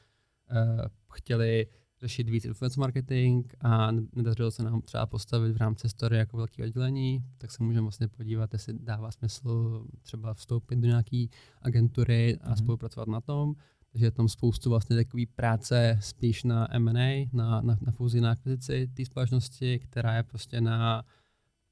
chtěli 1.12 1.66
řešit 2.00 2.28
víc 2.30 2.44
influence 2.44 2.80
marketing 2.80 3.46
a 3.60 3.90
nedařilo 4.14 4.50
se 4.50 4.62
nám 4.62 4.80
třeba 4.82 5.06
postavit 5.06 5.52
v 5.52 5.56
rámci 5.56 5.88
story 5.88 6.16
jako 6.16 6.36
velký 6.36 6.62
oddělení, 6.62 7.24
tak 7.38 7.50
se 7.50 7.62
můžeme 7.64 7.82
vlastně 7.82 8.08
podívat, 8.08 8.52
jestli 8.52 8.74
dává 8.78 9.10
smysl 9.10 9.84
třeba 10.02 10.34
vstoupit 10.34 10.76
do 10.76 10.86
nějaké 10.86 11.26
agentury 11.62 12.38
a 12.40 12.48
Mhm. 12.48 12.56
spolupracovat 12.56 13.08
na 13.08 13.20
tom. 13.20 13.54
Takže 13.92 14.06
je 14.06 14.10
tam 14.10 14.28
spoustu 14.28 14.70
vlastně 14.70 14.96
takové 14.96 15.22
práce 15.34 15.98
spíš 16.00 16.44
na 16.44 16.74
M&A, 16.74 17.28
na, 17.32 17.60
na, 17.60 17.78
na 17.80 17.92
fúzi, 17.92 18.20
na 18.20 18.30
akvizici 18.30 18.86
té 18.94 19.04
společnosti, 19.04 19.78
která 19.78 20.16
je 20.16 20.22
prostě 20.22 20.60
na 20.60 21.04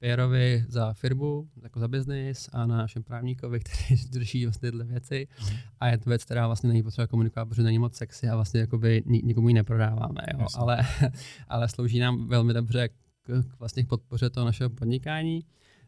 Pierovi 0.02 0.64
za 0.68 0.92
firmu, 0.92 1.48
jako 1.62 1.80
za 1.80 1.88
biznis 1.88 2.48
a 2.52 2.66
na 2.66 2.76
našem 2.76 3.02
právníkovi, 3.02 3.60
který 3.64 4.00
drží 4.10 4.46
vlastně 4.46 4.70
tyhle 4.70 4.84
věci. 4.84 5.28
Mhm. 5.40 5.56
A 5.80 5.88
je 5.88 5.98
to 5.98 6.10
věc, 6.10 6.24
která 6.24 6.46
vlastně 6.46 6.68
není 6.68 6.82
potřeba 6.82 7.06
komunikovat, 7.06 7.46
protože 7.46 7.62
není 7.62 7.78
moc 7.78 7.94
sexy 7.96 8.28
a 8.28 8.34
vlastně 8.34 8.60
jakoby 8.60 9.02
ni- 9.06 9.22
nikomu 9.24 9.48
ji 9.48 9.54
neprodáváme. 9.54 10.22
Jo? 10.32 10.38
Jasně. 10.40 10.60
Ale, 10.60 10.78
ale 11.48 11.68
slouží 11.68 11.98
nám 11.98 12.28
velmi 12.28 12.54
dobře 12.54 12.88
k, 12.88 12.92
k 13.26 13.58
vlastně 13.58 13.84
podpoře 13.84 14.30
toho 14.30 14.46
našeho 14.46 14.70
podnikání. 14.70 15.40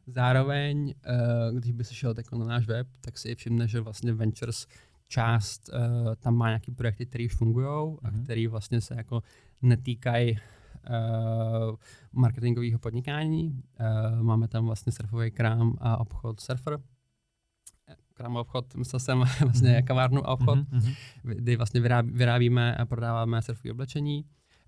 Zároveň, 0.07 0.95
eh, 1.05 1.15
když 1.59 1.73
by 1.73 1.85
se 1.85 1.95
šel 1.95 2.15
na 2.39 2.45
náš 2.45 2.67
web, 2.67 2.87
tak 3.01 3.19
si 3.19 3.35
všimne, 3.35 3.69
že 3.69 3.81
vlastně 3.81 4.13
Ventures 4.13 4.67
část 5.09 5.71
eh, 5.73 6.17
tam 6.17 6.37
má 6.37 6.49
nějaké 6.49 6.73
projekty, 6.73 7.07
které 7.07 7.25
už 7.27 7.35
fungují 7.35 7.97
a 8.03 8.11
Mhm. 8.11 8.25
které 8.25 8.49
vlastně 8.49 8.81
se 8.81 8.95
jako 8.95 9.23
netýkají 9.63 10.39
marketingového 12.13 12.79
podnikání. 12.79 13.63
Uh, 14.17 14.23
máme 14.23 14.49
tam 14.49 14.67
vlastně 14.67 14.93
surfový 14.93 15.31
krám 15.31 15.77
a 15.81 15.97
obchod 16.01 16.41
Surfer. 16.41 16.79
Krám 18.15 18.37
a 18.37 18.41
obchod, 18.41 18.75
myslel 18.75 19.01
jsem 19.01 19.19
vlastně 19.41 19.71
Mhm. 19.73 19.85
kavárnu 19.85 20.27
a 20.29 20.33
obchod, 20.33 20.59
Mhm, 20.59 20.67
mhm. 20.73 20.93
kdy 21.23 21.57
vlastně 21.57 21.81
vyrábí, 21.81 22.13
vyrábíme 22.13 22.77
a 22.77 22.87
prodáváme 22.87 23.43
surfové 23.43 23.73
oblečení. 23.73 24.25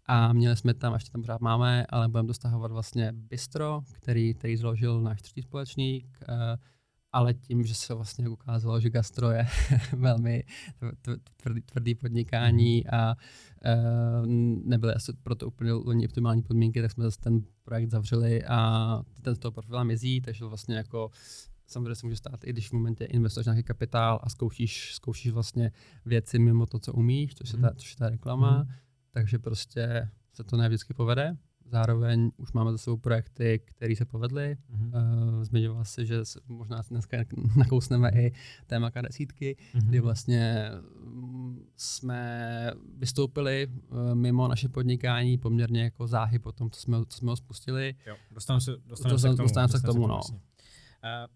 A 0.08 0.32
měli 0.32 0.56
jsme 0.56 0.74
tam, 0.74 0.94
ještě 0.94 1.10
tam 1.10 1.20
pořád 1.20 1.40
máme, 1.40 1.86
ale 1.88 2.08
budeme 2.08 2.26
dostahovat 2.26 2.70
vlastně 2.72 3.12
Bistro, 3.12 3.80
který, 3.92 4.34
který 4.34 4.56
zložil 4.56 5.00
náš 5.00 5.22
třetí 5.22 5.42
společník, 5.42 6.06
uh, 6.28 6.34
ale 7.16 7.34
tím, 7.34 7.64
že 7.64 7.74
se 7.74 7.94
vlastně 7.94 8.28
ukázalo, 8.28 8.80
že 8.80 8.90
gastro 8.90 9.30
je 9.30 9.46
velmi 9.96 10.44
tv- 11.02 11.18
tvrdý, 11.36 11.60
tvrdý 11.62 11.94
podnikání 11.94 12.86
a 12.86 13.14
uh, 13.14 14.26
nebyly 14.64 14.94
asi 14.94 15.12
proto 15.22 15.46
úplně 15.46 15.72
loni 15.72 16.06
optimální 16.08 16.42
podmínky, 16.42 16.82
tak 16.82 16.90
jsme 16.92 17.04
zase 17.04 17.20
ten 17.20 17.42
projekt 17.64 17.90
zavřeli 17.90 18.44
a 18.44 18.58
ten 19.22 19.34
z 19.34 19.38
toho 19.38 19.52
profila 19.52 19.84
mizí, 19.84 20.20
takže 20.20 20.44
vlastně 20.44 20.76
jako 20.76 21.10
samozřejmě 21.66 21.94
se 21.94 22.06
může 22.06 22.16
stát, 22.16 22.44
i 22.44 22.50
když 22.52 22.68
v 22.68 22.72
momentě 22.72 23.04
investuješ 23.04 23.46
nějaký 23.46 23.62
kapitál 23.62 24.20
a 24.22 24.28
zkoušíš, 24.28 24.94
zkoušíš 24.94 25.32
vlastně 25.32 25.72
věci 26.04 26.38
mimo 26.38 26.66
to, 26.66 26.78
co 26.78 26.92
umíš, 26.92 27.34
což 27.34 27.52
je 27.52 27.58
ta, 27.58 27.74
což 27.76 27.90
je 27.90 27.96
ta 27.96 28.08
reklama, 28.08 28.58
Mhm. 28.58 28.68
takže 29.10 29.38
prostě 29.38 30.10
se 30.32 30.44
to 30.44 30.56
ne 30.56 30.68
vždycky 30.68 30.94
povede. 30.94 31.36
Zároveň 31.70 32.30
už 32.36 32.52
máme 32.52 32.72
za 32.72 32.78
sebou 32.78 32.96
projekty, 32.96 33.58
které 33.64 33.96
se 33.96 34.04
povedly. 34.04 34.56
Mhm. 34.68 34.92
Uh, 34.94 35.42
zmiňoval 35.44 35.84
si, 35.84 36.06
že 36.06 36.20
možná 36.48 36.82
dneska 36.90 37.16
nakousneme 37.56 38.10
i 38.10 38.32
téma 38.66 38.90
desítky, 39.02 39.56
Mhm. 39.74 39.88
kdy 39.88 40.00
vlastně 40.00 40.70
mm, 41.04 41.66
jsme 41.76 42.70
vystoupili 42.98 43.66
uh, 43.88 44.14
mimo 44.14 44.48
naše 44.48 44.68
podnikání 44.68 45.38
poměrně 45.38 45.82
jako 45.82 46.06
záhy 46.06 46.38
po 46.38 46.52
tom, 46.52 46.70
co 46.70 46.80
jsme, 46.80 46.96
co 47.08 47.18
jsme 47.18 47.30
ho 47.30 47.36
spustili. 47.36 47.94
Jo, 48.06 48.16
dostaneme 48.34 48.60
se, 48.60 48.76
dostaneme 48.86 49.16
Dostan- 49.16 49.28
se 49.30 49.34
k 49.34 49.36
tomu. 49.36 49.42
dostaneme 49.46 49.68
se 49.68 49.78
k 49.78 49.82
tomu, 49.86 50.06
no. 50.06 50.20
Uh, 50.26 50.30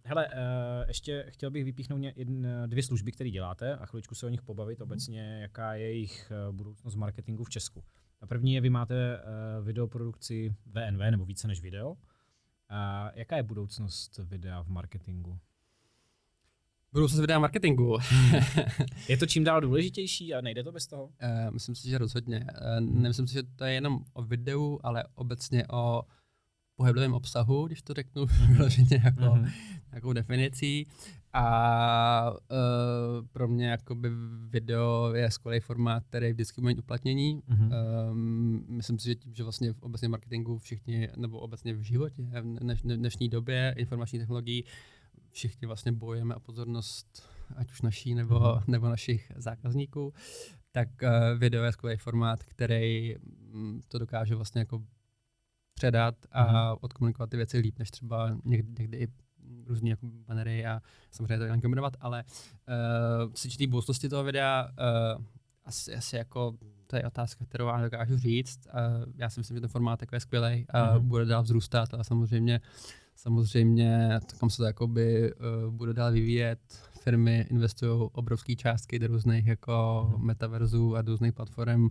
hele, 0.05 0.29
uh, 0.29 0.89
ještě 0.89 1.25
chtěl 1.29 1.51
bych 1.51 1.65
vypíchnout 1.65 2.01
jedn, 2.17 2.47
dvě 2.67 2.83
služby, 2.83 3.13
které 3.13 3.31
děláte 3.31 3.77
a 3.77 3.87
chviličku 3.87 4.15
se 4.15 4.27
o 4.27 4.29
nich 4.29 4.43
pobavit 4.43 4.81
obecně, 4.81 5.39
jaká 5.43 5.75
je 5.75 5.83
jejich 5.87 6.33
budoucnost 6.53 6.95
marketingu 6.95 7.45
v 7.45 7.51
Česku. 7.51 7.85
Ta 8.21 8.27
první 8.27 8.55
je, 8.55 8.61
vy 8.61 8.71
máte 8.71 9.19
uh, 9.19 9.67
videoprodukci 9.67 10.55
VNV, 10.67 11.01
nebo 11.11 11.25
více 11.25 11.49
než 11.49 11.61
video. 11.61 11.91
Uh, 11.91 11.97
jaká 13.15 13.37
je 13.37 13.43
budoucnost 13.43 14.19
videa 14.19 14.63
v 14.63 14.69
marketingu? 14.69 15.39
Budoucnost 16.93 17.21
videa 17.21 17.39
marketingu. 17.39 17.99
Je 19.09 19.17
to 19.17 19.27
čím 19.27 19.45
dál 19.45 19.61
důležitější 19.61 20.35
a 20.35 20.41
nejde 20.41 20.65
to 20.65 20.73
bez 20.73 20.87
toho? 20.87 21.05
Uh, 21.05 21.11
myslím 21.51 21.75
si, 21.75 21.89
že 21.89 21.99
rozhodně. 21.99 22.39
Uh, 22.39 22.81
nemyslím 22.81 23.27
si, 23.27 23.35
že 23.35 23.43
to 23.43 23.65
je 23.65 23.73
jenom 23.73 24.05
o 24.13 24.23
videu, 24.23 24.81
ale 24.83 25.05
obecně 25.15 25.67
o 25.73 26.03
pohyblivém 26.81 27.15
obsahu, 27.15 27.67
když 27.67 27.83
to 27.83 27.95
řeknu 27.95 28.27
vyloženě 28.49 29.03
jako 29.05 29.35
Mhm. 29.35 29.49
nějakou 29.93 30.13
definicí. 30.13 30.87
A 31.33 32.31
uh, 32.31 33.27
pro 33.33 33.49
mě 33.49 33.67
jakoby 33.71 34.11
video 34.49 35.13
je 35.15 35.31
skvělý 35.31 35.61
formát, 35.61 36.05
který 36.05 36.33
vždycky 36.33 36.61
mít 36.61 36.79
uplatnění. 36.79 37.43
Mhm. 37.49 37.71
Um, 38.11 38.65
myslím 38.69 38.99
si, 38.99 39.09
že 39.09 39.15
tím, 39.15 39.35
že 39.35 39.43
vlastně 39.43 39.73
v 39.73 39.83
obecně 39.83 40.09
marketingu 40.09 40.59
všichni, 40.59 41.09
nebo 41.17 41.39
obecně 41.39 41.75
v 41.75 41.81
životě, 41.83 42.23
v 42.23 42.59
dneš, 42.59 42.83
dnešní 42.83 43.29
době 43.29 43.75
informační 43.79 44.19
technologií, 44.19 44.65
všichni 45.31 45.67
vlastně 45.67 45.93
bojujeme 45.93 46.35
o 46.35 46.41
pozornost, 46.41 47.23
ať 47.57 47.71
už 47.73 47.83
naší 47.83 48.15
nebo, 48.15 48.39
Mhm. 48.41 48.65
nebo 48.67 48.89
našich 48.89 49.33
zákazníků, 49.37 50.13
tak 50.73 50.89
uh, 51.03 51.39
video 51.39 51.65
je 51.65 51.73
skvělý 51.73 51.97
formát, 51.99 52.43
který 52.45 53.15
mm, 53.53 53.83
to 53.89 53.99
dokáže 53.99 54.35
vlastně 54.35 54.59
jako 54.59 54.83
předat 55.81 56.15
a 56.33 56.75
odkomunikovat 56.83 57.31
ty 57.31 57.37
věci 57.37 57.59
líp, 57.59 57.79
než 57.79 57.91
třeba 57.91 58.37
někdy, 58.45 58.73
někdy 58.83 58.97
i 58.99 59.09
různý 59.67 59.91
jako 59.91 60.07
banery 60.29 60.67
a 60.67 60.81
samozřejmě 61.11 61.39
to 61.39 61.45
nějak 61.45 61.61
kombinovat, 61.63 61.97
ale 62.01 62.25
uh, 62.25 63.33
co 63.33 63.43
se 63.43 63.49
týče 63.49 63.67
budoucnosti 63.67 64.09
toho 64.09 64.25
videa, 64.25 64.69
uh, 65.17 65.25
asi, 65.65 65.95
asi 65.95 66.17
jako 66.17 66.55
to 66.87 66.97
je 66.97 67.03
otázka, 67.07 67.45
kterou 67.45 67.67
vám 67.67 67.83
dokážu 67.83 68.19
říct. 68.19 68.61
Uh, 68.67 69.13
já 69.17 69.31
si 69.31 69.41
myslím, 69.41 69.57
že 69.57 69.61
ten 69.61 69.71
formát 69.71 70.01
jako 70.01 70.17
je 70.17 70.21
skvělý 70.21 70.67
a 70.71 70.95
Mhm. 70.99 71.09
bude 71.09 71.25
dál 71.25 71.43
vzrůstat, 71.43 71.95
ale 71.95 72.05
samozřejmě 72.05 72.61
samozřejmě 73.17 74.19
kam 74.41 74.51
se 74.51 74.57
to 74.57 74.65
jakoby 74.65 75.33
uh, 75.35 75.75
bude 75.75 75.93
dál 75.95 76.13
vyvíjet. 76.13 76.59
Firmy 77.01 77.47
investují 77.51 78.09
obrovské 78.13 78.57
částky 78.57 78.99
do 78.99 79.07
různých 79.07 79.47
jako 79.47 80.09
Mhm. 80.13 80.27
metaverzů 80.27 80.97
a 80.97 81.03
do 81.03 81.13
různých 81.13 81.33
platform 81.33 81.89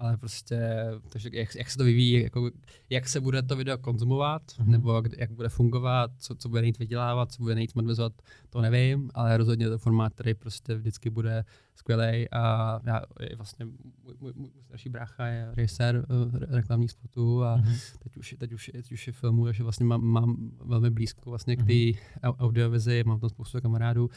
ale 0.00 0.16
prostě, 0.16 0.86
takže 1.08 1.30
jak, 1.32 1.54
jak 1.54 1.70
se 1.70 1.78
to 1.78 1.84
vyvíjí, 1.84 2.22
jako, 2.22 2.50
jak 2.90 3.08
se 3.08 3.20
bude 3.20 3.42
to 3.42 3.56
video 3.56 3.78
konzumovat, 3.78 4.42
mm-hmm. 4.42 4.66
nebo 4.66 4.94
jak, 4.94 5.18
jak 5.18 5.32
bude 5.32 5.48
fungovat, 5.48 6.10
co, 6.18 6.34
co 6.34 6.48
bude 6.48 6.60
nejít 6.60 6.78
vydělávat, 6.78 7.32
co 7.32 7.42
bude 7.42 7.54
nejít 7.54 7.74
monetizovat, 7.74 8.12
to 8.50 8.60
nevím, 8.60 9.10
ale 9.14 9.36
rozhodně 9.36 9.68
to 9.68 9.78
formát, 9.78 10.14
který 10.14 10.34
prostě 10.34 10.74
vždycky 10.74 11.10
bude 11.10 11.44
skvělý 11.74 12.30
a 12.30 12.80
já 12.84 13.02
vlastně 13.36 13.64
můj, 13.64 14.14
můj, 14.20 14.32
můj 14.36 14.50
starší 14.64 14.88
brácha 14.88 15.26
je 15.26 15.48
režisér 15.54 16.06
uh, 16.08 16.34
reklamních 16.34 16.90
spotů 16.90 17.44
a 17.44 17.56
mm-hmm. 17.56 17.98
teď, 17.98 18.16
už, 18.16 18.34
teď, 18.38 18.52
už, 18.52 18.70
teď 18.72 18.92
už 18.92 19.06
je 19.06 19.12
filmu, 19.12 19.44
takže 19.44 19.62
vlastně 19.62 19.86
mám, 19.86 20.02
mám 20.04 20.50
velmi 20.64 20.90
blízko 20.90 21.30
vlastně 21.30 21.56
k 21.56 21.62
té 21.62 21.72
mm-hmm. 21.72 21.96
audiovizi, 22.22 23.04
mám 23.06 23.20
tam 23.20 23.30
spoustu 23.30 23.60
kamarádů 23.60 24.10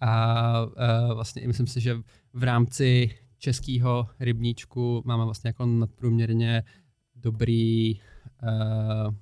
a 0.00 0.62
uh, 0.62 1.14
vlastně 1.14 1.46
myslím 1.46 1.66
si, 1.66 1.80
že 1.80 1.96
v 2.32 2.42
rámci 2.42 3.10
českého 3.40 4.08
rybníčku 4.20 5.02
máme 5.04 5.24
vlastně 5.24 5.48
jako 5.48 5.66
nadprůměrně 5.66 6.62
dobrý 7.14 8.00
uh, 8.00 9.14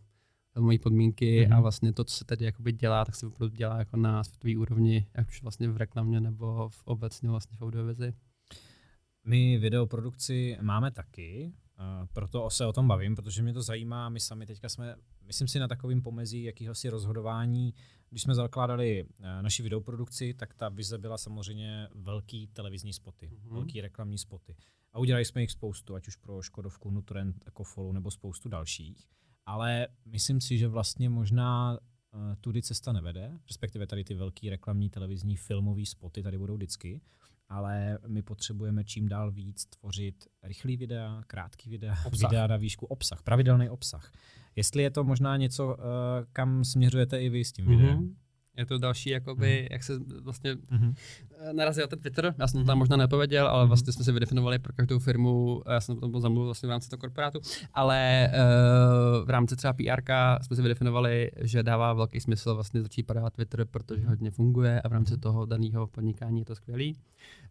filmové 0.53 0.79
podmínky 0.79 1.47
mm-hmm. 1.47 1.57
a 1.57 1.61
vlastně 1.61 1.93
to, 1.93 2.05
co 2.05 2.17
se 2.17 2.25
tady 2.25 2.45
jakoby 2.45 2.73
dělá, 2.73 3.05
tak 3.05 3.15
se 3.15 3.27
opravdu 3.27 3.57
dělá 3.57 3.79
jako 3.79 3.97
na 3.97 4.25
světové 4.25 4.57
úrovni, 4.57 5.07
jak 5.17 5.29
už 5.29 5.43
vlastně 5.43 5.69
v 5.69 5.77
reklamě 5.77 6.21
nebo 6.21 6.69
v 6.69 6.83
obecně 6.85 7.29
vlastně 7.29 7.57
v 7.57 7.63
audiovizi. 7.63 8.13
My 9.27 9.59
videoprodukci 9.59 10.59
máme 10.61 10.91
taky, 10.91 11.53
proto 12.13 12.51
se 12.51 12.67
o 12.67 12.73
tom 12.73 12.89
bavím, 12.89 13.15
protože 13.15 13.43
mě 13.43 13.53
to 13.53 13.63
zajímá. 13.63 14.09
My 14.09 14.21
sami 14.21 14.47
teďka 14.47 14.69
jsme, 14.69 14.97
myslím 15.27 15.49
si, 15.49 15.59
na 15.59 15.69
takovém 15.69 16.03
pomezí 16.03 16.43
jakýhosi 16.43 16.89
rozhodování. 16.89 17.75
Když 18.11 18.23
jsme 18.23 18.35
zakládali 18.35 19.05
eh, 19.05 19.43
naši 19.43 19.63
videoprodukci, 19.63 20.35
tak 20.35 20.55
ta 20.55 20.69
vize 20.69 20.99
byla 20.99 21.19
samozřejmě 21.19 21.89
velký 21.95 22.47
televizní 22.47 22.93
spoty, 22.93 23.27
mm-hmm. 23.27 23.53
velký 23.53 23.81
reklamní 23.81 24.19
spoty. 24.19 24.57
A 24.93 24.99
udělali 24.99 25.25
jsme 25.25 25.41
jich 25.41 25.51
spoustu, 25.51 25.95
ať 25.95 26.09
už 26.09 26.17
pro 26.17 26.43
Škodovku, 26.43 26.91
Nutrend, 26.91 27.45
Ecofolu 27.47 27.93
nebo 27.93 28.11
spoustu 28.11 28.49
dalších. 28.49 29.09
Ale 29.47 29.89
myslím 30.05 30.41
si, 30.41 30.59
že 30.59 30.69
vlastně 30.69 31.09
možná 31.09 31.73
uh, 31.73 32.35
tudy 32.41 32.63
cesta 32.63 32.93
nevede, 32.93 33.39
respektive 33.49 33.87
tady 33.87 34.05
ty 34.05 34.15
velký 34.15 34.51
reklamní 34.51 34.91
televizní 34.91 35.37
filmové 35.37 35.87
spoty 35.87 36.23
tady 36.23 36.39
budou 36.39 36.55
vždycky 36.55 37.01
ale 37.49 37.99
my 38.07 38.23
potřebujeme 38.23 38.85
čím 38.85 39.09
dál 39.09 39.31
víc 39.31 39.67
tvořit 39.67 40.27
rychlý 40.43 40.77
videa, 40.77 41.23
krátký 41.27 41.71
videa, 41.71 41.95
obsah. 42.05 42.31
videa 42.31 42.47
na 42.47 42.57
výšku, 42.57 42.87
obsah, 42.87 43.23
pravidelný 43.23 43.69
obsah. 43.69 44.13
Jestli 44.57 44.83
je 44.83 44.91
to 44.91 45.05
možná 45.05 45.37
něco, 45.37 45.67
uh, 45.67 45.75
kam 46.33 46.65
směřujete 46.65 47.21
i 47.21 47.29
vy 47.29 47.45
s 47.45 47.53
tím 47.53 47.67
mm-hmm. 47.67 47.77
videem? 47.77 48.17
Je 48.59 48.67
to 48.67 48.79
další, 48.79 49.11
jakoby, 49.11 49.61
mm. 49.63 49.69
jak 49.71 49.83
se 49.83 49.93
vlastně 50.23 50.55
mm-hmm. 50.55 50.95
narazil 51.53 51.87
ten 51.87 51.99
Twitter, 51.99 52.35
já 52.39 52.47
jsem 52.47 52.61
to 52.61 52.67
tam 52.67 52.75
mhm. 52.75 52.79
možná 52.79 52.97
nepověděl, 52.97 53.49
ale 53.49 53.65
mm. 53.65 53.69
vlastně 53.69 53.93
jsme 53.93 54.05
si 54.05 54.13
vydefinovali 54.13 54.59
pro 54.59 54.73
každou 54.73 54.99
firmu, 54.99 55.63
já 55.73 55.81
jsem 55.81 55.97
to 55.97 56.21
zamluvil 56.21 56.45
vlastně 56.45 56.67
v 56.67 56.71
rámci 56.71 56.89
toho 56.89 57.01
korporátu, 57.01 57.41
ale 57.75 58.31
uh, 58.33 59.27
v 59.27 59.31
rámci 59.31 59.57
třeba 59.57 59.73
PR 59.73 60.03
jsme 60.43 60.57
si 60.57 60.63
vydefinovali, 60.63 61.31
že 61.41 61.63
dává 61.63 61.93
velký 61.93 62.21
smysl 62.21 62.55
vlastně 62.55 62.83
začít 62.83 63.03
podávat 63.03 63.33
Twitter, 63.33 63.65
protože 63.65 64.01
mhm. 64.01 64.09
hodně 64.09 64.31
funguje 64.31 64.81
a 64.81 64.89
v 64.89 64.93
rámci 64.93 65.13
mhm. 65.13 65.21
toho 65.21 65.47
daného 65.47 65.87
podnikání 65.87 66.39
je 66.39 66.45
to 66.45 66.55
skvělý. 66.55 66.97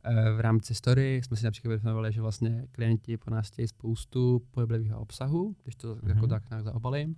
Uh, 0.10 0.38
v 0.38 0.40
rámci 0.40 0.76
story 0.76 1.22
jsme 1.24 1.38
si 1.38 1.46
například 1.46 1.70
vydefinovali, 1.70 2.14
že 2.14 2.22
vlastně 2.22 2.68
klienti 2.72 3.18
po 3.18 3.32
nás 3.32 3.48
chtějí 3.48 3.68
spoustu 3.68 4.42
pohyblivého 4.52 5.00
obsahu, 5.00 5.56
když 5.64 5.76
to 5.76 5.96
mm. 5.96 6.10
jako 6.10 6.28
tak 6.28 6.50
nějak 6.50 6.64
zaobalím. 6.64 7.16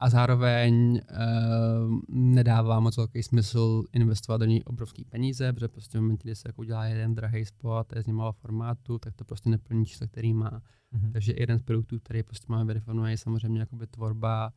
A 0.00 0.10
zároveň 0.10 1.00
uh, 1.10 1.98
nedává 2.08 2.80
moc 2.80 2.96
velký 2.96 3.15
smysl 3.22 3.84
investovat 3.92 4.36
do 4.36 4.44
ní 4.44 4.64
obrovský 4.64 5.04
peníze, 5.04 5.52
protože 5.52 5.68
prostě 5.68 5.98
v 5.98 6.00
momentě, 6.00 6.22
kdy 6.22 6.34
se 6.34 6.48
jako 6.48 6.60
udělá 6.60 6.84
jeden 6.84 7.14
drahý 7.14 7.44
spot 7.44 7.92
a 7.92 7.96
je 7.96 8.02
z 8.02 8.06
malého 8.06 8.32
formátu, 8.32 8.98
tak 8.98 9.14
to 9.14 9.24
prostě 9.24 9.50
neplní 9.50 9.86
číslo, 9.86 10.08
který 10.08 10.34
má. 10.34 10.62
Mm-hmm. 10.94 11.12
Takže 11.12 11.34
jeden 11.36 11.58
z 11.58 11.62
produktů, 11.62 11.98
který 11.98 12.22
prostě 12.22 12.46
máme 12.48 12.64
vydefinovat, 12.64 13.08
je 13.08 13.18
samozřejmě 13.18 13.60
jakoby 13.60 13.86
tvorba 13.86 14.52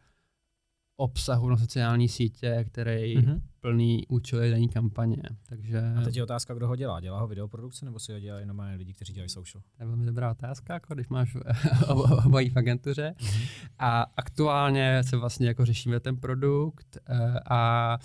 obsahu 1.00 1.50
na 1.50 1.58
sociální 1.58 2.10
sítě, 2.10 2.66
který 2.68 3.18
mm-hmm. 3.18 3.42
plný 3.60 4.08
účely 4.08 4.52
daní 4.52 4.70
kampaně. 4.70 5.24
Takže... 5.50 5.94
A 5.98 6.02
teď 6.02 6.16
je 6.16 6.24
otázka, 6.24 6.54
kdo 6.54 6.68
ho 6.68 6.76
dělá. 6.76 7.00
Dělá 7.00 7.20
ho 7.20 7.28
videoprodukce 7.28 7.86
nebo 7.86 8.00
si 8.00 8.14
ho 8.14 8.20
dělají 8.20 8.44
jenom 8.44 8.62
lidi, 8.76 8.94
kteří 8.94 9.14
dělají 9.14 9.30
social? 9.30 9.62
To 9.78 9.84
je 9.84 9.88
velmi 9.88 10.06
dobrá 10.06 10.32
otázka, 10.32 10.74
jako 10.74 10.94
když 10.94 11.08
máš 11.08 11.38
obojí 12.26 12.50
v 12.50 12.58
agentuře. 12.58 13.16
Mm-hmm. 13.18 13.48
A 13.80 14.02
aktuálně 14.02 15.04
se 15.04 15.18
vlastně 15.18 15.48
jako 15.48 15.66
řešíme 15.66 16.00
ten 16.00 16.18
produkt 16.18 16.98
eh, 17.08 17.40
a 17.50 17.98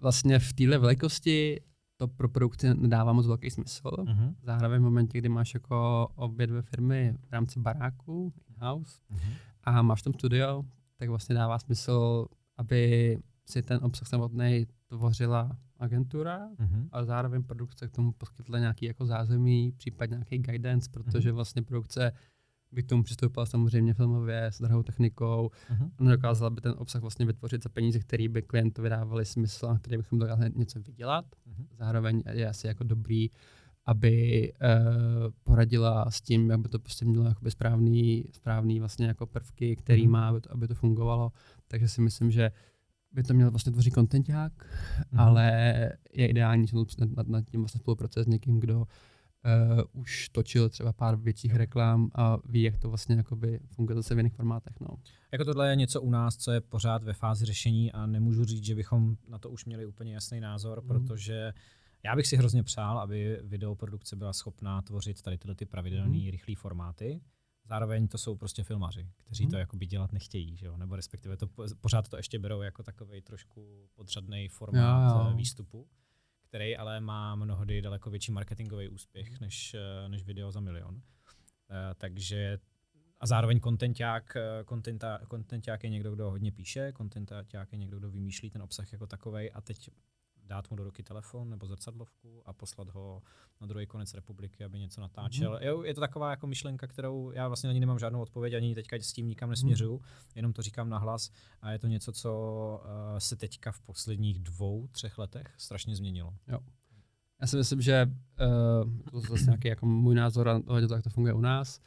vlastně 0.00 0.38
v 0.38 0.52
téhle 0.52 0.78
velikosti 0.78 1.60
to 1.96 2.08
pro 2.08 2.28
produkci 2.28 2.74
nedává 2.74 3.12
moc 3.12 3.26
velký 3.26 3.50
smysl. 3.50 3.90
Mm-hmm. 3.90 4.34
Zároveň 4.42 4.80
v 4.80 4.84
momentě, 4.84 5.18
kdy 5.18 5.28
máš 5.28 5.54
jako 5.54 6.08
obě 6.14 6.46
dvě 6.46 6.62
firmy 6.62 7.14
v 7.28 7.32
rámci 7.32 7.60
baráku, 7.60 8.32
in-house, 8.48 9.00
mm-hmm. 9.12 9.32
a 9.64 9.82
máš 9.82 10.02
tam 10.02 10.14
studio, 10.14 10.64
tak 10.96 11.08
vlastně 11.08 11.34
dává 11.34 11.58
smysl, 11.58 12.26
aby 12.56 13.18
si 13.46 13.62
ten 13.62 13.80
obsah 13.82 14.08
samotný 14.08 14.66
tvořila 14.86 15.56
agentura 15.78 16.48
mm-hmm. 16.48 16.88
a 16.92 17.04
zároveň 17.04 17.42
produkce 17.42 17.88
k 17.88 17.90
tomu 17.90 18.12
poskytla 18.12 18.58
nějaký 18.58 18.86
jako 18.86 19.06
zázemí, 19.06 19.72
případně 19.72 20.14
nějaký 20.14 20.38
guidance, 20.38 20.90
protože 20.90 21.30
mm-hmm. 21.30 21.34
vlastně 21.34 21.62
produkce 21.62 22.12
by 22.72 22.82
k 22.82 22.86
tomu 22.86 23.02
přistoupila 23.02 23.46
samozřejmě 23.46 23.94
filmově 23.94 24.44
s 24.44 24.60
drahou 24.60 24.82
technikou 24.82 25.50
uh-huh. 25.72 25.90
a 25.98 26.04
nedokázala 26.04 26.50
by 26.50 26.60
ten 26.60 26.74
obsah 26.78 27.00
vlastně 27.02 27.26
vytvořit 27.26 27.62
za 27.62 27.68
peníze, 27.68 27.98
které 27.98 28.28
by 28.28 28.42
klientovi 28.42 28.88
dávali 28.88 29.24
smysl 29.24 29.66
a 29.66 29.78
které 29.78 29.96
bychom 29.96 30.18
dokázali 30.18 30.50
něco 30.54 30.80
vydělat. 30.80 31.24
Uh-huh. 31.24 31.66
Zároveň 31.78 32.22
je 32.32 32.48
asi 32.48 32.66
jako 32.66 32.84
dobrý, 32.84 33.30
aby 33.86 34.52
uh, 34.52 35.32
poradila 35.42 36.10
s 36.10 36.20
tím, 36.20 36.52
aby 36.52 36.68
to 36.68 36.78
prostě 36.78 37.04
mělo 37.04 37.24
jakoby 37.24 37.50
správný, 37.50 38.24
správný 38.32 38.78
vlastně 38.78 39.06
jako 39.06 39.26
prvky, 39.26 39.76
který 39.76 40.06
uh-huh. 40.06 40.10
má, 40.10 40.28
aby 40.28 40.40
to, 40.40 40.52
aby 40.52 40.68
to 40.68 40.74
fungovalo. 40.74 41.32
Takže 41.68 41.88
si 41.88 42.00
myslím, 42.00 42.30
že 42.30 42.50
by 43.12 43.22
to 43.22 43.34
měl 43.34 43.50
vlastně 43.50 43.72
tvořit 43.72 43.94
kontenták, 43.94 44.52
uh-huh. 44.52 45.20
ale 45.20 45.52
je 46.12 46.26
ideální 46.26 46.66
nad, 46.98 47.16
nad, 47.16 47.28
nad 47.28 47.44
tím 47.44 47.60
vlastně 47.60 47.78
spolupracovat 47.78 48.24
s 48.24 48.28
někým, 48.28 48.60
kdo 48.60 48.86
uh, 49.44 49.80
už 49.92 50.28
točil 50.28 50.68
třeba 50.68 50.92
pár 50.92 51.16
větších 51.16 51.54
reklam 51.54 52.10
a 52.14 52.38
ví, 52.44 52.62
jak 52.62 52.78
to 52.78 52.88
vlastně 52.88 53.16
jakoby 53.16 53.60
funguje 53.66 53.96
zase 53.96 54.14
v 54.14 54.18
jiných 54.18 54.34
formátech. 54.34 54.80
No. 54.80 54.88
Jako 55.32 55.44
tohle 55.44 55.70
je 55.70 55.76
něco 55.76 56.02
u 56.02 56.10
nás, 56.10 56.36
co 56.36 56.52
je 56.52 56.60
pořád 56.60 57.02
ve 57.02 57.12
fázi 57.12 57.44
řešení 57.44 57.92
a 57.92 58.06
nemůžu 58.06 58.44
říct, 58.44 58.64
že 58.64 58.74
bychom 58.74 59.16
na 59.28 59.38
to 59.38 59.50
už 59.50 59.64
měli 59.64 59.86
úplně 59.86 60.14
jasný 60.14 60.40
názor, 60.40 60.82
mm. 60.82 60.88
protože 60.88 61.52
já 62.02 62.16
bych 62.16 62.26
si 62.26 62.36
hrozně 62.36 62.62
přál, 62.62 62.98
aby 62.98 63.40
videoprodukce 63.42 64.16
byla 64.16 64.32
schopná 64.32 64.82
tvořit 64.82 65.22
tady 65.22 65.38
tyhle 65.38 65.54
ty 65.54 65.66
pravidelné, 65.66 66.18
mm. 66.18 66.30
rychlé 66.30 66.54
formáty. 66.56 67.20
Zároveň 67.64 68.08
to 68.08 68.18
jsou 68.18 68.36
prostě 68.36 68.64
filmaři, 68.64 69.08
kteří 69.16 69.44
mm. 69.44 69.50
to 69.50 69.56
jakoby 69.56 69.86
dělat 69.86 70.12
nechtějí, 70.12 70.56
že 70.56 70.66
jo? 70.66 70.76
nebo 70.76 70.96
respektive 70.96 71.36
to 71.36 71.46
pořád 71.80 72.08
to 72.08 72.16
ještě 72.16 72.38
berou 72.38 72.60
jako 72.60 72.82
takový 72.82 73.20
trošku 73.20 73.88
podřadný 73.94 74.48
formát 74.48 75.16
jo, 75.16 75.30
jo. 75.30 75.36
výstupu 75.36 75.86
který 76.50 76.76
ale 76.76 77.00
má 77.00 77.34
mnohdy 77.34 77.82
daleko 77.82 78.10
větší 78.10 78.32
marketingový 78.32 78.88
úspěch 78.88 79.40
než, 79.40 79.74
eh, 79.74 80.08
než 80.08 80.24
video 80.24 80.52
za 80.52 80.60
milion. 80.60 80.94
Uh, 80.94 81.00
takže 81.96 82.58
a 83.20 83.26
zároveň 83.26 83.60
kontenták, 83.60 84.36
kontenták 85.28 85.84
je 85.84 85.90
někdo, 85.90 86.10
kdo 86.14 86.30
hodně 86.30 86.52
píše, 86.52 86.92
kontenták 86.92 87.52
je 87.52 87.78
někdo, 87.78 87.98
kdo 87.98 88.10
vymýšlí 88.10 88.50
ten 88.50 88.62
obsah 88.62 88.92
jako 88.92 89.06
takový 89.06 89.50
a 89.50 89.60
teď 89.60 89.90
dát 90.50 90.70
mu 90.70 90.76
do 90.76 90.84
ruky 90.84 91.02
telefon 91.02 91.50
nebo 91.50 91.66
zrcadlovku 91.66 92.42
a 92.44 92.52
poslat 92.52 92.88
ho 92.88 93.22
na 93.60 93.66
druhý 93.66 93.86
konec 93.86 94.14
republiky, 94.14 94.64
aby 94.64 94.78
něco 94.78 95.00
natáčel. 95.00 95.58
Mm-hmm. 95.58 95.84
Je 95.84 95.94
to 95.94 96.00
taková 96.00 96.30
jako 96.30 96.46
myšlenka, 96.46 96.86
kterou 96.86 97.30
já 97.30 97.48
vlastně 97.48 97.66
na 97.66 97.72
ní 97.72 97.80
nemám 97.80 97.98
žádnou 97.98 98.20
odpověď, 98.20 98.54
ani 98.54 98.74
teďka 98.74 98.96
s 98.96 99.12
tím 99.12 99.28
nikam 99.28 99.50
nesměřuju, 99.50 99.96
mm-hmm. 99.96 100.32
jenom 100.34 100.52
to 100.52 100.62
říkám 100.62 100.88
nahlas 100.88 101.30
a 101.62 101.72
je 101.72 101.78
to 101.78 101.86
něco, 101.86 102.12
co 102.12 102.30
uh, 102.84 103.18
se 103.18 103.36
teďka 103.36 103.72
v 103.72 103.80
posledních 103.80 104.38
dvou, 104.38 104.86
třech 104.86 105.18
letech 105.18 105.54
strašně 105.58 105.96
změnilo. 105.96 106.34
Jo. 106.48 106.58
Já 107.40 107.46
si 107.46 107.56
myslím, 107.56 107.80
že 107.80 108.06
uh, 108.06 109.10
to 109.10 109.16
je 109.16 109.28
zase 109.28 109.44
nějaký 109.44 109.68
jako 109.68 109.86
můj 109.86 110.14
názor 110.14 110.48
a 110.48 110.60
to, 110.88 110.94
jak 110.94 111.02
to 111.02 111.10
funguje 111.10 111.34
u 111.34 111.40
nás. 111.40 111.80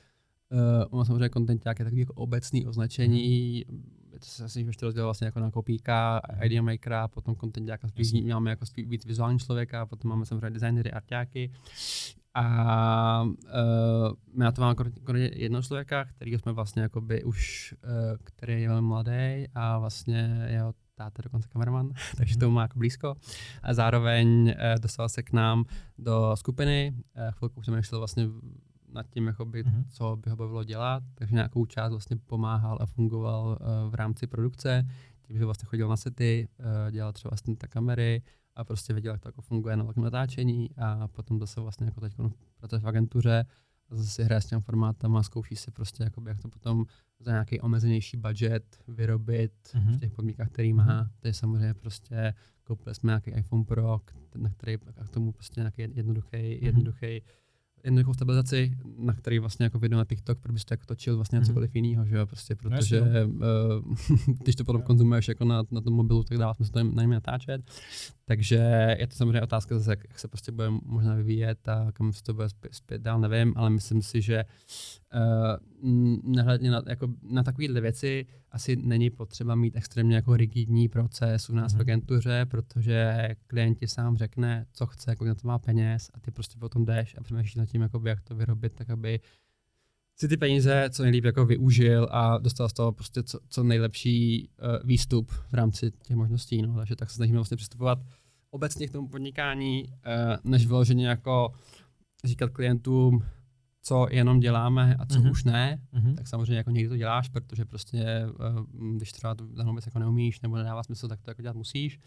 Uh, 0.51 0.59
ono 0.89 1.05
samozřejmě 1.05 1.29
content 1.29 1.65
je 1.65 1.75
takový 1.75 1.99
jako 1.99 2.13
obecný 2.13 2.67
označení, 2.67 3.65
mm 3.67 4.02
to 4.23 4.29
se 4.29 4.43
asi 4.43 4.61
ještě 4.61 4.85
rozdělil 4.85 5.07
vlastně 5.07 5.25
jako 5.25 5.39
na 5.39 5.51
kopíka, 5.51 6.21
idea 6.43 6.61
makera, 6.61 7.07
potom 7.07 7.35
content 7.35 7.65
děláka, 7.65 7.87
spíš 7.87 8.11
máme 8.13 8.49
jako 8.49 8.65
spíš 8.65 8.87
víc 8.87 9.05
vizuální 9.05 9.39
člověka, 9.39 9.85
potom 9.85 10.09
máme 10.09 10.25
samozřejmě 10.25 10.49
designery, 10.49 10.91
arťáky. 10.91 11.51
A 12.35 13.23
uh, 13.23 14.13
my 14.33 14.43
na 14.43 14.51
to 14.51 14.61
máme 14.61 14.75
jednoho 15.19 15.63
člověka, 15.63 16.05
který 16.05 16.33
jsme 16.33 16.51
vlastně 16.51 16.81
jakoby 16.81 17.23
už, 17.23 17.73
uh, 17.83 18.17
který 18.23 18.61
je 18.61 18.69
velmi 18.69 18.87
mladý 18.87 19.47
a 19.55 19.79
vlastně 19.79 20.45
jeho 20.47 20.73
táta 20.95 21.21
dokonce 21.23 21.47
kameraman, 21.47 21.89
takže 22.17 22.37
to 22.37 22.51
má 22.51 22.61
jako 22.61 22.79
blízko. 22.79 23.15
A 23.63 23.73
zároveň 23.73 24.43
uh, 24.43 24.79
dostal 24.81 25.09
se 25.09 25.23
k 25.23 25.33
nám 25.33 25.65
do 25.97 26.35
skupiny, 26.35 26.93
uh, 26.95 27.31
chvilku 27.31 27.63
jsem 27.63 27.83
šel 27.83 27.99
vlastně 27.99 28.27
nad 28.93 29.09
tím, 29.09 29.27
jakoby, 29.27 29.63
mm-hmm. 29.63 29.83
co 29.89 30.17
by 30.23 30.29
ho 30.29 30.35
bavilo 30.35 30.63
dělat, 30.63 31.03
takže 31.15 31.35
nějakou 31.35 31.65
část 31.65 31.91
vlastně 31.91 32.17
pomáhal 32.17 32.77
a 32.81 32.85
fungoval 32.85 33.47
uh, 33.47 33.91
v 33.91 33.95
rámci 33.95 34.27
produkce, 34.27 34.87
tím, 35.21 35.37
že 35.37 35.45
vlastně 35.45 35.65
chodil 35.65 35.87
na 35.87 35.97
sety, 35.97 36.47
uh, 36.59 36.91
dělal 36.91 37.13
třeba 37.13 37.31
ta 37.57 37.67
kamery 37.67 38.21
a 38.55 38.63
prostě 38.63 38.93
věděl, 38.93 39.11
jak 39.11 39.21
to 39.21 39.27
jako 39.27 39.41
funguje 39.41 39.75
na 39.75 39.83
velkém 39.83 40.03
natáčení 40.03 40.69
a 40.77 41.07
potom 41.07 41.39
zase 41.39 41.61
vlastně 41.61 41.85
jako 41.85 42.01
teď 42.01 42.13
pracuje 42.57 42.79
v 42.79 42.87
agentuře 42.87 43.45
a 43.89 43.95
zase 43.95 44.09
si 44.09 44.23
hraje 44.23 44.41
s 44.41 44.45
těm 44.45 44.61
formátama, 44.61 45.23
zkouší 45.23 45.55
si 45.55 45.71
prostě, 45.71 46.03
jakoby, 46.03 46.29
jak 46.29 46.41
to 46.41 46.49
potom 46.49 46.85
za 47.19 47.31
nějaký 47.31 47.61
omezenější 47.61 48.17
budget 48.17 48.79
vyrobit 48.87 49.53
mm-hmm. 49.63 49.95
v 49.95 49.99
těch 49.99 50.11
podmínkách, 50.11 50.49
který 50.49 50.73
má. 50.73 50.83
Mhm. 50.83 51.09
To 51.19 51.27
je 51.27 51.33
samozřejmě 51.33 51.73
prostě, 51.73 52.33
koupili 52.63 52.95
jsme 52.95 53.09
nějaký 53.09 53.31
iPhone 53.31 53.63
Pro, 53.63 53.99
na 54.35 54.49
který 54.49 54.77
a 54.97 55.03
k 55.05 55.09
tomu 55.09 55.31
prostě 55.31 55.61
nějaký 55.61 55.81
jednoduchý, 55.81 56.37
mm-hmm. 56.37 56.63
jednoduchý 56.63 57.21
jednoduchou 57.83 58.13
stabilizaci, 58.13 58.77
na 58.97 59.13
který 59.13 59.39
vlastně 59.39 59.63
jako 59.63 59.79
video 59.79 59.97
na 59.97 60.05
TikTok, 60.05 60.39
protože 60.39 60.53
byste 60.53 60.73
jako 60.73 60.85
točil 60.85 61.15
vlastně 61.15 61.39
mm-hmm. 61.39 61.45
cokoliv 61.45 61.75
jiného, 61.75 62.05
že 62.05 62.15
jo, 62.17 62.25
prostě, 62.25 62.55
no, 62.63 62.69
protože 62.69 63.01
uh, 63.01 63.05
když 64.43 64.55
to 64.55 64.63
potom 64.63 64.81
konzumuješ 64.81 65.27
jako 65.27 65.45
na, 65.45 65.63
na 65.71 65.81
tom 65.81 65.93
mobilu, 65.93 66.23
tak 66.23 66.37
dává 66.37 66.53
smysl 66.53 66.71
to 66.71 66.83
na 66.83 67.01
něm 67.01 67.11
natáčet. 67.11 67.61
Takže 68.25 68.95
je 68.99 69.07
to 69.07 69.15
samozřejmě 69.15 69.41
otázka 69.41 69.77
zase, 69.77 69.91
jak 69.91 70.19
se 70.19 70.27
prostě 70.27 70.51
bude 70.51 70.69
možná 70.69 71.15
vyvíjet 71.15 71.67
a 71.67 71.91
kam 71.91 72.13
se 72.13 72.23
to 72.23 72.33
bude 72.33 72.47
zpět 72.71 73.01
dál, 73.01 73.19
nevím, 73.19 73.53
ale 73.55 73.69
myslím 73.69 74.01
si, 74.01 74.21
že 74.21 74.45
uh, 75.13 76.33
nehledně 76.33 76.71
na, 76.71 76.81
jako 76.87 77.07
na 77.23 77.43
takovéhle 77.43 77.81
věci 77.81 78.25
asi 78.51 78.75
není 78.75 79.09
potřeba 79.09 79.55
mít 79.55 79.75
extrémně 79.75 80.15
jako 80.15 80.37
rigidní 80.37 80.89
proces 80.89 81.49
u 81.49 81.55
nás 81.55 81.71
mm-hmm. 81.71 81.75
v 81.75 81.79
mhm. 81.79 81.81
agentuře, 81.81 82.45
protože 82.49 83.29
klient 83.47 83.77
sám 83.85 84.17
řekne, 84.17 84.65
co 84.73 84.85
chce, 84.85 85.15
kolik 85.15 85.29
na 85.29 85.35
to 85.35 85.47
má 85.47 85.59
peněz 85.59 86.09
a 86.13 86.19
ty 86.19 86.31
prostě 86.31 86.57
potom 86.59 86.85
jdeš 86.85 87.15
a 87.17 87.23
přemýšlíš 87.23 87.55
nad 87.55 87.65
tím, 87.65 87.81
jakoby, 87.81 88.09
jak 88.09 88.21
to 88.21 88.35
vyrobit, 88.35 88.73
tak 88.73 88.89
aby 88.89 89.19
si 90.19 90.27
ty 90.27 90.37
peníze 90.37 90.89
co 90.89 91.03
nejlíp 91.03 91.25
jako 91.25 91.45
využil 91.45 92.07
a 92.11 92.37
dostal 92.37 92.69
z 92.69 92.73
toho 92.73 92.91
prostě 92.91 93.23
co, 93.23 93.39
co 93.49 93.63
nejlepší 93.63 94.49
uh, 94.49 94.87
výstup 94.87 95.31
v 95.31 95.53
rámci 95.53 95.91
těch 95.91 96.15
možností. 96.15 96.61
No. 96.61 96.75
Takže 96.75 96.95
tak 96.95 97.09
se 97.09 97.15
snažíme 97.15 97.37
vlastně 97.37 97.57
přistupovat 97.57 97.99
obecně 98.49 98.87
k 98.87 98.91
tomu 98.91 99.07
podnikání, 99.07 99.83
uh, 99.87 100.51
než 100.51 100.65
vyloženě 100.67 101.07
jako 101.07 101.53
říkat 102.25 102.49
klientům, 102.49 103.23
co 103.83 104.07
jenom 104.11 104.39
děláme 104.39 104.95
a 104.95 105.05
co 105.05 105.19
mm-hmm. 105.19 105.31
už 105.31 105.43
ne, 105.43 105.79
mm-hmm. 105.93 106.15
tak 106.15 106.27
samozřejmě 106.27 106.55
jako 106.55 106.71
někdy 106.71 106.89
to 106.89 106.97
děláš, 106.97 107.29
protože 107.29 107.65
prostě, 107.65 108.25
uh, 108.79 108.95
když 108.97 109.11
třeba 109.11 109.35
tu 109.35 109.55
danou 109.55 109.73
věc 109.73 109.85
jako 109.85 109.99
neumíš 109.99 110.41
nebo 110.41 110.57
nedává 110.57 110.83
smysl, 110.83 111.07
tak 111.07 111.21
to 111.21 111.31
jako 111.31 111.41
dělat 111.41 111.55
musíš. 111.55 111.99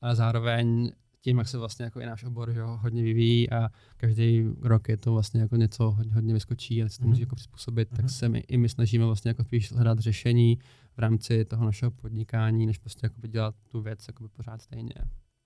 Ale 0.00 0.16
zároveň 0.16 0.92
tím, 1.20 1.38
jak 1.38 1.48
se 1.48 1.58
vlastně 1.58 1.84
jako 1.84 2.00
i 2.00 2.06
náš 2.06 2.24
obor 2.24 2.52
že 2.52 2.62
ho, 2.62 2.76
hodně 2.76 3.02
vyvíjí 3.02 3.50
a 3.50 3.68
každý 3.96 4.44
rok 4.60 4.88
je 4.88 4.96
to 4.96 5.12
vlastně 5.12 5.40
jako 5.40 5.56
něco 5.56 5.90
hodně, 5.90 6.14
hodně 6.14 6.34
vyskočí 6.34 6.82
a 6.82 6.88
se 6.88 6.98
to 6.98 7.04
mm-hmm. 7.04 7.08
musí 7.08 7.20
jako 7.20 7.36
přizpůsobit, 7.36 7.92
mm-hmm. 7.92 7.96
tak 7.96 8.10
se 8.10 8.28
my, 8.28 8.38
i 8.38 8.56
my 8.56 8.68
snažíme 8.68 9.04
vlastně 9.04 9.28
jako 9.28 9.44
spíš 9.44 9.72
hledat 9.72 9.98
řešení 9.98 10.58
v 10.96 10.98
rámci 10.98 11.44
toho 11.44 11.64
našeho 11.64 11.90
podnikání, 11.90 12.66
než 12.66 12.78
prostě 12.78 13.06
jako 13.06 13.26
dělat 13.26 13.54
tu 13.68 13.80
věc 13.80 14.04
jako 14.08 14.28
pořád 14.28 14.62
stejně. 14.62 14.94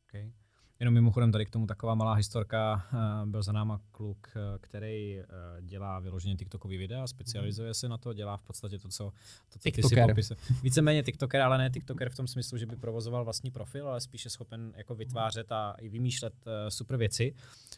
Okay. 0.09 0.33
Jenom 0.81 0.95
mimochodem 0.95 1.33
tady 1.33 1.47
k 1.47 1.51
tomu 1.51 1.67
taková 1.67 1.95
malá 1.95 2.15
historka. 2.15 2.87
Eh, 2.93 3.27
byl 3.27 3.43
za 3.43 3.53
náma 3.53 3.81
kluk, 3.93 4.29
eh, 4.37 4.59
který 4.61 5.19
eh, 5.19 5.25
dělá 5.61 5.99
vyloženě 5.99 6.37
TikTokový 6.37 6.77
videa, 6.77 7.07
specializuje 7.07 7.75
se 7.75 7.89
na 7.89 7.99
to, 7.99 8.13
dělá 8.13 8.37
v 8.37 8.43
podstatě 8.43 8.79
to, 8.79 8.89
co, 8.89 9.13
to, 9.53 9.59
co 9.59 9.71
ty 9.71 9.83
si 9.83 9.97
popise. 10.09 10.37
Víceméně 10.63 11.03
TikToker, 11.03 11.41
ale 11.41 11.59
ne 11.59 11.71
TikToker 11.71 12.11
v 12.11 12.17
tom 12.17 12.27
smyslu, 12.27 12.59
že 12.59 12.67
by 12.67 12.77
provozoval 12.77 13.25
vlastní 13.25 13.51
profil, 13.51 13.89
ale 13.89 14.01
spíše 14.01 14.31
schopen 14.31 14.73
jako 14.77 14.95
vytvářet 14.95 15.53
a 15.53 15.75
i 15.79 15.89
vymýšlet 15.89 16.35
super 16.69 16.97
věci. 16.97 17.35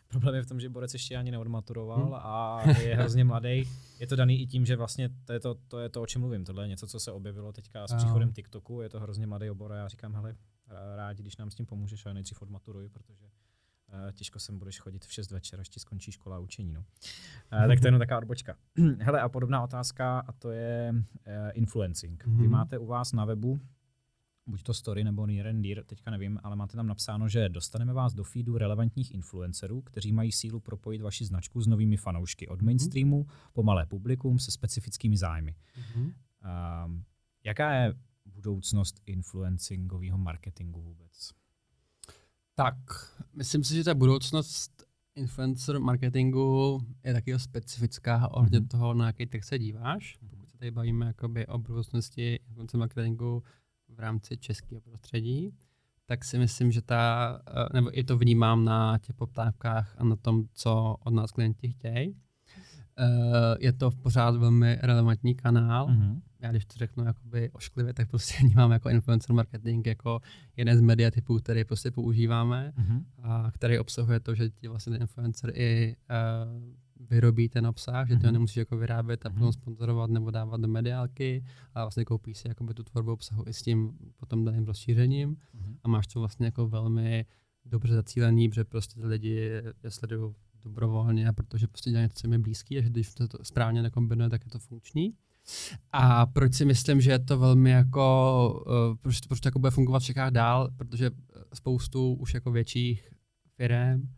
Problém 0.09 0.35
je 0.35 0.43
v 0.43 0.47
tom, 0.47 0.61
že 0.61 0.69
Borec 0.69 0.93
ještě 0.93 1.17
ani 1.17 1.31
neodmaturoval 1.31 2.05
hmm. 2.05 2.15
a 2.15 2.63
je 2.83 2.97
hrozně 2.97 3.25
mladý. 3.25 3.69
Je 4.01 4.07
to 4.07 4.17
daný 4.17 4.43
i 4.43 4.47
tím, 4.47 4.67
že 4.67 4.77
vlastně 4.77 5.11
to 5.25 5.33
je 5.33 5.41
to, 5.41 5.55
to, 5.69 5.79
je 5.79 5.89
to, 5.89 6.03
o 6.03 6.07
čem 6.07 6.21
mluvím. 6.21 6.45
Tohle 6.45 6.65
je 6.65 6.69
něco, 6.69 6.87
co 6.87 7.01
se 7.01 7.13
objevilo 7.13 7.53
teďka 7.53 7.87
s 7.87 7.95
příchodem 7.95 8.33
TikToku. 8.33 8.81
Je 8.81 8.89
to 8.89 9.01
hrozně 9.01 9.27
mladý 9.27 9.51
obor 9.51 9.73
a 9.73 9.77
já 9.77 9.89
říkám, 9.89 10.15
hele, 10.15 10.35
rádi, 10.97 11.23
když 11.23 11.37
nám 11.37 11.51
s 11.51 11.55
tím 11.55 11.67
pomůžeš, 11.67 12.07
ale 12.07 12.15
nejdřív 12.15 12.43
odmaturuj, 12.43 12.89
protože 12.89 13.25
uh, 13.25 14.13
těžko 14.13 14.39
sem 14.39 14.59
budeš 14.59 14.81
chodit 14.81 15.05
v 15.05 15.13
6 15.13 15.31
večer, 15.31 15.61
až 15.61 15.69
ti 15.69 15.81
skončí 15.81 16.13
škola 16.13 16.37
a 16.37 16.39
učení. 16.39 16.73
No. 16.73 16.81
Uh, 16.81 17.69
tak 17.69 17.81
to 17.81 17.87
je 17.87 17.89
jenom 17.89 17.99
taková 17.99 18.19
odbočka. 18.19 18.57
Hele, 19.01 19.21
a 19.21 19.29
podobná 19.29 19.63
otázka, 19.63 20.19
a 20.21 20.33
to 20.33 20.51
je 20.51 20.95
influencing. 21.53 22.25
Mm-hmm. 22.25 22.37
Vy 22.37 22.43
mhm. 22.43 22.53
máte 22.53 22.79
u 22.79 22.87
vás 22.87 23.13
na 23.13 23.25
webu 23.25 23.61
buď 24.49 24.63
to 24.63 24.75
story 24.75 25.05
nebo 25.05 25.27
near 25.27 25.47
and 25.47 25.63
dear, 25.63 25.85
teďka 25.85 26.11
nevím, 26.11 26.39
ale 26.43 26.57
máte 26.57 26.77
tam 26.77 26.87
napsáno, 26.87 27.29
že 27.29 27.49
dostaneme 27.49 27.93
vás 27.93 28.15
do 28.15 28.25
feedu 28.25 28.59
relevantních 28.59 29.15
influencerů, 29.15 29.83
kteří 29.83 30.13
mají 30.13 30.33
sílu 30.33 30.61
propojit 30.61 31.03
vaši 31.03 31.25
značku 31.25 31.61
s 31.61 31.67
novými 31.67 31.97
fanoušky 31.97 32.49
od 32.49 32.59
mhm. 32.59 32.67
mainstreamu 32.67 33.27
po 33.53 33.63
malé 33.63 33.87
publikum 33.87 34.39
se 34.39 34.51
specifickými 34.51 35.17
zájmy. 35.17 35.55
Mm-hmm. 35.55 36.07
Uh, 36.07 37.01
jaká 37.45 37.75
je 37.75 37.95
budoucnost 38.39 39.01
influencingového 39.07 40.19
marketingu 40.19 40.81
vůbec? 40.81 41.31
Tak, 42.55 42.77
myslím 43.35 43.65
si, 43.65 43.75
že 43.75 43.85
ta 43.85 43.95
budoucnost 43.95 44.85
influencer 45.15 45.81
marketingu 45.81 46.81
je 47.05 47.13
taky 47.13 47.39
specifická 47.39 48.29
ohledně 48.29 48.61
mm-hmm. 48.61 48.69
toho, 48.69 48.95
na 48.95 49.07
jaký 49.07 49.27
trh 49.27 49.45
se 49.45 49.59
díváš. 49.59 50.19
Pokud 50.31 50.51
se 50.51 50.59
tady 50.59 50.71
bavíme 50.71 51.07
jakoby 51.07 51.47
o 51.47 51.59
budoucnosti 51.59 52.35
influencer 52.49 52.81
marketingu 52.81 53.43
v 53.89 54.01
rámci 54.01 54.37
českého 54.37 54.81
prostředí, 54.81 55.51
tak 56.07 56.25
si 56.25 56.39
myslím, 56.39 56.73
že 56.73 56.83
ta, 56.83 57.43
eh, 57.47 57.69
nebo 57.75 57.99
i 57.99 58.05
to 58.05 58.19
vnímám 58.19 58.65
na 58.65 58.99
těch 58.99 59.17
poptávkách 59.17 59.95
a 59.99 60.05
na 60.05 60.17
tom, 60.17 60.45
co 60.53 60.97
od 61.05 61.15
nás 61.15 61.33
klienti 61.33 61.69
chtějí. 61.69 62.17
Eh, 62.99 63.57
je 63.61 63.73
to 63.73 63.91
v 63.91 63.97
pořád 63.97 64.37
velmi 64.37 64.79
relevantní 64.83 65.35
kanál. 65.35 65.89
Mm-hmm 65.89 66.21
já 66.41 66.51
když 66.51 66.65
to 66.65 66.75
řeknu 66.77 67.05
jakoby 67.05 67.51
ošklivě, 67.51 67.95
tak 67.95 68.09
prostě 68.09 68.35
vnímám 68.41 68.71
jako 68.71 68.89
influencer 68.89 69.33
marketing 69.35 69.87
jako 69.87 70.21
jeden 70.57 70.79
z 70.79 70.81
mediatypů, 70.81 71.39
který 71.39 71.65
prostě 71.65 71.91
používáme 71.91 72.73
mm-hmm. 72.79 73.05
a 73.23 73.51
který 73.51 73.79
obsahuje 73.79 74.21
to, 74.21 74.35
že 74.35 74.51
ti 74.51 74.69
vlastně 74.69 74.93
ten 74.93 75.03
influencer 75.03 75.53
i 75.55 75.97
uh, 76.11 77.07
vyrobí 77.11 77.49
ten 77.49 77.67
obsah, 77.67 78.07
mm-hmm. 78.07 78.09
že 78.09 78.17
to 78.17 78.27
mhm. 78.27 78.33
nemusíš 78.33 78.57
jako 78.57 78.77
vyrábět 78.77 79.27
a 79.27 79.29
mm-hmm. 79.29 79.35
potom 79.35 79.53
sponzorovat 79.53 80.11
nebo 80.11 80.31
dávat 80.31 80.61
do 80.61 80.69
mediálky 80.69 81.45
a 81.75 81.85
vlastně 81.85 82.05
koupíš 82.05 82.39
si 82.39 82.49
jakoby 82.49 82.75
tu 82.75 82.83
tvorbu 82.83 83.13
obsahu 83.13 83.45
i 83.47 83.53
s 83.53 83.63
tím 83.63 83.99
potom 84.17 84.45
daným 84.45 84.65
rozšířením 84.65 85.35
mm-hmm. 85.35 85.77
a 85.83 85.89
máš 85.89 86.07
to 86.07 86.19
vlastně 86.19 86.47
jako 86.47 86.69
velmi 86.69 87.27
dobře 87.65 87.95
zacílený, 87.95 88.49
protože 88.49 88.65
prostě 88.65 89.01
ty 89.01 89.07
lidi 89.07 89.31
je 89.83 89.91
sledují 89.91 90.35
dobrovolně, 90.63 91.33
protože 91.33 91.67
prostě 91.67 91.91
dělají 91.91 92.05
něco, 92.05 92.21
co 92.21 92.29
mi 92.29 92.39
blízký 92.39 92.79
a 92.79 92.83
že 92.83 92.89
když 92.89 93.15
to, 93.15 93.29
to 93.29 93.45
správně 93.45 93.83
nekombinuje, 93.83 94.31
tak 94.31 94.45
je 94.45 94.51
to 94.51 94.59
funkční. 94.59 95.15
A 95.93 96.27
proč 96.27 96.55
si 96.55 96.65
myslím, 96.65 97.01
že 97.01 97.11
je 97.11 97.19
to 97.19 97.39
velmi 97.39 97.71
jako, 97.71 98.65
uh, 98.67 98.97
proč, 98.97 99.21
proč 99.21 99.41
to 99.41 99.49
jako 99.49 99.59
bude 99.59 99.71
fungovat 99.71 99.99
v 99.99 100.05
Čechách 100.05 100.31
dál, 100.31 100.71
protože 100.77 101.11
spoustu 101.55 102.15
už 102.15 102.35
jako 102.35 102.51
větších 102.51 103.11
firm 103.57 104.09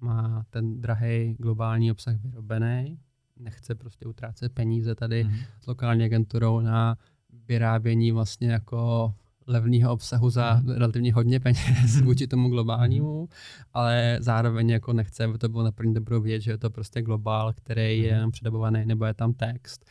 má 0.00 0.44
ten 0.50 0.80
drahý 0.80 1.36
globální 1.38 1.92
obsah 1.92 2.16
vyrobený, 2.16 2.98
nechce 3.36 3.74
prostě 3.74 4.06
utrácet 4.06 4.52
peníze 4.52 4.94
tady 4.94 5.24
mm-hmm. 5.24 5.44
s 5.60 5.66
lokální 5.66 6.04
agenturou 6.04 6.60
na 6.60 6.96
vyrábění 7.48 8.12
vlastně 8.12 8.50
jako 8.50 9.14
levného 9.46 9.92
obsahu 9.92 10.30
za 10.30 10.54
mm. 10.54 10.70
relativně 10.70 11.12
hodně 11.12 11.40
peněz 11.40 12.00
vůči 12.04 12.26
tomu 12.26 12.48
globálnímu, 12.48 13.20
mm. 13.20 13.28
ale 13.72 14.18
zároveň 14.20 14.70
jako 14.70 14.92
nechce, 14.92 15.24
aby 15.24 15.38
to 15.38 15.48
bylo 15.48 15.64
na 15.64 15.72
první 15.72 15.94
dobrou 15.94 16.20
vědět, 16.20 16.40
že 16.40 16.50
je 16.50 16.58
to 16.58 16.70
prostě 16.70 17.02
globál, 17.02 17.52
který 17.52 18.00
je 18.02 18.26
předabovaný, 18.30 18.86
nebo 18.86 19.04
je 19.04 19.14
tam 19.14 19.32
text. 19.32 19.84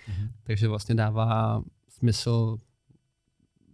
Takže 0.43 0.68
vlastně 0.68 0.95
dává 0.95 1.64
smysl 1.89 2.58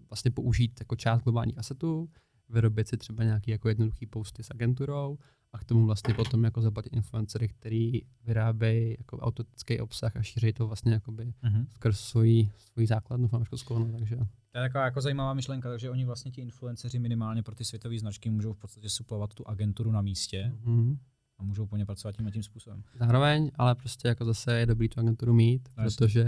vlastně 0.09 0.31
použít 0.31 0.79
jako 0.79 0.95
část 0.95 1.23
globálních 1.23 1.57
asetů, 1.57 2.09
vyrobit 2.49 2.87
si 2.87 2.97
třeba 2.97 3.23
nějaký 3.23 3.51
jako 3.51 3.69
jednoduchý 3.69 4.05
posty 4.05 4.43
s 4.43 4.51
agenturou 4.51 5.17
a 5.53 5.57
k 5.57 5.63
tomu 5.63 5.85
vlastně 5.85 6.13
potom 6.13 6.43
jako 6.43 6.61
zaplatit 6.61 6.93
influencery, 6.93 7.47
který 7.47 8.01
vyrábějí 8.25 8.95
jako 8.97 9.17
autentický 9.17 9.79
obsah 9.79 10.17
a 10.17 10.21
šíří 10.21 10.53
to 10.53 10.67
vlastně 10.67 10.93
jakoby 10.93 11.33
mm-hmm. 11.43 11.65
skrz 11.69 11.99
svoji, 11.99 12.51
svoji 12.57 12.87
základnu 12.87 13.27
fanouškovskou, 13.27 13.79
no, 13.79 13.91
takže 13.97 14.17
to 14.51 14.57
je 14.57 14.63
taková 14.63 14.85
jako 14.85 15.01
zajímavá 15.01 15.33
myšlenka, 15.33 15.69
takže 15.69 15.89
oni 15.89 16.05
vlastně 16.05 16.31
ti 16.31 16.41
influenceři 16.41 16.99
minimálně 16.99 17.43
pro 17.43 17.55
ty 17.55 17.65
světové 17.65 17.99
značky 17.99 18.29
můžou 18.29 18.53
v 18.53 18.57
podstatě 18.57 18.89
suplovat 18.89 19.33
tu 19.33 19.47
agenturu 19.47 19.91
na 19.91 20.01
místě 20.01 20.51
mm-hmm. 20.63 20.97
a 21.37 21.43
můžou 21.43 21.65
po 21.65 21.77
ně 21.77 21.85
pracovat 21.85 22.17
tím 22.17 22.27
a 22.27 22.31
tím 22.31 22.43
způsobem. 22.43 22.83
Zároveň, 22.99 23.51
ale 23.55 23.75
prostě 23.75 24.07
jako 24.07 24.25
zase 24.25 24.59
je 24.59 24.65
dobrý 24.65 24.89
tu 24.89 24.99
agenturu 24.99 25.33
mít, 25.33 25.69
no, 25.77 25.83
protože 25.83 26.25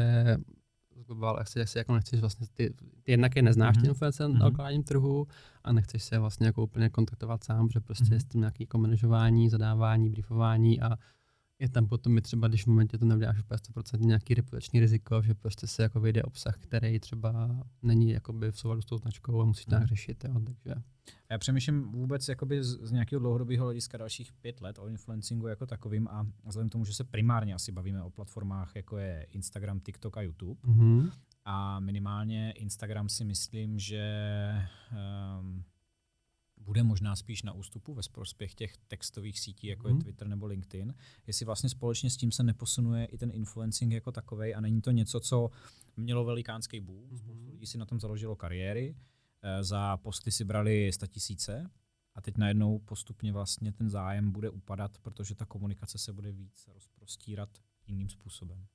global, 1.08 1.36
jak 1.38 1.48
si, 1.48 1.60
jak 1.60 1.70
si 1.70 1.78
jako 1.78 1.94
nechceš 1.94 2.20
vlastně, 2.20 2.48
ty, 2.54 2.74
ty 3.04 3.12
jednak 3.12 3.36
je 3.36 3.42
neznáš 3.42 3.78
mm-hmm. 3.78 3.82
ty 3.82 3.88
influence 3.88 4.26
mm-hmm. 4.26 4.40
na 4.40 4.46
lokálním 4.46 4.84
trhu 4.84 5.28
a 5.64 5.74
nechceš 5.74 6.04
se 6.04 6.20
vlastně 6.20 6.46
jako 6.46 6.64
úplně 6.64 6.90
kontaktovat 6.90 7.44
sám, 7.44 7.70
že 7.70 7.80
prostě 7.80 8.06
mm-hmm. 8.06 8.14
je 8.14 8.20
s 8.20 8.26
tím 8.26 8.42
nějaký 8.42 8.64
jako 8.64 8.80
zadávání, 9.50 10.10
briefování 10.10 10.82
a 10.82 10.98
je 11.60 11.70
tam 11.70 11.88
potom 11.88 12.18
i 12.18 12.22
třeba, 12.22 12.48
když 12.48 12.64
v 12.64 12.68
momentě 12.68 12.98
to 12.98 13.06
neuděláš 13.06 13.40
úplně 13.40 13.58
100% 13.58 14.00
nějaký 14.00 14.34
reputační 14.34 14.80
riziko, 14.80 15.22
že 15.22 15.34
prostě 15.34 15.68
se 15.68 15.84
jako 15.84 16.00
vyjde 16.00 16.24
obsah, 16.24 16.58
který 16.58 17.00
třeba 17.00 17.64
není 17.82 18.12
jakoby 18.12 18.52
v 18.52 18.60
souladu 18.60 18.82
s 18.82 18.86
tou 18.86 18.98
značkou 18.98 19.42
a 19.42 19.46
musí 19.46 19.66
to 19.66 19.72
nějak 19.72 19.82
mhm. 19.82 19.88
řešit. 19.88 20.24
Jo, 20.24 20.34
takže. 20.46 20.76
Já 21.32 21.38
přemýšlím 21.38 21.92
vůbec 21.92 22.28
jakoby 22.28 22.64
z, 22.64 22.80
z 22.82 22.92
nějakého 22.92 23.20
dlouhodobého 23.20 23.66
hlediska 23.66 23.98
dalších 23.98 24.34
pět 24.34 24.62
let 24.62 24.80
o 24.80 24.88
influencingu 24.88 25.48
jako 25.48 25.66
takovým 25.66 26.08
a 26.08 26.28
vzhledem 26.46 26.70
k 26.70 26.72
tomu, 26.72 26.86
že 26.86 26.94
se 26.94 27.04
primárně 27.04 27.54
asi 27.54 27.72
bavíme 27.72 28.04
o 28.04 28.10
platformách, 28.10 28.72
jako 28.76 28.98
je 28.98 29.28
Instagram, 29.32 29.80
TikTok 29.80 30.18
a 30.18 30.22
YouTube, 30.22 30.62
mm-hmm. 30.62 31.12
a 31.46 31.80
minimálně 31.80 32.52
Instagram 32.52 33.10
si 33.10 33.26
myslím, 33.26 33.80
že 33.80 34.04
um, 35.40 35.64
bude 36.64 36.84
možná 36.84 37.16
spíš 37.16 37.44
na 37.44 37.54
ústupu 37.54 37.94
ve 37.94 38.02
prospěch 38.12 38.54
těch 38.56 38.78
textových 38.78 39.40
sítí, 39.40 39.68
jako 39.68 39.88
je 39.88 39.94
Mhm. 39.94 40.02
Twitter 40.02 40.28
nebo 40.28 40.46
LinkedIn, 40.46 40.94
jestli 41.28 41.46
vlastně 41.46 41.70
společně 41.70 42.10
s 42.10 42.18
tím 42.18 42.32
se 42.32 42.44
neposunuje 42.44 43.06
i 43.06 43.18
ten 43.18 43.32
influencing 43.34 43.94
jako 43.94 44.12
takovej 44.12 44.56
a 44.56 44.62
není 44.62 44.82
to 44.82 44.92
něco, 44.92 45.20
co 45.20 45.50
mělo 45.98 46.26
velikánský 46.26 46.80
boom, 46.80 47.08
Mhm. 47.10 47.18
spoustu 47.18 47.50
lidí 47.52 47.66
si 47.66 47.78
na 47.78 47.86
tom 47.86 48.00
založilo 48.00 48.36
kariéry, 48.36 48.96
eh, 49.42 49.64
za 49.64 49.98
posty 49.98 50.32
si 50.32 50.44
brali 50.44 50.92
tisíce 51.08 51.70
a 52.16 52.22
teď 52.22 52.38
najednou 52.38 52.80
postupně 52.80 53.32
vlastně 53.34 53.72
ten 53.72 53.90
zájem 53.90 54.32
bude 54.32 54.50
upadat, 54.50 54.98
protože 54.98 55.36
ta 55.36 55.46
komunikace 55.46 55.98
se 55.98 56.14
bude 56.14 56.32
víc 56.32 56.70
rozprostírat 56.74 57.50
jiným 57.88 58.10
způsobem. 58.10 58.66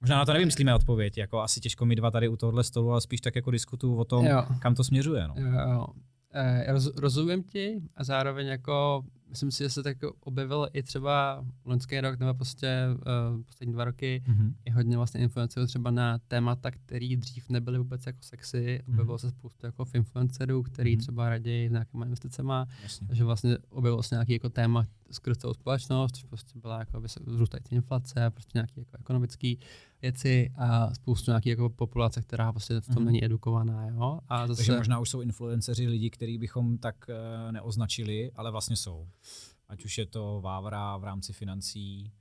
Možná 0.00 0.18
na 0.18 0.24
to 0.24 0.32
nevymyslíme 0.32 0.74
odpověď, 0.74 1.18
jako 1.18 1.40
asi 1.40 1.60
těžko 1.60 1.86
my 1.86 1.96
dva 1.96 2.10
tady 2.10 2.28
u 2.28 2.36
tohohle 2.36 2.64
stolu, 2.64 2.90
ale 2.90 3.00
spíš 3.00 3.20
tak 3.20 3.36
jako 3.36 3.50
diskutuju 3.50 3.96
o 3.96 4.04
tom, 4.04 4.26
Jo. 4.26 4.44
kam 4.58 4.74
to 4.74 4.84
směřuje. 4.84 5.28
No. 5.28 5.34
Jo, 5.38 5.46
jo. 5.70 5.86
Eh, 6.32 6.72
roz, 6.72 6.96
rozumím 6.96 7.42
ti 7.42 7.82
a 7.96 8.04
zároveň 8.04 8.46
jako 8.46 9.04
myslím 9.28 9.50
si, 9.50 9.62
že 9.64 9.70
se 9.70 9.82
tak 9.82 9.96
objevil 10.20 10.68
i 10.72 10.82
třeba 10.82 11.44
loňský 11.64 12.00
rok 12.00 12.18
nebo 12.18 12.34
prostě 12.34 12.76
uh, 13.36 13.42
poslední 13.42 13.72
dva 13.72 13.84
roky 13.84 14.22
Mhm. 14.26 14.54
i 14.64 14.70
hodně 14.70 14.96
vlastně 14.96 15.20
influencerů 15.20 15.66
třeba 15.66 15.90
na 15.90 16.18
témata, 16.28 16.70
které 16.70 17.16
dřív 17.16 17.48
nebyly 17.50 17.78
vůbec 17.78 18.06
jako 18.06 18.18
sexy. 18.22 18.82
Objevilo 18.88 19.18
se 19.18 19.30
spoustu 19.30 19.66
jako 19.66 19.84
influencerů, 19.94 20.62
který 20.62 20.92
Mhm. 20.92 21.00
třeba 21.00 21.28
raději 21.30 21.68
s 21.68 21.72
nějakýma 21.72 22.04
investicema, 22.04 22.66
Jasně. 22.82 23.06
takže 23.06 23.24
vlastně 23.24 23.58
objevilo 23.68 24.02
se 24.02 24.14
nějaký 24.14 24.32
jako 24.32 24.48
téma 24.48 24.86
skrz 25.10 25.38
celou 25.38 25.54
společnost, 25.54 26.12
což 26.16 26.24
prostě 26.24 26.58
byla 26.58 26.78
jako 26.78 27.00
vzrůstající 27.26 27.74
inflace, 27.74 28.30
prostě 28.30 28.50
nějaké 28.54 28.80
jako 28.80 28.90
ekonomické 29.00 29.54
věci 30.02 30.52
a 30.56 30.94
spoustu 30.94 31.30
nějaký 31.30 31.48
jako 31.48 31.70
populace, 31.70 32.22
která 32.22 32.52
prostě 32.52 32.80
v 32.80 32.86
tom 32.86 32.96
Mhm. 32.96 33.04
není 33.04 33.24
edukovaná. 33.24 33.86
Jo? 33.86 34.20
A 34.28 34.46
zase, 34.46 34.56
Takže 34.56 34.76
možná 34.76 34.98
už 34.98 35.10
jsou 35.10 35.20
influenceři 35.20 35.86
lidi, 35.88 36.10
který 36.10 36.38
bychom 36.38 36.78
tak 36.78 36.96
uh, 37.08 37.52
neoznačili, 37.52 38.32
ale 38.34 38.50
vlastně 38.50 38.76
jsou. 38.76 39.08
Ať 39.68 39.84
už 39.84 39.98
je 39.98 40.06
to 40.06 40.40
Vávra 40.44 40.96
v 40.96 41.04
rámci 41.04 41.32
financí 41.32 42.12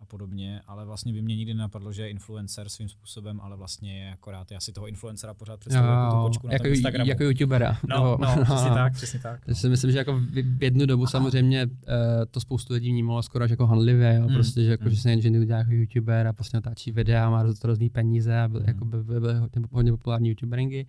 a 0.00 0.04
podobně, 0.06 0.60
ale 0.66 0.84
vlastně 0.84 1.12
by 1.12 1.22
mě 1.22 1.36
nikdy 1.36 1.54
nenapadlo, 1.54 1.92
že 1.92 2.02
je 2.02 2.08
influencer 2.10 2.68
svým 2.68 2.88
způsobem, 2.88 3.40
ale 3.40 3.56
vlastně 3.56 3.98
je 4.04 4.12
akorát, 4.12 4.50
já 4.52 4.60
si 4.60 4.72
toho 4.72 4.86
influencera 4.88 5.34
pořád 5.34 5.60
představuji 5.60 5.92
jako 5.92 6.16
tu 6.16 6.22
kočku 6.22 6.46
na 6.46 6.52
jako, 6.52 6.62
tom 6.64 6.72
Instagramu. 6.72 7.08
jako 7.08 7.24
youtubera. 7.24 7.78
no, 7.88 8.18
no, 8.20 8.44
přesně 8.44 8.70
tak, 8.74 8.92
přesně 8.92 9.20
tak. 9.20 9.40
Takže 9.46 9.60
si 9.60 9.68
myslím, 9.68 9.90
že 9.92 9.98
jako 9.98 10.20
v 10.58 10.62
jednu 10.62 10.86
dobu 10.86 11.06
samozřejmě 11.06 11.66
uh, 11.66 11.72
to 12.30 12.40
spoustu 12.40 12.72
lidí 12.72 12.90
vnímalo 12.90 13.22
skoro 13.22 13.44
až 13.44 13.50
jako 13.50 13.66
hanlivě, 13.66 14.14
jo? 14.20 14.28
Mm, 14.28 14.34
prostě, 14.34 14.64
že, 14.64 14.70
jako, 14.70 14.84
mm. 14.84 14.90
že 14.90 14.96
se 14.96 15.16
někdy 15.16 15.38
udělá 15.40 15.58
jako 15.58 15.72
youtuber 15.72 16.26
a 16.26 16.32
prostě 16.32 16.56
natáčí 16.56 16.92
videa, 16.92 17.30
má 17.30 17.42
roz, 17.42 17.64
různý 17.64 17.90
peníze 17.90 18.40
a 18.40 18.48
byl, 18.48 18.60
Mm. 18.60 18.66
jako 18.68 18.84
by, 18.84 19.02
by, 19.04 19.20
by 19.20 19.34
hodně, 19.34 19.62
hodně 19.70 19.92
populární 19.92 20.28
youtuberingy. 20.28 20.86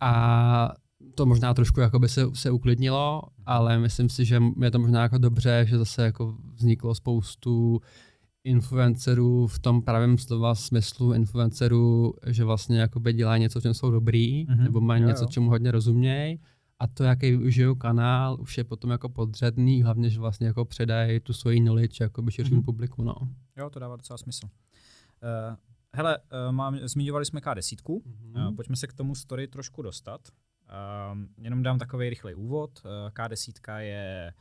A 0.00 0.72
to 1.14 1.26
možná 1.26 1.54
trošku 1.54 1.80
jako 1.80 1.98
by 1.98 2.08
se, 2.08 2.22
se 2.34 2.50
uklidnilo, 2.50 3.22
ale 3.46 3.78
myslím 3.78 4.08
si, 4.08 4.24
že 4.24 4.40
je 4.62 4.70
to 4.70 4.78
možná 4.78 5.02
jako 5.02 5.18
dobře, 5.18 5.64
že 5.68 5.78
zase 5.78 6.02
jako 6.04 6.34
vzniklo 6.54 6.94
spoustu 6.94 7.80
influencerů 8.44 9.46
v 9.46 9.58
tom 9.58 9.82
pravém 9.82 10.18
slova 10.18 10.54
smyslu 10.54 11.12
influencerů, 11.12 12.14
že 12.26 12.44
vlastně 12.44 12.80
jakoby 12.80 13.12
dělají 13.12 13.40
něco, 13.40 13.60
v 13.60 13.62
čem 13.62 13.74
jsou 13.74 13.90
dobrý, 13.90 14.44
Mhm. 14.44 14.54
mm-hmm. 14.58 14.62
nebo 14.64 14.80
mají 14.80 15.02
Jo, 15.02 15.08
něco, 15.08 15.24
jo. 15.24 15.28
čemu 15.28 15.50
hodně 15.50 15.70
rozumějí. 15.70 16.40
A 16.78 16.86
to, 16.86 17.04
jaký 17.04 17.30
využijou 17.30 17.74
kanál, 17.74 18.36
už 18.40 18.58
je 18.58 18.64
potom 18.64 18.90
jako 18.90 19.08
podřadný, 19.08 19.82
hlavně, 19.82 20.10
že 20.10 20.20
vlastně 20.20 20.46
jako 20.46 20.64
předají 20.64 21.20
tu 21.20 21.32
svoji 21.32 21.60
knowledge 21.60 22.04
jakoby 22.04 22.32
širšímu 22.32 22.56
Mhm. 22.56 22.62
mm-hmm. 22.62 22.64
publiku. 22.64 23.02
No. 23.02 23.14
Jo, 23.56 23.70
to 23.70 23.78
dává 23.78 23.96
docela 23.96 24.18
smysl. 24.18 24.46
Uh, 24.46 25.56
hele, 25.96 26.18
uh, 26.18 26.52
mám, 26.52 26.78
zmiňovali 26.82 27.24
jsme 27.24 27.40
K10, 27.40 27.76
Mm-hmm. 27.76 28.48
Uh, 28.48 28.54
pojďme 28.56 28.76
se 28.76 28.86
k 28.86 28.92
tomu 28.92 29.14
story 29.14 29.48
trošku 29.48 29.82
dostat. 29.82 30.20
Um, 31.12 31.28
jenom 31.38 31.62
dám 31.62 31.78
takový 31.78 32.08
rychlej 32.10 32.34
úvod. 32.36 32.70
Uh, 32.84 32.90
K10 33.10 33.78
je 33.78 34.32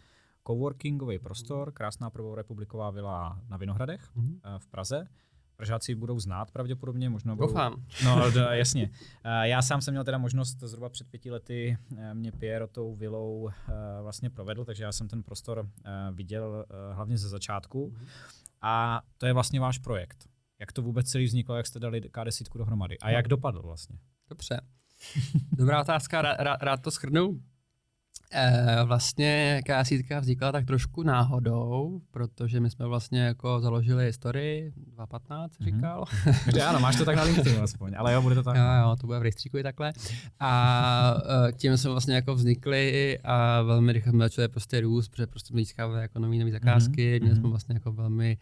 coworkingový 0.49 1.19
prostor, 1.19 1.71
krásná 1.71 2.09
prvorepubliková 2.09 2.89
vila 2.91 3.41
na 3.49 3.57
Vinohradech 3.57 4.01
Mm-hmm. 4.15 4.33
uh, 4.53 4.59
v 4.59 4.67
Praze. 4.67 5.07
Pražáci 5.55 5.91
ji 5.91 5.95
budou 5.95 6.19
znát 6.19 6.51
pravděpodobně, 6.51 7.09
možná 7.09 7.35
budou... 7.35 7.47
Doufám. 7.47 7.83
No, 8.05 8.31
d- 8.31 8.47
jasně. 8.57 8.89
Uh, 9.25 9.31
já 9.41 9.61
sám 9.61 9.81
jsem 9.81 9.93
měl 9.93 10.03
teda 10.03 10.17
možnost 10.17 10.59
zhruba 10.59 10.89
před 10.89 11.07
pěti 11.09 11.31
lety, 11.31 11.77
uh, 11.91 11.97
mě 12.13 12.31
Pierre 12.31 12.67
tou 12.67 12.93
vilou 12.95 13.49
vlastně 14.01 14.29
provedl, 14.29 14.65
takže 14.65 14.83
já 14.83 14.91
jsem 14.91 15.07
ten 15.07 15.23
prostor 15.23 15.69
viděl 16.11 16.65
hlavně 16.93 17.17
ze 17.17 17.29
začátku. 17.29 17.93
A 18.61 19.01
to 19.17 19.25
je 19.25 19.33
vlastně 19.33 19.59
váš 19.59 19.77
projekt. 19.77 20.29
Jak 20.59 20.71
to 20.71 20.81
vůbec 20.81 21.09
celý 21.11 21.25
vzniklo, 21.25 21.55
jak 21.55 21.67
jste 21.67 21.79
dali 21.79 22.01
K10 22.01 22.57
dohromady 22.57 22.99
a 22.99 23.09
jak 23.09 23.27
dopadl 23.27 23.61
vlastně? 23.61 23.99
Dobře. 24.29 24.61
Dobrá 25.57 25.81
otázka, 25.81 26.21
rád, 26.21 26.35
rád, 26.39 26.63
rád 26.63 26.81
to 26.81 26.91
schrnu. 26.91 27.39
E, 28.33 28.83
vlastně 28.85 29.61
KSítka 29.65 30.19
vznikla 30.19 30.51
tak 30.51 30.65
trošku 30.65 31.03
náhodou, 31.03 32.01
protože 32.11 32.59
my 32.59 32.69
jsme 32.69 32.85
vlastně 32.85 33.21
jako 33.21 33.59
založili 33.59 34.05
historii 34.05 34.71
2015, 34.75 35.59
Mhm. 35.59 35.69
říkal. 35.75 36.05
Takže 36.45 36.63
ano, 36.63 36.79
máš 36.79 36.95
to 36.95 37.05
tak 37.05 37.15
na 37.15 37.23
LinkedInu 37.23 37.61
aspoň, 37.63 37.91
ale 37.97 38.13
jo, 38.13 38.21
bude 38.21 38.35
to 38.35 38.43
tak. 38.43 38.57
Jo, 38.57 38.63
jo, 38.81 38.95
to 39.01 39.07
bude 39.07 39.19
v 39.19 39.21
rejstříku 39.21 39.57
i 39.57 39.63
takhle. 39.63 39.93
A 40.39 41.13
eh, 41.47 41.51
tím 41.51 41.77
jsme 41.77 41.89
vlastně 41.91 42.15
jako 42.15 42.35
vznikli 42.35 43.19
a 43.23 43.61
velmi 43.61 43.93
rychle 43.93 44.11
jsme 44.11 44.25
začali 44.25 44.47
prostě 44.47 44.81
růst, 44.81 45.09
protože 45.09 45.27
prostě 45.27 45.47
jsme 45.47 45.59
získávali 45.61 46.01
jako 46.01 46.19
nový, 46.19 46.39
nový 46.39 46.51
zakázky, 46.51 47.11
Mhm, 47.11 47.21
měli 47.21 47.35
jsme 47.35 47.41
mhm. 47.43 47.49
vlastně 47.49 47.73
jako 47.75 47.91
velmi 47.91 48.37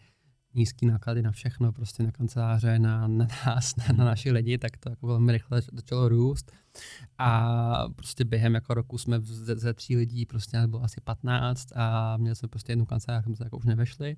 nízký 0.54 0.86
náklady 0.86 1.22
na 1.22 1.30
všechno, 1.30 1.72
prostě 1.72 2.02
na 2.02 2.12
kanceláře, 2.12 2.78
na, 2.78 3.08
na 3.08 3.26
nás, 3.46 3.76
na, 3.76 3.84
na 3.96 4.04
naši 4.04 4.30
lidi, 4.30 4.58
tak 4.58 4.76
to 4.76 4.90
jako 4.90 5.06
velmi 5.06 5.32
rychle 5.32 5.62
začalo 5.72 6.08
růst. 6.08 6.52
A 7.18 7.88
prostě 7.88 8.24
během 8.24 8.54
jako 8.54 8.74
roku 8.74 8.98
jsme 8.98 9.20
ze, 9.20 9.56
ze 9.56 9.74
tří 9.74 9.96
lidí 9.96 10.26
prostě 10.26 10.66
bylo 10.66 10.82
asi 10.82 11.00
15 11.00 11.68
a 11.74 12.16
měli 12.16 12.36
jsme 12.36 12.48
prostě 12.48 12.72
jednu 12.72 12.86
kancelář, 12.86 13.24
jsme 13.24 13.36
se 13.36 13.44
jako 13.44 13.56
už 13.56 13.64
nevešli. 13.64 14.16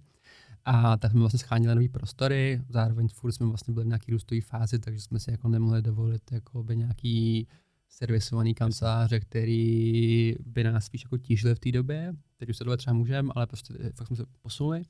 A 0.64 0.96
tak 0.96 1.10
jsme 1.10 1.20
vlastně 1.20 1.38
schánili 1.38 1.74
nový 1.74 1.88
prostory, 1.88 2.62
zároveň 2.68 3.08
furt 3.08 3.32
jsme 3.32 3.46
vlastně 3.46 3.74
byli 3.74 3.84
v 3.84 3.88
nějaký 3.88 4.12
růstové 4.12 4.40
fázi, 4.40 4.78
takže 4.78 5.00
jsme 5.00 5.20
si 5.20 5.30
jako 5.30 5.48
nemohli 5.48 5.82
dovolit 5.82 6.32
jako 6.32 6.62
by 6.62 6.76
nějaký 6.76 7.48
servisovaný 7.90 8.54
kanceláře, 8.54 9.20
který 9.20 10.34
by 10.46 10.64
nás 10.64 10.84
spíš 10.84 11.02
jako 11.04 11.18
tížili 11.18 11.54
v 11.54 11.58
té 11.58 11.72
době. 11.72 12.12
Teď 12.36 12.48
už 12.48 12.56
se 12.56 12.64
dovolit 12.64 12.78
třeba 12.78 12.94
můžeme, 12.94 13.32
ale 13.36 13.46
prostě 13.46 13.74
fakt 13.94 14.06
jsme 14.06 14.16
se 14.16 14.24
posunuli. 14.42 14.82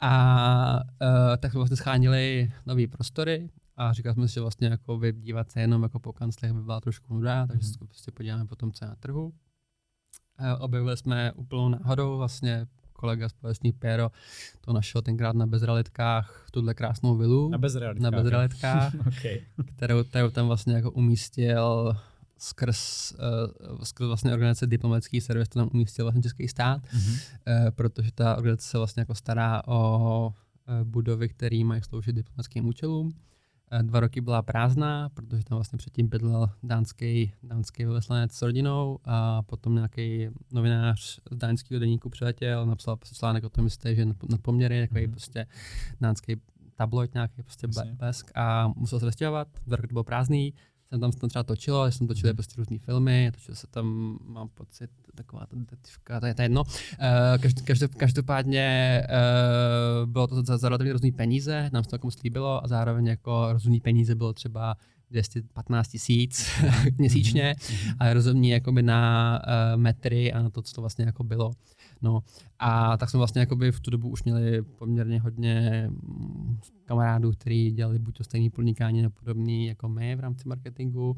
A 0.00 0.80
uh, 1.02 1.36
tak 1.38 1.50
jsme 1.52 1.58
vlastně 1.58 1.76
schánili 1.76 2.52
nové 2.66 2.86
prostory 2.86 3.50
a 3.76 3.92
říkali 3.92 4.14
jsme 4.14 4.28
si, 4.28 4.34
že 4.34 4.40
vlastně 4.40 4.68
jako 4.68 5.00
dívat 5.12 5.50
se 5.50 5.60
jenom 5.60 5.82
jako 5.82 5.98
po 6.00 6.12
kanclech 6.12 6.52
by 6.52 6.62
byla 6.62 6.80
trošku 6.80 7.14
nuda, 7.14 7.46
takže 7.46 7.66
Mhm. 7.66 7.72
se 7.72 7.78
prostě 7.86 8.10
podíváme 8.10 8.44
potom, 8.46 8.72
co 8.72 8.84
je 8.84 8.88
na 8.88 8.94
trhu. 8.94 9.24
Uh, 9.26 9.32
objevili 10.58 10.96
jsme 10.96 11.32
úplnou 11.32 11.68
náhodou 11.68 12.16
vlastně 12.16 12.66
kolega 12.92 13.28
společný 13.28 13.72
Pero 13.72 14.10
to 14.60 14.72
našel 14.72 15.02
tenkrát 15.02 15.36
na 15.36 15.46
bezrealitkách 15.46 16.46
tuhle 16.50 16.74
krásnou 16.74 17.16
vilu. 17.16 17.48
Na 17.48 17.58
bezrealitkách. 17.58 18.10
Na 18.12 18.18
bezrealitkách, 18.22 18.94
okay. 19.06 19.40
kterou, 19.76 20.04
kterou 20.04 20.30
tam 20.30 20.46
vlastně 20.46 20.74
jako 20.74 20.90
umístil 20.90 21.96
skrz, 22.42 23.12
uh, 23.12 23.84
skrz 23.84 24.06
vlastně 24.06 24.32
organizace 24.32 24.66
diplomatický 24.66 25.20
servis, 25.20 25.48
to 25.48 25.58
tam 25.58 25.68
umístil 25.74 26.04
vlastně 26.04 26.22
český 26.22 26.48
stát, 26.48 26.82
Mhm. 26.94 27.12
uh, 27.12 27.70
protože 27.70 28.12
ta 28.12 28.36
organizace 28.36 28.68
se 28.68 28.78
vlastně 28.78 29.00
jako 29.00 29.14
stará 29.14 29.62
o 29.66 30.26
uh, 30.28 30.84
budovy, 30.88 31.28
které 31.28 31.64
mají 31.64 31.82
sloužit 31.82 32.16
diplomatickým 32.16 32.66
účelům. 32.66 33.06
Uh, 33.06 33.82
dva 33.82 34.00
roky 34.00 34.20
byla 34.20 34.42
prázdná, 34.42 35.08
protože 35.08 35.44
tam 35.44 35.56
vlastně 35.58 35.76
předtím 35.76 36.08
bydlel 36.08 36.50
dánský, 36.62 37.32
dánský 37.42 37.84
velvyslanec 37.84 38.32
s 38.32 38.42
rodinou 38.42 38.98
a 39.04 39.42
potom 39.42 39.74
nějaký 39.74 40.28
novinář 40.52 41.00
z 41.32 41.36
dánského 41.36 41.80
deníku 41.80 42.10
přiletěl, 42.10 42.66
napsal 42.66 42.96
článek 43.14 43.44
o 43.44 43.48
tom, 43.48 43.64
jestli 43.64 43.96
že 43.96 44.04
nad 44.06 44.16
poměry, 44.42 44.80
takový 44.80 45.02
Mhm. 45.06 45.10
prostě 45.10 45.46
dánský 46.00 46.36
tabloid 46.76 47.14
nějaký 47.14 47.42
prostě 47.42 47.66
Jasně. 47.76 47.92
blesk 47.94 48.30
a 48.34 48.68
musel 48.76 49.00
se 49.00 49.06
dva 49.66 49.76
roky 49.76 49.88
to 49.88 49.92
bylo 49.92 50.04
prázdný, 50.04 50.54
jsem 50.92 51.00
tam, 51.00 51.12
tam 51.12 51.28
třeba 51.30 51.42
točilo, 51.42 51.90
jsem 51.92 52.06
točil 52.06 52.28
Mhm. 52.28 52.36
prostě 52.36 52.54
různé 52.58 52.78
filmy, 52.78 53.30
točil 53.34 53.54
se 53.54 53.66
tam, 53.66 54.18
mám 54.26 54.48
pocit, 54.48 54.90
taková 55.14 55.46
ta 55.46 55.56
detektivka, 55.56 56.20
to 56.20 56.26
je, 56.26 56.34
to 56.34 56.42
je 56.42 56.44
jedno. 56.44 56.62
Uh, 56.62 57.62
každop, 57.64 57.94
každopádně 57.94 59.02
uh, 60.04 60.10
bylo 60.10 60.26
to 60.26 60.42
za, 60.42 60.58
za 60.58 60.68
relativně 60.68 60.92
různý 60.92 61.12
peníze, 61.12 61.70
nám 61.72 61.84
se 61.84 61.90
to 61.90 61.94
jako 61.96 62.06
moc 62.06 62.22
líbilo 62.22 62.64
a 62.64 62.68
zároveň 62.68 63.06
jako 63.06 63.52
rozumný 63.52 63.80
peníze 63.80 64.14
bylo 64.14 64.32
třeba 64.32 64.76
215 65.10 65.88
tisíc 65.88 66.46
měsíčně 66.98 67.54
Mhm. 67.70 67.94
a 67.98 68.12
rozumní 68.12 68.48
jakoby 68.50 68.82
na 68.82 69.40
uh, 69.74 69.80
metry 69.80 70.32
a 70.32 70.42
na 70.42 70.50
to, 70.50 70.62
co 70.62 70.74
to 70.74 70.80
vlastně 70.80 71.04
jako 71.04 71.24
bylo. 71.24 71.52
No 72.02 72.20
a 72.58 72.96
tak 72.96 73.10
jsme 73.10 73.18
vlastně 73.18 73.40
jakoby 73.40 73.72
v 73.72 73.80
tu 73.80 73.90
dobu 73.90 74.08
už 74.08 74.22
měli 74.24 74.62
poměrně 74.62 75.20
hodně 75.20 75.86
mm, 75.90 76.58
kamarádů, 76.84 77.32
kteří 77.32 77.70
dělali 77.70 77.98
buď 77.98 78.16
to 78.16 78.24
stejný 78.24 78.50
podnikání 78.50 79.02
nebo 79.02 79.14
podobný 79.18 79.66
jako 79.66 79.88
my 79.88 80.16
v 80.16 80.20
rámci 80.20 80.48
marketingu 80.48 81.16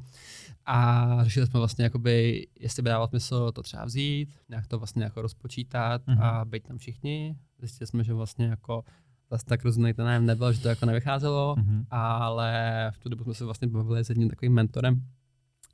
a 0.66 1.07
řešili 1.24 1.47
jsme 1.47 1.59
vlastně 1.61 1.85
jakoby, 1.85 2.47
jestli 2.61 2.82
by 2.82 2.89
dávalo 2.89 3.09
smysl 3.09 3.53
to 3.53 3.62
třeba 3.62 3.85
vzít, 3.85 4.37
nějak 4.49 4.66
to 4.66 4.78
vlastně 4.78 5.05
jako 5.05 5.22
rozpočítat 5.22 6.03
Mhm. 6.07 6.22
a 6.22 6.45
být 6.45 6.62
tam 6.62 6.78
všichni. 6.78 7.37
Zjistili 7.59 7.87
jsme, 7.89 8.05
že 8.05 8.14
vlastně 8.14 8.47
jako 8.47 8.85
zase 9.30 9.45
tak 9.45 9.64
rozumný 9.64 9.95
ten 9.95 10.05
nájem 10.05 10.26
nebyl, 10.26 10.53
že 10.53 10.61
to 10.61 10.68
jako 10.68 10.87
nevycházelo, 10.87 11.55
Mhm. 11.59 11.87
ale 11.91 12.53
v 12.95 12.99
tu 12.99 13.09
dobu 13.09 13.24
jsme 13.24 13.35
se 13.35 13.45
vlastně 13.45 13.68
bavili 13.68 14.05
s 14.05 14.09
jedním 14.09 14.28
takovým 14.28 14.53
mentorem, 14.53 15.03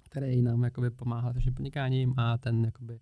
který 0.05 0.43
nám 0.43 0.65
jakoby 0.65 0.91
pomáhá 0.91 1.33
s 1.33 1.35
naším 1.35 1.55
podnikáním 1.55 2.15
a 2.17 2.39
ten 2.39 2.65
jakoby 2.65 3.01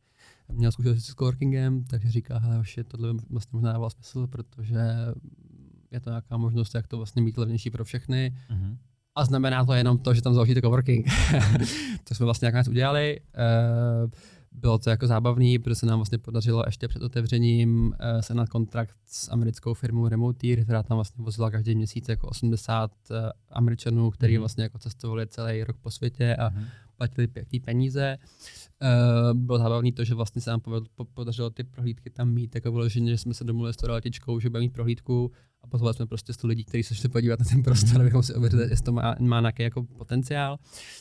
měl 0.52 0.72
zkušenost 0.72 1.04
s 1.04 1.14
coworkingem, 1.14 1.84
takže 1.84 2.10
říká, 2.10 2.38
hele, 2.38 2.62
je 2.76 2.84
tohle 2.84 3.12
vlastně 3.30 3.50
možná 3.52 3.72
dávalo 3.72 3.90
smysl, 3.90 4.26
protože 4.26 4.78
je 5.90 6.00
to 6.00 6.10
nějaká 6.10 6.36
možnost, 6.36 6.74
jak 6.74 6.86
to 6.86 6.96
vlastně 6.96 7.22
mít 7.22 7.38
levnější 7.38 7.70
pro 7.70 7.84
všechny. 7.84 8.34
Mm-hmm. 8.50 8.76
A 9.14 9.24
znamená 9.24 9.64
to 9.64 9.72
jenom 9.72 9.98
to, 9.98 10.14
že 10.14 10.22
tam 10.22 10.34
založíte 10.34 10.62
coworking. 10.62 11.06
to 12.04 12.14
jsme 12.14 12.24
vlastně 12.24 12.46
nakonec 12.46 12.68
udělali. 12.68 13.20
Uh, 14.04 14.10
bylo 14.52 14.78
to 14.78 14.90
jako 14.90 15.06
zábavný, 15.06 15.58
protože 15.58 15.74
se 15.74 15.86
nám 15.86 15.98
vlastně 15.98 16.18
podařilo 16.18 16.62
ještě 16.66 16.88
před 16.88 17.02
otevřením 17.02 17.86
uh, 17.86 18.20
se 18.20 18.34
na 18.34 18.46
kontrakt 18.46 18.96
s 19.06 19.32
americkou 19.32 19.74
firmou 19.74 20.08
Remoteer, 20.08 20.64
která 20.64 20.82
tam 20.82 20.96
vlastně 20.96 21.24
vozila 21.24 21.50
každý 21.50 21.74
měsíc 21.74 22.08
jako 22.08 22.28
80 22.28 22.90
uh, 23.10 23.16
eh, 23.16 23.30
američanů, 23.50 24.10
kteří 24.10 24.34
mm-hmm. 24.34 24.38
vlastně 24.38 24.62
jako 24.62 24.78
cestovali 24.78 25.26
celý 25.26 25.64
rok 25.64 25.76
po 25.76 25.90
světě 25.90 26.36
a 26.36 26.50
mm-hmm. 26.50 26.64
Platili 26.98 27.26
pěkné 27.26 27.58
peníze. 27.64 28.18
Uh, 28.82 29.40
bylo 29.40 29.58
zábavné 29.58 29.92
to, 29.92 30.04
že 30.04 30.14
vlastně 30.14 30.42
se 30.42 30.50
nám 30.50 30.60
podařilo 31.14 31.50
ty 31.50 31.64
prohlídky 31.64 32.10
tam 32.10 32.30
mít, 32.30 32.54
jako 32.54 32.72
vyloženě, 32.72 33.10
že 33.10 33.18
jsme 33.18 33.34
se 33.34 33.44
domluvili 33.44 33.74
s 33.74 33.76
tou 33.76 34.40
že 34.40 34.50
budeme 34.50 34.64
mít 34.64 34.72
prohlídku 34.72 35.32
a 35.62 35.66
pozvali 35.66 35.94
jsme 35.94 36.06
prostě 36.06 36.32
100 36.32 36.46
lidí, 36.46 36.64
kteří 36.64 36.82
se 36.82 36.94
šli 36.94 37.08
podívat 37.08 37.38
na 37.38 37.44
ten 37.44 37.62
prostor, 37.62 38.00
abychom 38.00 38.22
si 38.22 38.34
ověřili, 38.34 38.62
jestli 38.62 38.84
to 38.84 38.92
má, 38.92 39.14
má 39.18 39.40
nějaký 39.40 39.62
jako 39.62 39.82
potenciál. 39.82 40.58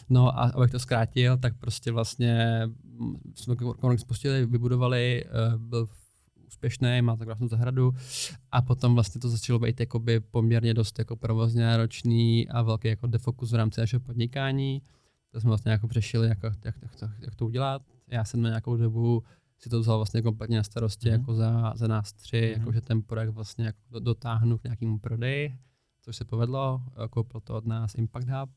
No 0.09 0.39
a 0.39 0.43
abych 0.43 0.71
to 0.71 0.79
zkrátil, 0.79 1.37
tak 1.37 1.57
prostě 1.57 1.91
vlastně 1.91 2.61
jsme 3.35 3.55
Konex 3.55 4.01
spustili, 4.01 4.45
vybudovali, 4.45 5.25
uh, 5.25 5.61
byl 5.61 5.87
úspěšný, 6.47 7.01
má 7.01 7.17
to 7.17 7.25
krásnou 7.25 7.47
zahradu 7.47 7.93
a 8.51 8.61
potom 8.61 8.93
vlastně 8.93 9.21
to 9.21 9.29
začalo 9.29 9.59
být 9.59 9.81
poměrně 10.31 10.73
dost 10.73 10.99
jako 10.99 11.15
provozně 11.15 11.63
náročný 11.63 12.49
a 12.49 12.61
velký 12.61 12.87
jako 12.87 13.07
defokus 13.07 13.51
v 13.51 13.55
rámci 13.55 13.81
našeho 13.81 13.99
podnikání. 13.99 14.81
To 15.31 15.41
jsme 15.41 15.47
vlastně 15.47 15.71
jako 15.71 15.87
přešili, 15.87 16.27
jako, 16.27 16.45
jak, 16.45 16.65
jak, 16.81 16.95
to, 16.95 17.09
jak 17.19 17.35
to 17.35 17.45
udělat. 17.45 17.81
Já 18.07 18.25
jsem 18.25 18.41
na 18.41 18.49
nějakou 18.49 18.77
dobu 18.77 19.23
si 19.59 19.69
to 19.69 19.79
vzal 19.79 19.97
vlastně 19.97 20.21
kompletně 20.21 20.57
na 20.57 20.63
starosti 20.63 21.09
mm. 21.09 21.13
jako 21.13 21.33
za, 21.33 21.73
za 21.75 21.87
nás 21.87 22.13
tři, 22.13 22.53
mm. 22.55 22.59
jako 22.59 22.71
že 22.71 22.81
ten 22.81 23.01
projekt 23.01 23.29
vlastně 23.29 23.65
jako 23.65 23.99
dotáhnu 23.99 24.57
k 24.57 24.63
nějakému 24.63 24.99
prodeji, 24.99 25.59
což 26.01 26.15
se 26.15 26.25
povedlo. 26.25 26.81
Koupil 27.09 27.41
to 27.41 27.55
od 27.55 27.65
nás 27.65 27.95
Impact 27.95 28.27
Hub, 28.29 28.49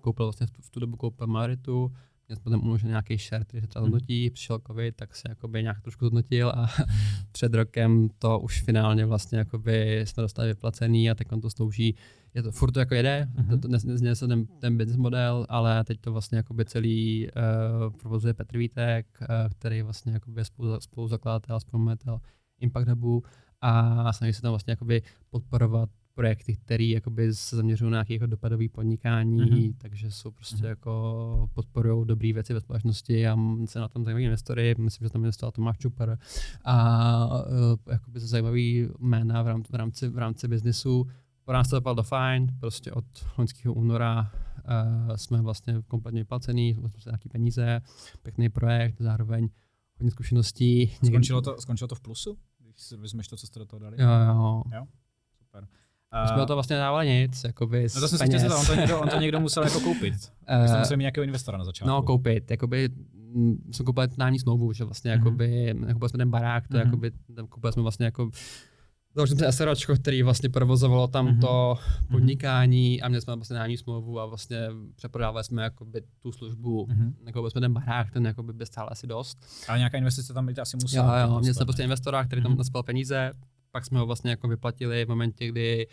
koupil 0.00 0.26
vlastně 0.26 0.46
v 0.46 0.50
tu, 0.50 0.62
v 0.62 0.70
tu 0.70 0.80
dobu 0.80 0.96
koupil 0.96 1.26
Maritu, 1.26 1.92
tam 2.36 2.64
uložen 2.64 2.88
nějaký 2.88 3.16
share, 3.16 3.44
který 3.44 3.60
se 3.60 3.66
třeba 3.66 3.82
mhm. 3.82 3.90
zhodnotí, 3.90 4.30
přišel 4.30 4.58
covid, 4.66 4.96
tak 4.96 5.16
se 5.16 5.28
jakoby 5.28 5.62
nějak 5.62 5.80
trošku 5.80 6.04
zhodnotil 6.04 6.48
a 6.48 6.68
před 7.32 7.54
rokem 7.54 8.08
to 8.18 8.40
už 8.40 8.62
finálně 8.62 9.06
vlastně 9.06 9.38
jakoby 9.38 10.00
jsme 10.04 10.20
dostali 10.20 10.48
vyplacený 10.48 11.10
a 11.10 11.14
teď 11.14 11.32
on 11.32 11.40
to 11.40 11.50
slouží 11.50 11.94
je 12.34 12.42
to 12.42 12.52
furt 12.52 12.72
to 12.72 12.80
jako 12.80 12.94
jede, 12.94 13.28
mm-hmm. 13.34 13.60
to, 13.60 13.68
nezměnil 13.68 14.14
se 14.14 14.28
ten, 14.28 14.46
ten 14.46 14.76
business 14.76 14.96
model, 14.96 15.46
ale 15.48 15.84
teď 15.84 16.00
to 16.00 16.12
vlastně 16.12 16.36
jakoby 16.36 16.64
celý 16.64 17.28
uh, 17.28 17.92
provozuje 17.96 18.34
Petr 18.34 18.58
Vítek, 18.58 19.06
uh, 19.20 19.26
který 19.50 19.82
vlastně 19.82 20.12
jakoby 20.12 20.40
je 20.40 20.44
spolu, 20.44 20.80
spoluzakladatel, 20.80 21.60
spolumajitel 21.60 22.20
Impact 22.60 22.88
Hubu 22.88 23.22
a 23.60 24.12
snaží 24.12 24.32
se 24.32 24.42
tam 24.42 24.50
vlastně 24.50 24.72
jakoby 24.72 25.02
podporovat 25.30 25.90
projekty, 26.14 26.56
které 26.56 26.84
jakoby 26.84 27.34
se 27.34 27.56
zaměřují 27.56 27.90
na 27.90 27.94
nějaké 27.94 28.14
jako 28.14 28.26
dopadové 28.26 28.68
podnikání, 28.68 29.40
mm-hmm. 29.40 29.74
takže 29.78 30.10
jsou 30.10 30.30
prostě 30.30 30.56
mm-hmm. 30.56 30.68
jako 30.68 31.50
podporují 31.54 32.06
dobré 32.06 32.32
věci 32.32 32.54
ve 32.54 32.60
společnosti 32.60 33.28
a 33.28 33.36
se 33.64 33.80
na 33.80 33.88
tom 33.88 34.04
zajímaví 34.04 34.24
investory, 34.24 34.74
myslím, 34.78 35.06
že 35.06 35.10
tam 35.10 35.22
investoval 35.22 35.52
Tomáš 35.52 35.78
Čupar 35.78 36.18
a 36.64 37.26
uh, 37.26 37.92
jakoby 37.92 38.20
zajímavý 38.20 38.88
jména 38.98 39.42
v 39.42 39.46
rámci, 39.46 39.72
v 39.72 39.74
rámci, 39.74 40.08
v 40.08 40.18
rámci 40.18 40.48
biznisu 40.48 41.06
pro 41.44 41.54
nás 41.54 41.68
to 41.68 41.76
dopadlo 41.76 42.02
fajn, 42.02 42.46
prostě 42.60 42.92
od 42.92 43.04
loňského 43.38 43.74
února 43.74 44.20
uh, 44.30 45.16
jsme 45.16 45.42
vlastně 45.42 45.82
kompletně 45.86 46.20
vyplacený, 46.20 46.74
jsme 46.74 46.88
se 46.88 47.10
nějaký 47.10 47.28
peníze, 47.28 47.80
pěkný 48.22 48.48
projekt, 48.48 48.96
zároveň 49.00 49.48
hodně 49.98 50.10
zkušeností. 50.10 50.92
Skončilo 51.06 51.42
to, 51.42 51.60
skončilo 51.60 51.88
to 51.88 51.94
v 51.94 52.00
plusu, 52.00 52.38
když 52.58 52.80
si 52.80 52.96
vezmeš 52.96 53.28
to, 53.28 53.36
co 53.36 53.46
jste 53.46 53.58
do 53.58 53.66
toho 53.66 53.80
dali? 53.80 53.96
Jo, 54.02 54.08
jo. 54.08 54.62
jo? 54.74 54.86
Super. 55.38 55.66
My 56.22 56.28
jsme 56.28 56.46
to 56.46 56.54
vlastně 56.54 56.76
dávali 56.76 57.08
nic, 57.08 57.44
jakoby 57.44 57.86
No 57.94 58.00
to 58.00 58.08
jsem 58.08 58.18
si 58.18 58.38
chtěl 58.38 58.52
on 58.58 58.66
to, 58.66 58.74
někdo, 58.74 59.00
on 59.00 59.08
to 59.08 59.16
někdo 59.16 59.40
musel 59.46 59.62
jako 59.62 59.80
koupit. 59.80 60.14
Uh, 60.60 60.66
jsme 60.66 60.78
museli 60.78 60.96
mít 60.96 61.02
nějakého 61.02 61.24
investora 61.24 61.58
na 61.58 61.64
začátku. 61.64 61.88
No, 61.88 62.02
koupit, 62.02 62.50
jakoby 62.50 62.88
mm, 63.34 63.56
jsme 63.72 63.84
koupili 63.84 64.08
nájemní 64.18 64.38
smlouvu, 64.38 64.72
že 64.72 64.84
vlastně 64.84 65.10
mm-hmm. 65.10 65.18
jakoby, 65.18 65.74
koupili 65.92 66.08
jsme 66.08 66.18
ten 66.18 66.30
barák, 66.30 66.68
to 66.68 66.74
mm-hmm. 66.74 66.84
jakoby, 66.84 67.10
koupili 67.48 67.72
jsme 67.72 67.82
vlastně 67.82 68.04
jako 68.04 68.30
Založili 69.14 69.38
jsme 69.38 69.52
SROčko, 69.52 69.94
který 69.94 70.22
vlastně 70.22 70.48
provozovalo 70.48 71.08
tam 71.08 71.28
mm-hmm. 71.28 71.40
to 71.40 71.78
mhm. 72.00 72.06
podnikání 72.10 73.02
a 73.02 73.08
měli 73.08 73.22
jsme 73.22 73.36
vlastně 73.36 73.56
nájemní 73.56 73.76
smlouvu 73.76 74.20
a 74.20 74.26
vlastně 74.26 74.68
přeprodávali 74.96 75.44
jsme 75.44 75.62
jakoby 75.62 76.02
tu 76.20 76.32
službu, 76.32 76.86
mm-hmm. 76.86 77.12
jako 77.26 77.50
jsme 77.50 77.60
ten 77.60 77.72
barák, 77.72 78.10
ten 78.10 78.26
jakoby 78.26 78.52
by 78.52 78.66
stál 78.66 78.88
asi 78.90 79.06
dost. 79.06 79.38
Ale 79.68 79.78
nějaká 79.78 79.98
investice 79.98 80.34
tam 80.34 80.46
by 80.46 80.54
asi 80.54 80.76
musela. 80.82 81.20
Jo, 81.20 81.28
jo, 81.28 81.40
měli 81.40 81.54
jsme 81.54 81.64
prostě 81.64 81.82
investora, 81.82 82.24
který 82.24 82.42
tam 82.42 82.52
mm-hmm. 82.52 82.58
naspal 82.58 82.82
peníze, 82.82 83.30
pak 83.72 83.84
jsme 83.84 83.98
ho 83.98 84.06
vlastně 84.06 84.30
jako 84.30 84.48
vyplatili 84.48 85.04
v 85.04 85.08
momentě, 85.08 85.48
kdy 85.48 85.86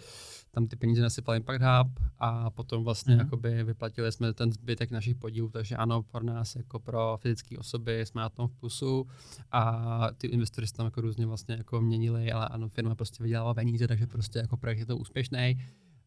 tam 0.52 0.68
ty 0.68 0.76
peníze 0.76 1.02
nasypal 1.02 1.36
Impact 1.36 1.62
Hub 1.62 2.00
a 2.20 2.50
potom 2.50 2.84
vlastně 2.84 3.14
mm. 3.14 3.20
jakoby 3.20 3.64
vyplatili 3.64 4.12
jsme 4.12 4.34
ten 4.34 4.52
zbytek 4.52 4.92
našich 4.92 5.16
podílů, 5.16 5.50
takže 5.50 5.76
ano, 5.76 6.04
pro 6.04 6.24
nás 6.24 6.56
jako 6.56 6.80
pro 6.80 7.18
fyzické 7.22 7.58
osoby 7.58 8.06
jsme 8.06 8.22
na 8.22 8.30
tom 8.30 8.48
v 8.48 8.54
plusu 8.54 9.08
a 9.52 10.08
ty 10.18 10.28
investory 10.28 10.68
se 10.68 10.74
tam 10.74 10.86
jako 10.86 11.02
různě 11.02 11.26
vlastně 11.26 11.56
jako 11.56 11.82
měnili, 11.82 12.32
ale 12.32 12.48
ano, 12.48 12.70
firma 12.70 12.96
prostě 12.96 13.24
vydělala 13.24 13.54
peníze, 13.54 13.88
takže 13.88 14.08
prostě 14.08 14.40
jako 14.40 14.58
projekt 14.58 14.80
je 14.80 14.86
to 14.86 14.98
úspěšný. 14.98 15.58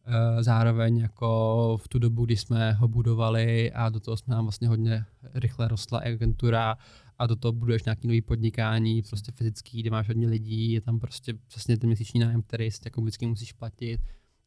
Eh, 0.05 0.43
zároveň 0.43 0.97
jako 0.97 1.77
v 1.83 1.87
tu 1.87 1.99
dobu, 1.99 2.25
kdy 2.25 2.37
jsme 2.37 2.71
ho 2.71 2.87
budovali 2.87 3.71
a 3.71 3.89
do 3.89 3.99
toho 3.99 4.17
jsme 4.17 4.35
nám 4.35 4.45
vlastně 4.45 4.67
hodně 4.67 5.05
rychle 5.33 5.67
rostla 5.67 5.99
agentura 5.99 6.77
a 7.21 7.27
do 7.27 7.35
toho 7.35 7.51
buduješ 7.51 7.83
nějaký 7.83 8.07
nový 8.07 8.21
podnikání, 8.21 9.01
prostě 9.01 9.31
fyzický, 9.31 9.81
kde 9.81 9.89
máš 9.89 10.07
hodně 10.07 10.27
lidí, 10.27 10.71
je 10.71 10.81
tam 10.81 10.99
prostě 10.99 11.33
přesně 11.47 11.77
ten 11.77 11.87
měsíční 11.87 12.19
nájem, 12.19 12.41
který 12.41 12.71
si 12.71 12.81
jako 12.85 13.01
vždycky 13.01 13.25
musíš 13.25 13.53
platit 13.53 14.01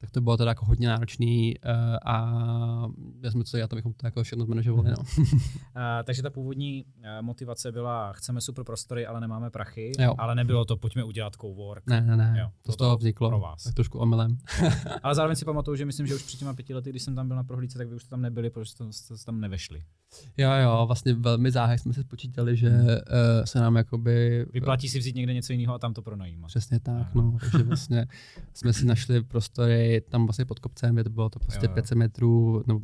tak 0.05 0.11
to 0.11 0.21
bylo 0.21 0.37
teda 0.37 0.51
jako 0.51 0.67
hodně 0.67 0.89
náročný 0.89 1.55
uh, 1.65 1.71
a 2.05 2.37
já 3.23 3.31
jsme 3.31 3.45
co 3.45 3.57
dělat, 3.57 3.73
abychom 3.73 3.93
to 3.93 4.07
jako 4.07 4.23
všechno 4.23 4.45
zmanažovali. 4.45 4.91
No. 4.91 4.97
uh, 4.99 5.25
takže 6.05 6.23
ta 6.23 6.31
původní 6.31 6.85
uh, 6.85 7.05
motivace 7.21 7.73
byla, 7.73 8.13
chceme 8.13 8.41
super 8.41 8.65
prostory, 8.65 9.07
ale 9.07 9.21
nemáme 9.21 9.51
prachy, 9.51 9.93
jo. 9.99 10.15
ale 10.19 10.35
nebylo 10.35 10.65
to, 10.65 10.77
pojďme 10.77 11.05
udělat 11.05 11.35
cowork. 11.41 11.87
Ne, 11.87 12.01
ne, 12.01 12.17
ne, 12.17 12.37
jo, 12.41 12.51
to 12.63 12.73
z 12.73 12.77
toho 12.77 12.97
vzniklo, 12.97 13.29
pro 13.29 13.41
vás. 13.41 13.63
tak 13.63 13.75
trošku 13.75 13.99
omylem. 13.99 14.39
ale 15.03 15.15
zároveň 15.15 15.37
si 15.37 15.45
pamatuju, 15.45 15.77
že 15.77 15.85
myslím, 15.85 16.07
že 16.07 16.15
už 16.15 16.23
před 16.23 16.39
těma 16.39 16.55
pěti 16.55 16.75
lety, 16.75 16.91
když 16.91 17.03
jsem 17.03 17.15
tam 17.15 17.29
byl 17.29 17.37
na 17.37 17.45
prohlídce, 17.45 17.79
tak 17.79 17.89
vy 17.89 17.95
už 17.95 18.03
jste 18.03 18.11
tam 18.11 18.23
nebyli, 18.23 18.51
protože 18.51 18.71
jste, 18.71 18.93
jste 18.93 19.15
tam 19.27 19.41
nevešli. 19.41 19.83
Jo, 20.37 20.51
jo, 20.63 20.85
vlastně 20.87 21.15
velmi 21.15 21.51
záhy 21.51 21.79
jsme 21.79 21.93
se 21.93 22.03
spočítali, 22.03 22.57
že 22.57 22.71
uh, 22.71 23.45
se 23.45 23.59
nám 23.59 23.77
jakoby... 23.77 24.47
Vyplatí 24.53 24.89
si 24.89 24.99
vzít 24.99 25.17
někde 25.17 25.35
něco 25.35 25.53
jiného 25.53 25.75
a 25.75 25.79
tam 25.79 25.95
to 25.95 26.03
pronajímat. 26.03 26.49
Přesně 26.49 26.81
tak, 26.81 27.15
no, 27.15 27.37
takže 27.41 27.59
vlastně 27.65 28.07
jsme 28.55 28.73
si 28.73 28.87
našli 28.87 29.23
prostory 29.23 30.03
tam 30.09 30.27
vlastně 30.27 30.45
pod 30.45 30.59
kopcem, 30.59 30.99
je 30.99 31.05
to 31.05 31.11
bylo 31.11 31.31
to 31.31 31.39
prostě 31.39 31.67
jo, 31.67 31.71
jo. 31.71 31.75
500 31.75 31.99
metrů, 31.99 32.63
no, 32.67 32.81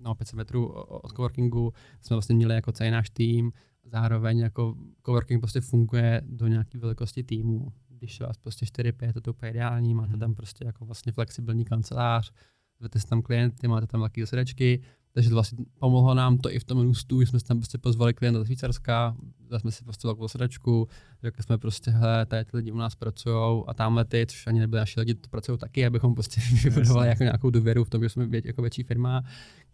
no 0.00 0.14
500 0.14 0.34
metrů 0.34 0.68
od 0.72 1.12
coworkingu, 1.12 1.72
jsme 2.00 2.14
vlastně 2.14 2.34
měli 2.34 2.54
jako 2.54 2.72
celý 2.72 2.90
náš 2.90 3.10
tým, 3.10 3.52
zároveň 3.84 4.38
jako 4.38 4.74
coworking 5.06 5.40
prostě 5.40 5.60
funguje 5.60 6.22
do 6.24 6.46
nějaké 6.46 6.78
velikosti 6.78 7.22
týmu. 7.22 7.72
Když 7.88 8.20
vás 8.20 8.38
prostě 8.38 8.66
4-5, 8.66 9.12
to 9.12 9.30
je 9.30 9.30
úplně 9.30 9.50
ideální, 9.50 9.94
máte 9.94 10.10
mhm. 10.10 10.20
tam 10.20 10.34
prostě 10.34 10.64
jako 10.66 10.84
vlastně 10.84 11.12
flexibilní 11.12 11.64
kancelář, 11.64 12.32
zvete 12.78 13.00
si 13.00 13.06
tam 13.06 13.22
klienty, 13.22 13.68
máte 13.68 13.86
tam 13.86 14.00
velké 14.00 14.20
zasedačky, 14.20 14.82
takže 15.14 15.30
vlastně 15.30 15.64
pomohlo 15.78 16.14
nám 16.14 16.38
to 16.38 16.52
i 16.52 16.58
v 16.58 16.64
tom 16.64 16.80
růstu, 16.80 17.20
jsme 17.20 17.40
si 17.40 17.46
tam 17.46 17.58
prostě 17.58 17.78
pozvali 17.78 18.14
klienta 18.14 18.40
ze 18.40 18.46
Švýcarska, 18.46 19.16
jsme 19.58 19.70
si 19.70 19.84
prostě 19.84 20.08
velkou 20.08 20.28
sedačku, 20.28 20.88
řekli 21.22 21.42
jsme 21.42 21.58
prostě, 21.58 21.90
hele, 21.90 22.26
tady 22.26 22.44
ty 22.44 22.56
lidi 22.56 22.72
u 22.72 22.76
nás 22.76 22.94
pracují 22.94 23.64
a 23.66 23.74
tamhle 23.74 24.04
ty, 24.04 24.26
což 24.26 24.46
ani 24.46 24.60
nebyly 24.60 24.80
naši 24.80 25.00
lidi, 25.00 25.14
to 25.14 25.28
pracují 25.28 25.58
taky, 25.58 25.86
abychom 25.86 26.14
prostě 26.14 26.40
vybudovali 26.64 27.08
jako 27.08 27.22
nějakou 27.22 27.50
důvěru 27.50 27.84
v 27.84 27.90
tom, 27.90 28.02
že 28.02 28.08
jsme 28.08 28.26
vět, 28.26 28.44
jako 28.44 28.62
větší 28.62 28.82
firma, 28.82 29.22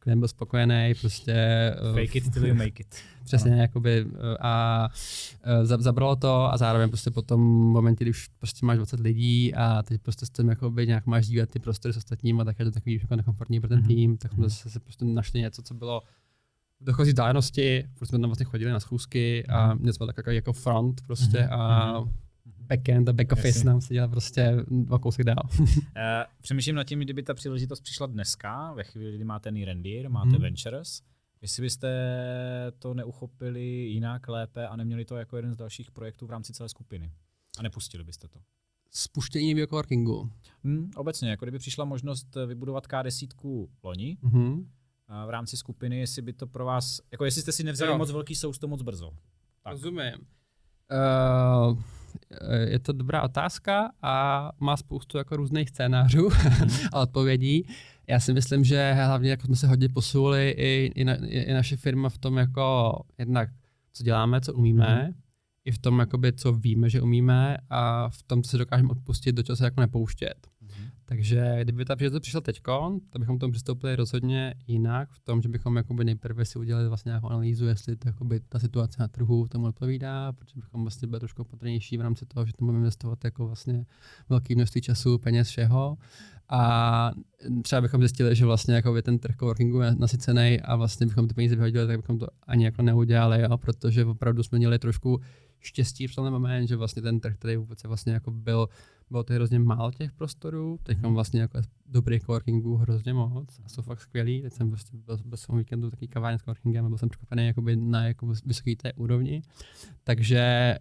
klient 0.01 0.19
byl 0.19 0.29
spokojený, 0.29 0.95
prostě... 1.01 1.33
Eh, 1.33 1.93
Fake 1.93 2.17
it 2.17 2.33
till 2.33 2.47
you 2.47 2.55
make 2.55 2.83
it. 2.83 2.97
Přesně, 3.25 3.53
ano. 3.53 3.61
jakoby, 3.61 4.07
eh, 4.07 4.37
a 4.41 4.89
eh, 5.45 5.67
zabralo 5.67 6.17
to 6.17 6.53
a 6.53 6.57
zároveň 6.57 6.89
prostě 6.89 7.11
po 7.11 7.23
tom 7.23 7.41
momentě, 7.51 8.05
když 8.05 8.29
prostě 8.39 8.67
máš 8.67 8.77
20 8.77 9.01
lidí 9.01 9.55
a 9.55 9.83
teď 9.83 10.01
prostě 10.03 10.27
s 10.27 10.31
tím 10.31 10.49
jakoby 10.49 10.87
nějak 10.87 11.07
máš 11.07 11.27
dívat 11.27 11.49
ty 11.49 11.59
prostory 11.59 11.95
s 11.95 11.97
ostatníma, 11.97 12.45
tak 12.45 12.59
je 12.59 12.65
to 12.65 12.71
takový 12.71 13.01
jako 13.03 13.17
nekomfortní 13.17 13.61
pro 13.61 13.69
ten 13.69 13.81
mm-hmm. 13.81 13.87
tým, 13.87 14.17
tak 14.17 14.33
jsme 14.33 14.47
mm-hmm. 14.47 14.69
se 14.69 14.81
prostě 14.81 15.05
našli 15.05 15.41
něco, 15.41 15.63
co 15.63 15.75
bylo 15.75 16.03
v 16.81 16.85
dochozí 16.85 17.11
vzdálenosti, 17.11 17.89
protože 17.95 18.07
jsme 18.07 18.19
tam 18.19 18.29
vlastně 18.29 18.47
chodili 18.47 18.71
na 18.71 18.81
schůzky 18.81 19.47
a 19.47 19.67
mhm. 19.67 19.79
měli 19.79 19.95
jsme 19.95 20.07
takový 20.07 20.37
jako 20.37 20.53
front 20.53 21.01
prostě 21.07 21.39
mm-hmm. 21.39 21.61
a 21.61 22.01
mhm 22.01 22.11
backend 22.71 23.09
a 23.09 23.13
back 23.13 23.33
office 23.33 23.49
Jasně. 23.49 23.71
nám 23.71 23.81
se 23.81 23.95
dělá 23.95 24.09
prostě 24.09 24.57
dva 24.69 24.99
kousek 24.99 25.27
dál. 25.27 25.43
uh, 25.59 25.67
přemýšlím 26.43 26.75
nad 26.75 26.85
tím, 26.85 27.01
kdyby 27.01 27.23
ta 27.23 27.35
příležitost 27.35 27.81
přišla 27.81 28.07
dneska, 28.07 28.73
ve 28.73 28.85
chvíli, 28.85 29.15
kdy 29.15 29.25
máte 29.25 29.51
Rendir, 29.51 30.11
máte 30.11 30.31
hmm. 30.31 30.41
Ventures, 30.41 31.03
jestli 31.43 31.63
byste 31.63 31.89
to 32.79 32.95
neuchopili 32.95 33.65
jinak, 33.67 34.29
lépe 34.29 34.69
a 34.69 34.77
neměli 34.77 35.05
to 35.05 35.17
jako 35.17 35.37
jeden 35.37 35.55
z 35.55 35.57
dalších 35.57 35.91
projektů 35.91 36.27
v 36.27 36.31
rámci 36.31 36.53
celé 36.53 36.69
skupiny. 36.69 37.13
A 37.59 37.63
nepustili 37.63 38.05
byste 38.05 38.29
to. 38.29 38.39
Spuštění 38.91 39.55
biocoworkingu. 39.55 40.31
Hmm, 40.65 40.91
obecně, 40.97 41.31
jako 41.31 41.45
kdyby 41.45 41.59
přišla 41.59 41.85
možnost 41.85 42.37
vybudovat 42.47 42.87
K10 42.87 43.69
loni, 43.83 44.19
hmm 44.23 44.71
v 45.27 45.31
rámci 45.31 45.57
skupiny, 45.57 46.01
jestli 46.01 46.23
by 46.23 46.33
to 46.33 46.47
pro 46.47 46.65
vás, 46.65 47.01
jako 47.13 47.25
jestli 47.25 47.43
jste 47.43 47.53
si 47.53 47.65
nevzali 47.65 47.91
jo. 47.93 47.99
moc 47.99 48.11
velký 48.11 48.35
sousto 48.35 48.69
moc 48.69 48.83
brzo. 48.83 49.11
Tak. 49.65 49.73
Rozumím. 49.73 50.15
Uh, 51.69 51.79
je 52.67 52.79
to 52.79 52.93
dobrá 52.93 53.23
otázka 53.23 53.93
a 54.03 54.51
má 54.61 54.77
spoustu 54.77 55.19
jako 55.19 55.37
různých 55.37 55.69
scénářů 55.69 56.29
a 56.93 57.01
odpovědí. 57.01 57.67
Já 58.07 58.21
si 58.21 58.33
myslím, 58.33 58.65
že 58.65 58.93
hlavně 58.93 59.31
jako 59.31 59.47
jsme 59.47 59.57
se 59.57 59.67
hodně 59.67 59.89
posunuli 59.89 60.51
i, 60.51 60.93
i, 60.95 61.05
na, 61.05 61.15
i 61.15 61.53
naše 61.53 61.77
firma 61.77 62.09
v 62.09 62.19
tom 62.19 62.37
jako 62.37 63.01
jednak, 63.19 63.49
co 63.93 64.03
děláme, 64.03 64.41
co 64.41 64.55
umíme, 64.55 65.05
mm 65.05 65.15
i 65.65 65.73
v 65.73 65.79
tom, 65.79 65.99
jakoby, 65.99 66.33
co 66.33 66.53
víme, 66.53 66.91
že 66.91 67.01
umíme 67.01 67.57
a 67.71 68.09
v 68.09 68.23
tom, 68.23 68.43
co 68.43 68.51
se 68.51 68.59
dokážeme 68.59 68.89
odpustit, 68.89 69.33
do 69.33 69.43
čeho 69.43 69.57
se 69.57 69.65
jako 69.65 69.81
nepouštět. 69.81 70.50
Takže 71.11 71.59
kdyby 71.63 71.85
ta 71.85 71.97
příležitost 71.97 72.21
přišla 72.21 72.41
teď, 72.41 72.61
tak 73.11 73.21
bychom 73.21 73.39
tomu 73.39 73.53
přistoupili 73.53 73.97
rozhodně 73.97 74.55
jinak, 74.67 75.13
v 75.13 75.19
tom, 75.21 75.43
že 75.43 75.49
bychom 75.49 75.77
jakoby 75.77 76.05
nejprve 76.05 76.45
si 76.45 76.59
udělali 76.59 76.89
vlastně 76.89 77.09
nějakou 77.09 77.29
analýzu, 77.29 77.67
jestli 77.67 77.97
to, 77.97 78.09
ta 78.49 78.59
situace 78.59 78.97
na 79.01 79.09
trhu 79.09 79.49
tomu 79.49 79.67
odpovídá, 79.67 80.33
protože 80.33 80.61
bychom 80.61 80.83
vlastně 80.83 81.09
byli 81.09 81.21
trošku 81.21 81.43
opatrnější 81.43 81.99
v 81.99 82.01
rámci 82.01 82.27
toho, 82.27 82.47
že 82.47 82.53
tam 82.53 82.67
budeme 82.67 82.79
investovat 82.79 83.25
jako 83.25 83.47
vlastně 83.47 83.87
velké 84.29 84.55
množství 84.55 84.81
času, 84.81 85.19
peněz, 85.19 85.49
všeho. 85.49 85.99
A 86.49 87.13
třeba 87.63 87.81
bychom 87.81 88.01
zjistili, 88.01 88.37
že 88.37 88.45
vlastně 88.45 88.75
jakoby 88.75 89.03
ten 89.03 89.19
trh 89.19 89.37
coworkingu 89.37 89.81
je 89.81 89.95
nasycený 89.95 90.61
a 90.61 90.77
vlastně 90.77 91.07
bychom 91.07 91.29
ty 91.29 91.35
peníze 91.35 91.57
vyhodili, 91.57 91.87
tak 91.87 91.97
bychom 91.97 92.19
to 92.19 92.27
ani 92.47 92.65
jako 92.65 92.83
neudělali, 92.83 93.43
jo, 93.43 93.59
protože 93.59 94.05
opravdu 94.05 94.43
jsme 94.43 94.59
měli 94.59 94.79
trošku 94.79 95.21
štěstí 95.61 96.07
v 96.07 96.15
tom 96.15 96.31
moment, 96.31 96.67
že 96.67 96.77
vlastně 96.77 97.03
ten 97.03 97.21
trh, 97.21 97.35
který 97.35 97.57
vůbec 97.57 97.85
vlastně 97.85 98.13
jako 98.13 98.31
byl, 98.31 98.69
bylo 99.11 99.25
to 99.25 99.33
hrozně 99.33 99.59
málo 99.59 99.91
těch 99.91 100.13
prostorů, 100.13 100.79
teď 100.83 100.99
mm. 100.99 101.15
vlastně 101.15 101.41
jako 101.41 101.59
dobrých 101.87 102.23
coworkingů 102.23 102.77
hrozně 102.77 103.13
moc 103.15 103.61
a 103.65 103.69
jsou 103.69 103.83
fakt 103.83 104.01
skvělý, 104.01 104.43
teď 104.43 104.53
jsem 104.53 104.71
prostě 104.71 104.97
byl, 104.97 105.19
byl 105.25 105.39
jsem 105.39 105.59
víkendu 105.59 105.91
taký 105.91 106.09
kavárně 106.09 106.39
s 106.39 106.43
coworkingem 106.43 106.85
a 106.85 106.89
byl 106.89 106.99
jsem 106.99 107.09
překvapený 107.09 107.47
jakoby 107.47 107.77
na 107.77 108.07
jako 108.07 108.27
vysoké 108.45 108.77
té 108.77 108.93
úrovni, 108.93 109.43
takže 110.05 110.75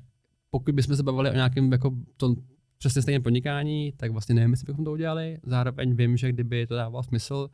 pokud 0.50 0.76
bychom 0.76 0.96
se 0.96 1.04
bavili 1.04 1.30
o 1.30 1.34
nějakém 1.34 1.72
jako 1.72 1.92
tom 2.18 2.36
přesně 2.78 3.02
stejném 3.02 3.24
podnikání, 3.24 3.94
tak 3.98 4.12
vlastně 4.12 4.36
nevím, 4.36 4.52
jestli 4.52 4.66
bychom 4.66 4.86
to 4.86 4.92
udělali. 4.92 5.38
Zároveň 5.44 5.96
vím, 5.96 6.18
že 6.18 6.32
kdyby 6.32 6.68
to 6.68 6.76
dávalo 6.76 7.04
smysl, 7.04 7.50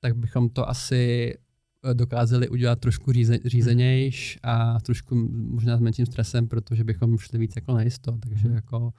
tak 0.00 0.16
bychom 0.16 0.48
to 0.48 0.68
asi 0.68 1.34
Eh, 1.84 1.94
dokázali 1.94 2.48
udělat 2.48 2.80
trošku 2.80 3.12
říze, 3.12 3.38
řízenějš 3.44 4.38
a 4.42 4.80
trošku 4.80 5.14
možná 5.32 5.76
s 5.76 5.80
menším 5.80 6.06
stresem, 6.06 6.48
protože 6.48 6.84
bychom 6.84 7.18
šli 7.18 7.38
víc 7.38 7.56
jako 7.56 7.74
najisto. 7.74 8.18
Takže 8.18 8.48
mm. 8.48 8.54
jako 8.54 8.92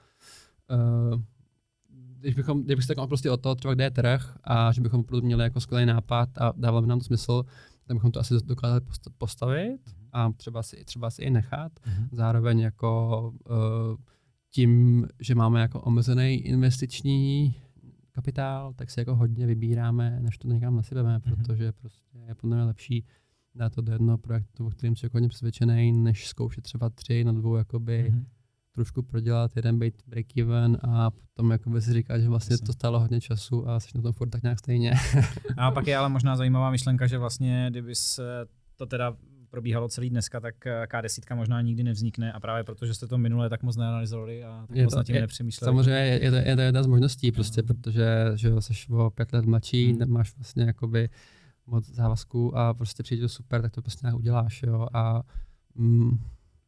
uh, 0.72 1.20
když 2.18 2.34
bychom, 2.34 2.62
kdybych 2.62 2.84
se 2.84 2.94
tak 2.94 3.08
prostě 3.08 3.30
o 3.30 3.36
to, 3.36 3.54
třeba 3.54 3.74
kde 3.74 3.84
je 3.84 3.90
trh 3.90 4.36
a 4.44 4.72
že 4.72 4.80
bychom 4.80 5.00
opravdu 5.00 5.26
měli 5.26 5.44
jako 5.44 5.60
skvělý 5.60 5.86
nápad 5.86 6.28
a 6.38 6.52
dávalo 6.56 6.82
by 6.82 6.88
nám 6.88 6.98
to 6.98 7.04
smysl, 7.04 7.42
tak 7.86 7.96
bychom 7.96 8.10
to 8.10 8.20
asi 8.20 8.34
dokázali 8.44 8.80
postavit 9.18 9.80
a 10.12 10.32
třeba 10.32 10.62
si, 10.62 10.84
třeba 10.84 11.10
si 11.10 11.22
i 11.22 11.30
nechat. 11.30 11.72
Mm. 11.86 12.08
Zároveň 12.12 12.60
jako 12.60 13.32
uh, 13.50 13.56
tím, 14.50 15.06
že 15.20 15.34
máme 15.34 15.60
jako 15.60 15.80
omezený 15.80 16.34
investiční 16.34 17.54
kapitál, 18.12 18.72
tak 18.76 18.90
si 18.90 19.00
jako 19.00 19.16
hodně 19.16 19.46
vybíráme, 19.46 20.20
než 20.20 20.38
to 20.38 20.48
někam 20.48 20.76
nasypeme, 20.76 21.18
mm-hmm. 21.18 21.34
protože 21.34 21.72
prostě 21.72 22.18
je 22.18 22.34
podle 22.34 22.56
mě 22.56 22.64
lepší 22.64 23.06
dát 23.54 23.74
to 23.74 23.82
do 23.82 23.92
jednoho 23.92 24.18
projektu, 24.18 24.66
o 24.66 24.70
kterým 24.70 24.96
si 24.96 25.06
jako 25.06 25.16
hodně 25.16 25.28
přesvědčený, 25.28 25.92
než 25.92 26.28
zkoušet 26.28 26.64
třeba 26.64 26.90
tři 26.90 27.24
na 27.24 27.32
dvou, 27.32 27.56
jakoby 27.56 28.10
mm-hmm. 28.10 28.24
Trošku 28.74 29.02
prodělat, 29.02 29.56
jeden 29.56 29.78
být 29.78 29.94
break-even 30.08 30.78
a 30.82 31.10
potom 31.10 31.50
jakoby 31.50 31.82
si 31.82 31.92
říkat, 31.92 32.18
že 32.18 32.28
vlastně 32.28 32.54
Jasně. 32.54 32.66
to 32.66 32.72
stálo 32.72 33.00
hodně 33.00 33.20
času 33.20 33.68
a 33.68 33.80
jsi 33.80 33.88
na 33.94 34.02
tom 34.02 34.12
furt 34.12 34.28
tak 34.28 34.42
nějak 34.42 34.58
stejně. 34.58 34.92
a 35.56 35.70
pak 35.70 35.86
je 35.86 35.96
ale 35.96 36.08
možná 36.08 36.36
zajímavá 36.36 36.70
myšlenka, 36.70 37.06
že 37.06 37.18
vlastně 37.18 37.66
kdyby 37.70 37.94
se 37.94 38.46
to 38.76 38.86
teda 38.86 39.16
probíhalo 39.50 39.88
celý 39.88 40.10
dneska, 40.10 40.40
tak 40.40 40.66
eh, 40.66 40.86
K10 40.86 41.36
možná 41.36 41.60
nikdy 41.60 41.82
nevznikne 41.82 42.32
a 42.32 42.40
právě 42.40 42.64
protože 42.64 42.94
jste 42.94 43.06
to 43.06 43.18
minule 43.18 43.48
tak 43.48 43.62
moc 43.62 43.76
neanalizovali 43.76 44.44
a 44.44 44.64
tak 44.68 44.76
je 44.76 44.84
moc 44.84 44.92
to, 44.92 44.98
nad 44.98 45.06
tím 45.06 45.14
je, 45.14 45.20
nepřemýšleli. 45.20 45.68
Samozřejmě 45.68 46.00
je, 46.00 46.24
je, 46.24 46.30
to, 46.30 46.36
je 46.36 46.56
to 46.56 46.62
jedna 46.62 46.82
z 46.82 46.86
možností, 46.86 47.32
prostě, 47.32 47.62
no. 47.62 47.66
protože 47.66 48.06
že 48.34 48.50
jsi 48.60 48.92
o 48.92 49.10
pět 49.10 49.32
let 49.32 49.44
mladší, 49.44 49.90
hmm. 49.90 49.98
nemáš 49.98 50.36
vlastně 50.36 50.64
jakoby 50.64 51.08
moc 51.66 51.88
závazků 51.88 52.56
a 52.56 52.74
prostě 52.74 53.02
přijde 53.02 53.22
to 53.22 53.28
super, 53.28 53.62
tak 53.62 53.72
to 53.72 53.82
prostě 53.82 54.06
nějak 54.06 54.16
uděláš, 54.16 54.62
jo, 54.62 54.88
a 54.92 55.22
mm, 55.74 56.18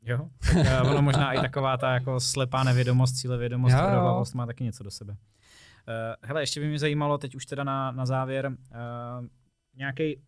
Jo, 0.06 0.28
tak 0.40 0.66
eh, 0.66 0.80
ono 0.80 1.02
možná 1.02 1.32
i 1.32 1.40
taková 1.40 1.76
ta 1.76 1.94
jako 1.94 2.20
slepá 2.20 2.64
nevědomost, 2.64 3.16
cílevědomost, 3.16 3.74
vědomost 3.74 4.34
má 4.34 4.46
taky 4.46 4.64
něco 4.64 4.84
do 4.84 4.90
sebe. 4.90 5.12
Uh, 5.12 6.14
hele, 6.22 6.42
ještě 6.42 6.60
by 6.60 6.68
mě 6.68 6.78
zajímalo, 6.78 7.18
teď 7.18 7.34
už 7.34 7.46
teda 7.46 7.64
na, 7.64 7.92
na 7.92 8.06
závěr, 8.06 8.46
uh, 8.46 9.26
nějaký 9.74 10.20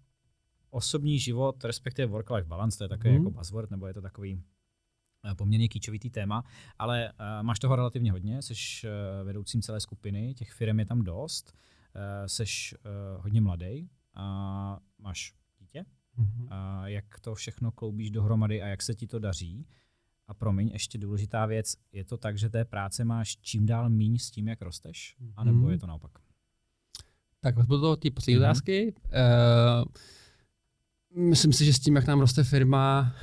osobní 0.70 1.18
život, 1.18 1.64
respektive 1.64 2.12
work-life 2.12 2.48
balance, 2.48 2.78
to 2.78 2.84
je 2.84 2.88
takový 2.88 3.10
mm. 3.10 3.16
jako 3.16 3.30
buzzword, 3.30 3.70
nebo 3.70 3.86
je 3.86 3.94
to 3.94 4.02
takový 4.02 4.42
eh, 5.30 5.34
poměrně 5.34 5.68
kýčovitý 5.68 6.10
téma, 6.10 6.44
ale 6.78 7.12
uh, 7.12 7.46
máš 7.46 7.58
toho 7.58 7.76
relativně 7.76 8.12
hodně, 8.12 8.42
jsi 8.42 8.54
uh, 8.54 9.26
vedoucím 9.26 9.62
celé 9.62 9.80
skupiny, 9.80 10.34
těch 10.34 10.52
firm 10.52 10.78
je 10.78 10.86
tam 10.86 11.02
dost, 11.02 11.54
uh, 11.94 12.26
jsi 12.26 12.44
uh, 12.44 13.22
hodně 13.22 13.40
mladý 13.40 13.90
a 14.14 14.78
máš. 14.98 15.34
Mm-hmm. 16.18 16.46
A 16.50 16.88
jak 16.88 17.20
to 17.20 17.34
všechno 17.34 17.72
kloubíš 17.72 18.10
dohromady 18.10 18.62
a 18.62 18.66
jak 18.66 18.82
se 18.82 18.94
ti 18.94 19.06
to 19.06 19.18
daří? 19.18 19.66
A 20.28 20.34
promiň, 20.34 20.70
ještě 20.72 20.98
důležitá 20.98 21.46
věc, 21.46 21.76
je 21.92 22.04
to 22.04 22.16
tak, 22.16 22.38
že 22.38 22.48
té 22.48 22.64
práce 22.64 23.04
máš 23.04 23.36
čím 23.36 23.66
dál 23.66 23.90
míň 23.90 24.18
s 24.18 24.30
tím, 24.30 24.48
jak 24.48 24.62
rosteš? 24.62 25.16
Mm-hmm. 25.20 25.32
A 25.36 25.44
nebo 25.44 25.70
je 25.70 25.78
to 25.78 25.86
naopak? 25.86 26.10
Tak 27.40 27.56
od 27.56 27.66
toho 27.66 27.96
ty 27.96 28.10
poslední 28.10 28.38
mm-hmm. 28.38 28.44
otázky. 28.44 28.94
Uh, 29.06 29.84
Myslím 31.16 31.52
si, 31.52 31.64
že 31.64 31.72
s 31.72 31.78
tím, 31.78 31.96
jak 31.96 32.06
nám 32.06 32.20
roste 32.20 32.44
firma, 32.44 33.14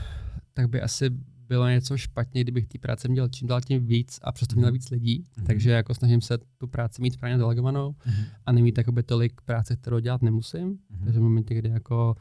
tak 0.53 0.69
by 0.69 0.81
asi 0.81 1.09
bylo 1.47 1.67
něco 1.69 1.97
špatně, 1.97 2.41
kdybych 2.41 2.67
té 2.67 2.77
práce 2.77 3.07
měl 3.07 3.29
čím 3.29 3.47
dál 3.47 3.61
tím 3.61 3.85
víc 3.85 4.19
a 4.23 4.31
přesto 4.31 4.55
měl 4.55 4.67
mhm. 4.67 4.73
víc 4.73 4.89
lidí. 4.89 5.23
Mm-hmm. 5.23 5.45
Takže 5.45 5.71
jako 5.71 5.93
snažím 5.93 6.21
se 6.21 6.37
tu 6.57 6.67
práci 6.67 7.01
mít 7.01 7.13
správně 7.13 7.37
delegovanou 7.37 7.91
mm-hmm. 7.91 8.25
a 8.45 8.51
nemít 8.51 8.77
jakoby 8.77 9.03
tolik 9.03 9.41
práce, 9.41 9.75
kterou 9.75 9.99
dělat 9.99 10.21
nemusím. 10.21 10.73
Mm-hmm. 10.73 11.03
Takže 11.03 11.19
v 11.19 11.23
momentě, 11.23 11.55
kdy 11.55 11.69
jako 11.69 12.15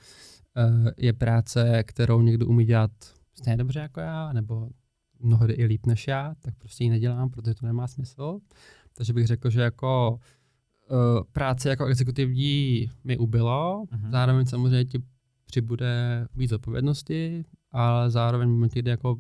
je 0.96 1.12
práce, 1.12 1.82
kterou 1.86 2.20
někdo 2.20 2.46
umí 2.46 2.64
dělat 2.64 2.90
stejně 3.34 3.56
dobře 3.56 3.80
jako 3.80 4.00
já, 4.00 4.32
nebo 4.32 4.68
mnohdy 5.18 5.52
i 5.52 5.64
líp 5.64 5.86
než 5.86 6.08
já, 6.08 6.34
tak 6.40 6.54
prostě 6.58 6.84
ji 6.84 6.90
nedělám, 6.90 7.30
protože 7.30 7.54
to 7.54 7.66
nemá 7.66 7.88
smysl. 7.88 8.38
Takže 8.96 9.12
bych 9.12 9.26
řekl, 9.26 9.50
že 9.50 9.60
jako 9.60 10.18
uh, 10.90 10.98
práce 11.32 11.68
jako 11.68 11.86
exekutivní 11.86 12.90
mi 13.04 13.18
ubylo, 13.18 13.84
mm-hmm. 13.84 14.10
zároveň 14.10 14.46
samozřejmě 14.46 14.84
ti 14.84 14.98
přibude 15.44 16.26
víc 16.34 16.52
odpovědnosti, 16.52 17.44
ale 17.70 18.10
zároveň 18.10 18.48
v 18.48 18.52
momentě, 18.52 18.82
kdy 18.82 18.90
jako 18.90 19.16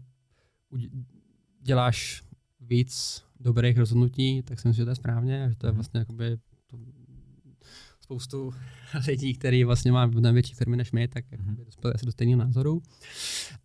děláš 1.60 2.22
víc 2.60 3.22
dobrých 3.40 3.78
rozhodnutí, 3.78 4.42
tak 4.42 4.60
si 4.60 4.68
myslím, 4.68 4.82
že 4.82 4.84
to 4.84 4.90
je 4.90 4.94
správně, 4.94 5.46
že 5.50 5.56
to 5.56 5.66
je 5.66 5.72
mhm. 5.72 5.76
vlastně 5.76 5.98
jakoby 5.98 6.36
to, 6.66 6.76
spoustu 8.12 8.50
lidí, 9.08 9.34
kteří 9.34 9.64
vlastně 9.64 9.92
má 9.92 10.06
větší 10.06 10.54
firmy 10.54 10.76
než 10.76 10.92
my, 10.92 11.08
tak 11.08 11.24
mm-hmm. 11.30 11.64
dospěli 11.64 11.94
asi 11.94 12.06
do 12.06 12.12
stejného 12.12 12.44
názoru. 12.44 12.82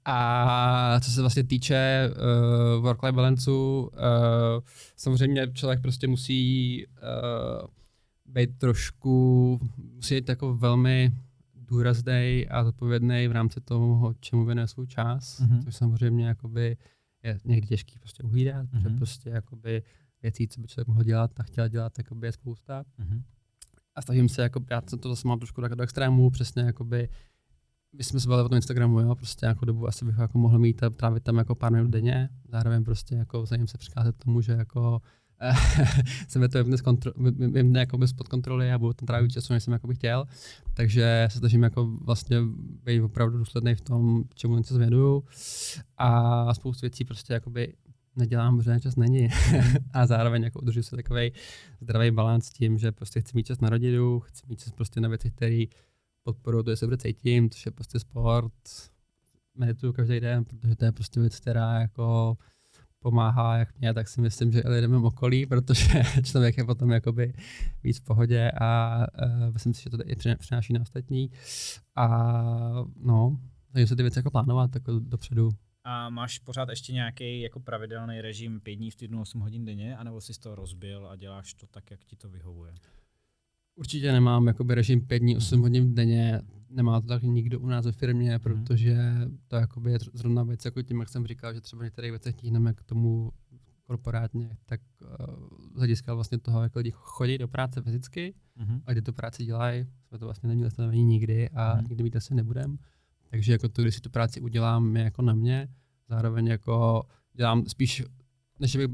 A 0.05 0.99
co 0.99 1.11
se 1.11 1.21
vlastně 1.21 1.43
týče 1.43 2.09
uh, 2.09 2.83
work-life 2.83 3.15
balance, 3.15 3.51
uh, 3.51 3.87
samozřejmě 4.95 5.47
člověk 5.53 5.81
prostě 5.81 6.07
musí 6.07 6.85
uh, 6.87 7.67
být 8.25 8.57
trošku, 8.57 9.59
musí 9.95 10.15
být 10.15 10.29
jako 10.29 10.55
velmi 10.55 11.11
důrazný 11.55 12.47
a 12.49 12.63
zodpovědný 12.63 13.27
v 13.27 13.31
rámci 13.31 13.61
toho, 13.61 14.13
čemu 14.19 14.45
věnuje 14.45 14.67
svůj 14.67 14.87
čas, 14.87 15.41
mm-hmm. 15.41 15.63
což 15.63 15.75
samozřejmě 15.75 16.25
jakoby 16.25 16.77
je 17.23 17.39
někdy 17.45 17.67
těžký 17.67 17.99
prostě 17.99 18.23
uhlídat, 18.23 18.65
mm-hmm. 18.65 18.83
protože 18.83 18.95
prostě 18.95 19.29
jakoby 19.29 19.83
věcí, 20.21 20.47
co 20.47 20.61
by 20.61 20.67
člověk 20.67 20.87
mohl 20.87 21.03
dělat 21.03 21.39
a 21.39 21.43
chtěl 21.43 21.67
dělat, 21.67 21.97
jakoby 21.97 22.27
je 22.27 22.31
spousta. 22.31 22.83
Mm-hmm. 22.99 23.21
A 23.97 24.01
snažím 24.01 24.29
se, 24.29 24.41
jako, 24.41 24.61
já 24.69 24.81
to 24.81 25.09
zase 25.09 25.27
mám 25.27 25.39
trošku 25.39 25.61
tak 25.61 25.75
do 25.75 25.83
extrému, 25.83 26.29
přesně 26.29 26.63
jakoby, 26.63 27.09
my 27.97 28.03
jsme 28.03 28.19
se 28.19 28.29
bavili 28.29 28.45
o 28.45 28.49
tom 28.49 28.55
Instagramu, 28.55 28.99
jo, 28.99 29.15
prostě 29.15 29.45
nějakou 29.45 29.65
dobu 29.65 29.87
asi 29.87 30.05
bych 30.05 30.17
jako 30.17 30.37
mohl 30.37 30.59
mít 30.59 30.83
a 30.83 30.89
trávit 30.89 31.23
tam 31.23 31.37
jako 31.37 31.55
pár 31.55 31.71
minut 31.71 31.87
denně, 31.87 32.29
zároveň 32.49 32.83
prostě 32.83 33.15
jako 33.15 33.45
snažím 33.47 33.67
se 33.67 33.77
přikázat 33.77 34.15
tomu, 34.15 34.41
že 34.41 34.51
jako 34.51 35.01
se 36.27 36.39
mi 36.39 36.49
to 36.49 36.57
vymne, 36.57 36.77
kontro, 36.77 37.11
vymne 37.51 37.79
jako 37.79 37.97
bez 37.97 38.13
pod 38.13 38.27
kontroly 38.27 38.71
a 38.71 38.77
budu 38.77 38.93
tam 38.93 39.07
trávit 39.07 39.31
času, 39.31 39.53
než 39.53 39.63
jsem 39.63 39.73
jako 39.73 39.87
bych 39.87 39.97
chtěl. 39.97 40.25
Takže 40.73 41.27
se 41.31 41.39
snažím 41.39 41.63
jako 41.63 41.97
vlastně 42.01 42.37
být 42.83 43.01
opravdu 43.01 43.37
důsledný 43.37 43.75
v 43.75 43.81
tom, 43.81 44.23
čemu 44.33 44.63
se 44.63 44.73
zvěduju. 44.73 45.23
A 45.97 46.53
spoustu 46.53 46.81
věcí 46.81 47.05
prostě 47.05 47.33
jakoby 47.33 47.73
nedělám, 48.17 48.57
protože 48.57 48.79
čas 48.79 48.95
není. 48.95 49.29
a 49.93 50.05
zároveň 50.05 50.43
jako 50.43 50.59
udržuji 50.59 50.83
se 50.83 50.95
takový 50.95 51.31
zdravý 51.81 52.11
balans 52.11 52.45
s 52.45 52.49
tím, 52.49 52.77
že 52.77 52.91
prostě 52.91 53.21
chci 53.21 53.31
mít 53.35 53.47
čas 53.47 53.59
na 53.59 53.69
rodinu, 53.69 54.19
chci 54.19 54.43
mít 54.47 54.59
čas 54.59 54.73
prostě 54.73 54.99
na 54.99 55.09
věci, 55.09 55.31
které 55.31 55.63
podporují 56.23 56.65
to, 56.65 56.71
že 56.71 56.75
se 56.75 56.85
dobře 56.85 56.97
cítím, 56.97 57.49
což 57.49 57.65
je 57.65 57.71
prostě 57.71 57.99
sport, 57.99 58.53
medituju 59.55 59.93
každý 59.93 60.19
den, 60.19 60.45
protože 60.45 60.75
to 60.75 60.85
je 60.85 60.91
prostě 60.91 61.19
věc, 61.19 61.39
která 61.39 61.79
jako 61.79 62.37
pomáhá 62.99 63.57
jak 63.57 63.79
mě, 63.79 63.93
tak 63.93 64.07
si 64.07 64.21
myslím, 64.21 64.51
že 64.51 64.59
i 64.59 64.67
lidem 64.69 65.05
okolí, 65.05 65.45
protože 65.45 66.03
člověk 66.23 66.57
je 66.57 66.63
potom 66.63 66.91
jakoby 66.91 67.33
víc 67.83 67.99
v 67.99 68.03
pohodě 68.03 68.51
a 68.51 68.97
uh, 69.25 69.53
myslím 69.53 69.73
si, 69.73 69.83
že 69.83 69.89
to 69.89 69.97
i 70.05 70.15
přináší 70.37 70.73
na 70.73 70.81
ostatní. 70.81 71.31
A 71.95 72.07
no, 73.03 73.39
takže 73.71 73.87
se 73.87 73.95
ty 73.95 74.01
věci 74.01 74.19
jako 74.19 74.31
plánovat 74.31 74.75
jako 74.75 74.99
dopředu. 74.99 75.49
A 75.89 76.09
máš 76.09 76.39
pořád 76.39 76.69
ještě 76.69 76.93
nějaký 76.93 77.41
jako 77.41 77.59
pravidelný 77.59 78.21
režim 78.21 78.59
pět 78.59 78.75
dní 78.75 78.91
v 78.91 78.95
týdnu 78.95 79.21
8 79.21 79.41
hodin 79.41 79.65
denně, 79.65 79.97
anebo 79.97 80.21
jsi 80.21 80.39
to 80.39 80.55
rozbil 80.55 81.07
a 81.07 81.15
děláš 81.15 81.53
to 81.53 81.67
tak, 81.67 81.91
jak 81.91 82.05
ti 82.05 82.15
to 82.15 82.29
vyhovuje? 82.29 82.73
Určitě 83.75 84.11
nemám 84.11 84.47
jakoby 84.47 84.75
režim 84.75 85.07
5 85.07 85.19
dní, 85.19 85.37
8 85.37 85.61
hodin 85.61 85.95
denně, 85.95 86.41
nemá 86.69 87.01
to 87.01 87.07
tak 87.07 87.23
nikdo 87.23 87.59
u 87.59 87.67
nás 87.67 87.85
ve 87.85 87.91
firmě, 87.91 88.31
mhm. 88.31 88.39
protože 88.39 88.97
to 89.47 89.55
jakoby 89.55 89.91
je 89.91 89.99
zrovna 90.13 90.43
věc, 90.43 90.65
jako 90.65 90.81
tím, 90.81 90.99
jak 90.99 91.09
jsem 91.09 91.27
říkal, 91.27 91.53
že 91.53 91.61
třeba 91.61 91.83
některé 91.83 92.11
věci 92.11 92.33
tíhneme 92.33 92.73
k 92.73 92.83
tomu 92.83 93.31
korporátně, 93.83 94.57
tak 94.65 94.81
uh, 95.01 95.07
z 95.75 95.77
hlediska 95.77 96.13
vlastně 96.13 96.37
toho, 96.37 96.63
jak 96.63 96.75
lidi 96.75 96.91
chodí 96.93 97.37
do 97.37 97.47
práce 97.47 97.81
fyzicky 97.81 98.33
uh-huh. 98.59 98.81
a 98.85 98.91
kdy 98.91 99.01
tu 99.01 99.13
práci 99.13 99.45
dělají, 99.45 99.85
jsme 100.07 100.17
to 100.17 100.25
vlastně 100.25 100.49
neměli 100.49 100.71
stanovení 100.71 101.03
nikdy 101.03 101.49
a 101.49 101.75
uh-huh. 101.75 101.81
nikdy 101.89 102.03
mít 102.03 102.15
asi 102.15 102.35
nebudem. 102.35 102.77
Takže 103.29 103.51
jako 103.51 103.69
to, 103.69 103.81
když 103.81 103.95
si 103.95 104.01
tu 104.01 104.09
práci 104.09 104.41
udělám, 104.41 104.95
je 104.97 105.03
jako 105.03 105.21
na 105.21 105.33
mě. 105.33 105.67
Zároveň 106.09 106.47
jako 106.47 107.03
dělám 107.33 107.65
spíš, 107.65 108.03
než 108.59 108.75
bych 108.75 108.87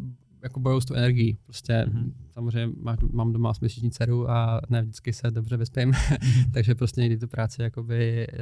jako 0.43 0.59
bojuju 0.59 0.81
s 0.81 0.85
tu 0.85 0.93
energií. 0.93 1.37
Prostě 1.43 1.73
mm-hmm. 1.73 2.11
samozřejmě 2.33 2.73
má, 2.81 2.97
mám 3.11 3.33
doma 3.33 3.53
měsíční 3.61 3.91
dceru 3.91 4.29
a 4.29 4.61
ne 4.69 4.81
vždycky 4.81 5.13
se 5.13 5.31
dobře 5.31 5.57
vyspím, 5.57 5.91
mm-hmm. 5.91 6.51
takže 6.53 6.75
prostě 6.75 7.01
někdy 7.01 7.17
tu 7.17 7.27
práci 7.27 7.61
jakoby 7.61 8.27
eh, 8.33 8.37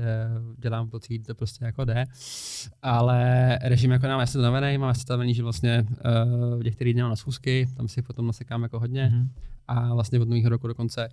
dělám 0.57 0.89
pocit, 0.89 1.19
to 1.19 1.35
prostě 1.35 1.65
jako 1.65 1.85
jde. 1.85 2.05
Ale 2.81 3.59
režim 3.61 3.91
jako 3.91 4.07
nám 4.07 4.19
je 4.19 4.27
stavený, 4.27 4.77
mám 4.77 4.93
stavený, 4.95 5.33
že 5.33 5.43
vlastně 5.43 5.85
v 6.57 6.63
některých 6.63 6.93
dní 6.93 7.01
na 7.01 7.15
schůzky, 7.15 7.67
tam 7.77 7.87
si 7.87 8.01
potom 8.01 8.27
nasekám 8.27 8.63
jako 8.63 8.79
hodně 8.79 9.11
mm-hmm. 9.13 9.29
a 9.67 9.93
vlastně 9.93 10.19
od 10.19 10.29
nového 10.29 10.49
roku 10.49 10.67
dokonce 10.67 11.09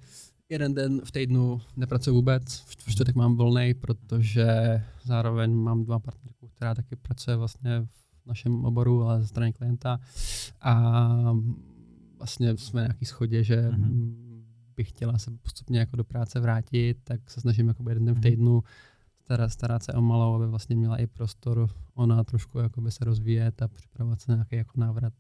jeden 0.49 0.75
den 0.75 1.01
v 1.05 1.13
týdnu 1.13 1.61
nepracuji 1.77 2.11
vůbec, 2.11 2.61
v 2.61 2.91
čtvrtek 2.91 3.15
mám 3.15 3.37
volný, 3.37 3.75
protože 3.75 4.47
zároveň 5.05 5.55
mám 5.55 5.85
dva 5.85 5.99
partnerku, 5.99 6.49
která 6.49 6.75
taky 6.75 6.97
pracuje 6.97 7.37
vlastně 7.37 7.87
v 7.91 8.08
našem 8.29 8.65
oboru, 8.65 9.03
ale 9.03 9.21
ze 9.21 9.27
strany 9.29 9.53
klienta 9.53 10.01
a 10.61 11.03
vlastně 12.19 12.57
jsme 12.57 12.81
na 12.81 12.87
nějaký 12.87 13.05
schodě, 13.05 13.45
že 13.45 13.69
mm-hmm. 13.69 14.15
bych 14.77 14.89
chtěla 14.89 15.19
se 15.19 15.31
postupně 15.31 15.79
jako 15.79 15.97
do 15.97 16.05
práce 16.05 16.41
vrátit, 16.41 16.99
tak 17.05 17.31
se 17.31 17.41
snažím 17.41 17.69
jako 17.69 17.89
jeden 17.89 18.05
den 18.05 18.15
v 18.15 18.19
mhm. 18.19 18.23
týdnu 18.23 18.63
starat, 19.29 19.49
starat 19.49 19.83
se 19.83 19.93
o 19.93 20.01
malou, 20.01 20.35
aby 20.35 20.47
vlastně 20.47 20.77
měla 20.77 20.97
i 20.97 21.07
prostor 21.07 21.69
ona 21.95 22.25
trošku 22.25 22.59
jakoby 22.59 22.91
se 22.91 23.05
rozvíjet 23.05 23.63
a 23.63 23.69
připravovat 23.69 24.21
se 24.21 24.33
na 24.33 24.37
nějaký 24.37 24.57
jako 24.57 24.81
návrat 24.81 25.13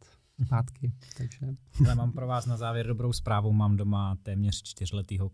zpátky. 0.47 0.93
Takže. 1.17 1.47
Ale 1.85 1.95
mám 1.95 2.13
pro 2.13 2.27
vás 2.27 2.47
na 2.47 2.57
závěr 2.57 2.87
dobrou 2.87 3.13
zprávu. 3.13 3.53
Mám 3.53 3.77
doma 3.77 4.17
téměř 4.23 4.63
čtyřletýho 4.63 5.29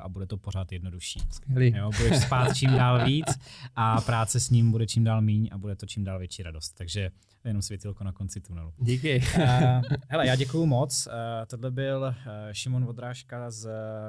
a 0.00 0.08
bude 0.08 0.26
to 0.26 0.36
pořád 0.36 0.72
jednodušší. 0.72 1.20
Skvělý. 1.30 1.74
Jo, 1.76 1.90
budeš 1.98 2.22
spát 2.22 2.56
čím 2.56 2.70
dál 2.70 3.04
víc 3.04 3.26
a 3.76 4.00
práce 4.00 4.40
s 4.40 4.50
ním 4.50 4.70
bude 4.70 4.86
čím 4.86 5.04
dál 5.04 5.22
míň 5.22 5.48
a 5.52 5.58
bude 5.58 5.76
to 5.76 5.86
čím 5.86 6.04
dál 6.04 6.18
větší 6.18 6.42
radost. 6.42 6.70
Takže 6.70 7.10
jenom 7.44 7.62
světilko 7.62 8.04
na 8.04 8.12
konci 8.12 8.40
tunelu. 8.40 8.72
Díky. 8.78 9.22
Uh, 9.36 9.44
hele, 10.08 10.26
já 10.26 10.36
děkuju 10.36 10.66
moc. 10.66 11.06
Uh, 11.06 11.12
tohle 11.46 11.70
byl 11.70 12.00
uh, 12.00 12.12
Šimon 12.52 12.84
Vodrážka 12.84 13.50
z 13.50 13.68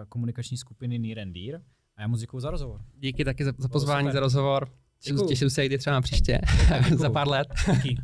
komunikační 0.09 0.57
skupiny 0.57 0.99
Near 0.99 1.19
and 1.19 1.33
Dear. 1.33 1.61
A 1.95 2.01
já 2.01 2.07
moc 2.07 2.19
děkuju 2.19 2.41
za 2.41 2.51
rozhovor. 2.51 2.81
Díky 2.99 3.25
taky 3.25 3.45
za, 3.45 3.53
za 3.57 3.67
pozvání, 3.67 4.11
za 4.11 4.19
rozhovor. 4.19 4.69
Děkuju. 5.03 5.27
Těším 5.27 5.49
se, 5.49 5.65
kdy 5.65 5.77
třeba 5.77 6.01
příště, 6.01 6.41
za 6.95 7.09
pár 7.09 7.27
let. 7.27 7.47
Díky. 7.73 7.97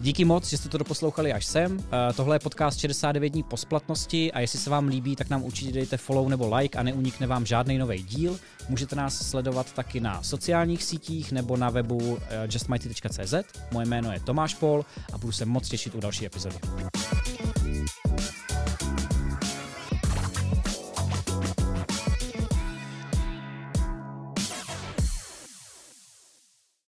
Díky 0.00 0.24
moc, 0.24 0.50
že 0.50 0.58
jste 0.58 0.68
to 0.68 0.78
doposlouchali 0.78 1.32
až 1.32 1.46
sem. 1.46 1.76
Uh, 1.76 1.82
tohle 2.16 2.36
je 2.36 2.40
podcast 2.40 2.78
69 2.78 3.28
dní 3.28 3.42
po 3.42 3.56
splatnosti 3.56 4.32
a 4.32 4.40
jestli 4.40 4.58
se 4.58 4.70
vám 4.70 4.88
líbí, 4.88 5.16
tak 5.16 5.30
nám 5.30 5.42
určitě 5.42 5.72
dejte 5.72 5.96
follow 5.96 6.28
nebo 6.28 6.56
like 6.56 6.78
a 6.78 6.82
neunikne 6.82 7.26
vám 7.26 7.46
žádný 7.46 7.78
nový 7.78 8.02
díl. 8.02 8.38
Můžete 8.68 8.96
nás 8.96 9.28
sledovat 9.30 9.72
taky 9.72 10.00
na 10.00 10.22
sociálních 10.22 10.82
sítích 10.82 11.32
nebo 11.32 11.56
na 11.56 11.70
webu 11.70 11.96
uh, 11.96 12.18
justmighty.cz. 12.52 13.34
Moje 13.72 13.86
jméno 13.86 14.12
je 14.12 14.20
Tomáš 14.20 14.54
Pol 14.54 14.84
a 15.12 15.18
budu 15.18 15.32
se 15.32 15.44
moc 15.44 15.68
těšit 15.68 15.94
u 15.94 16.00
další 16.00 16.26
epizody. 16.26 16.56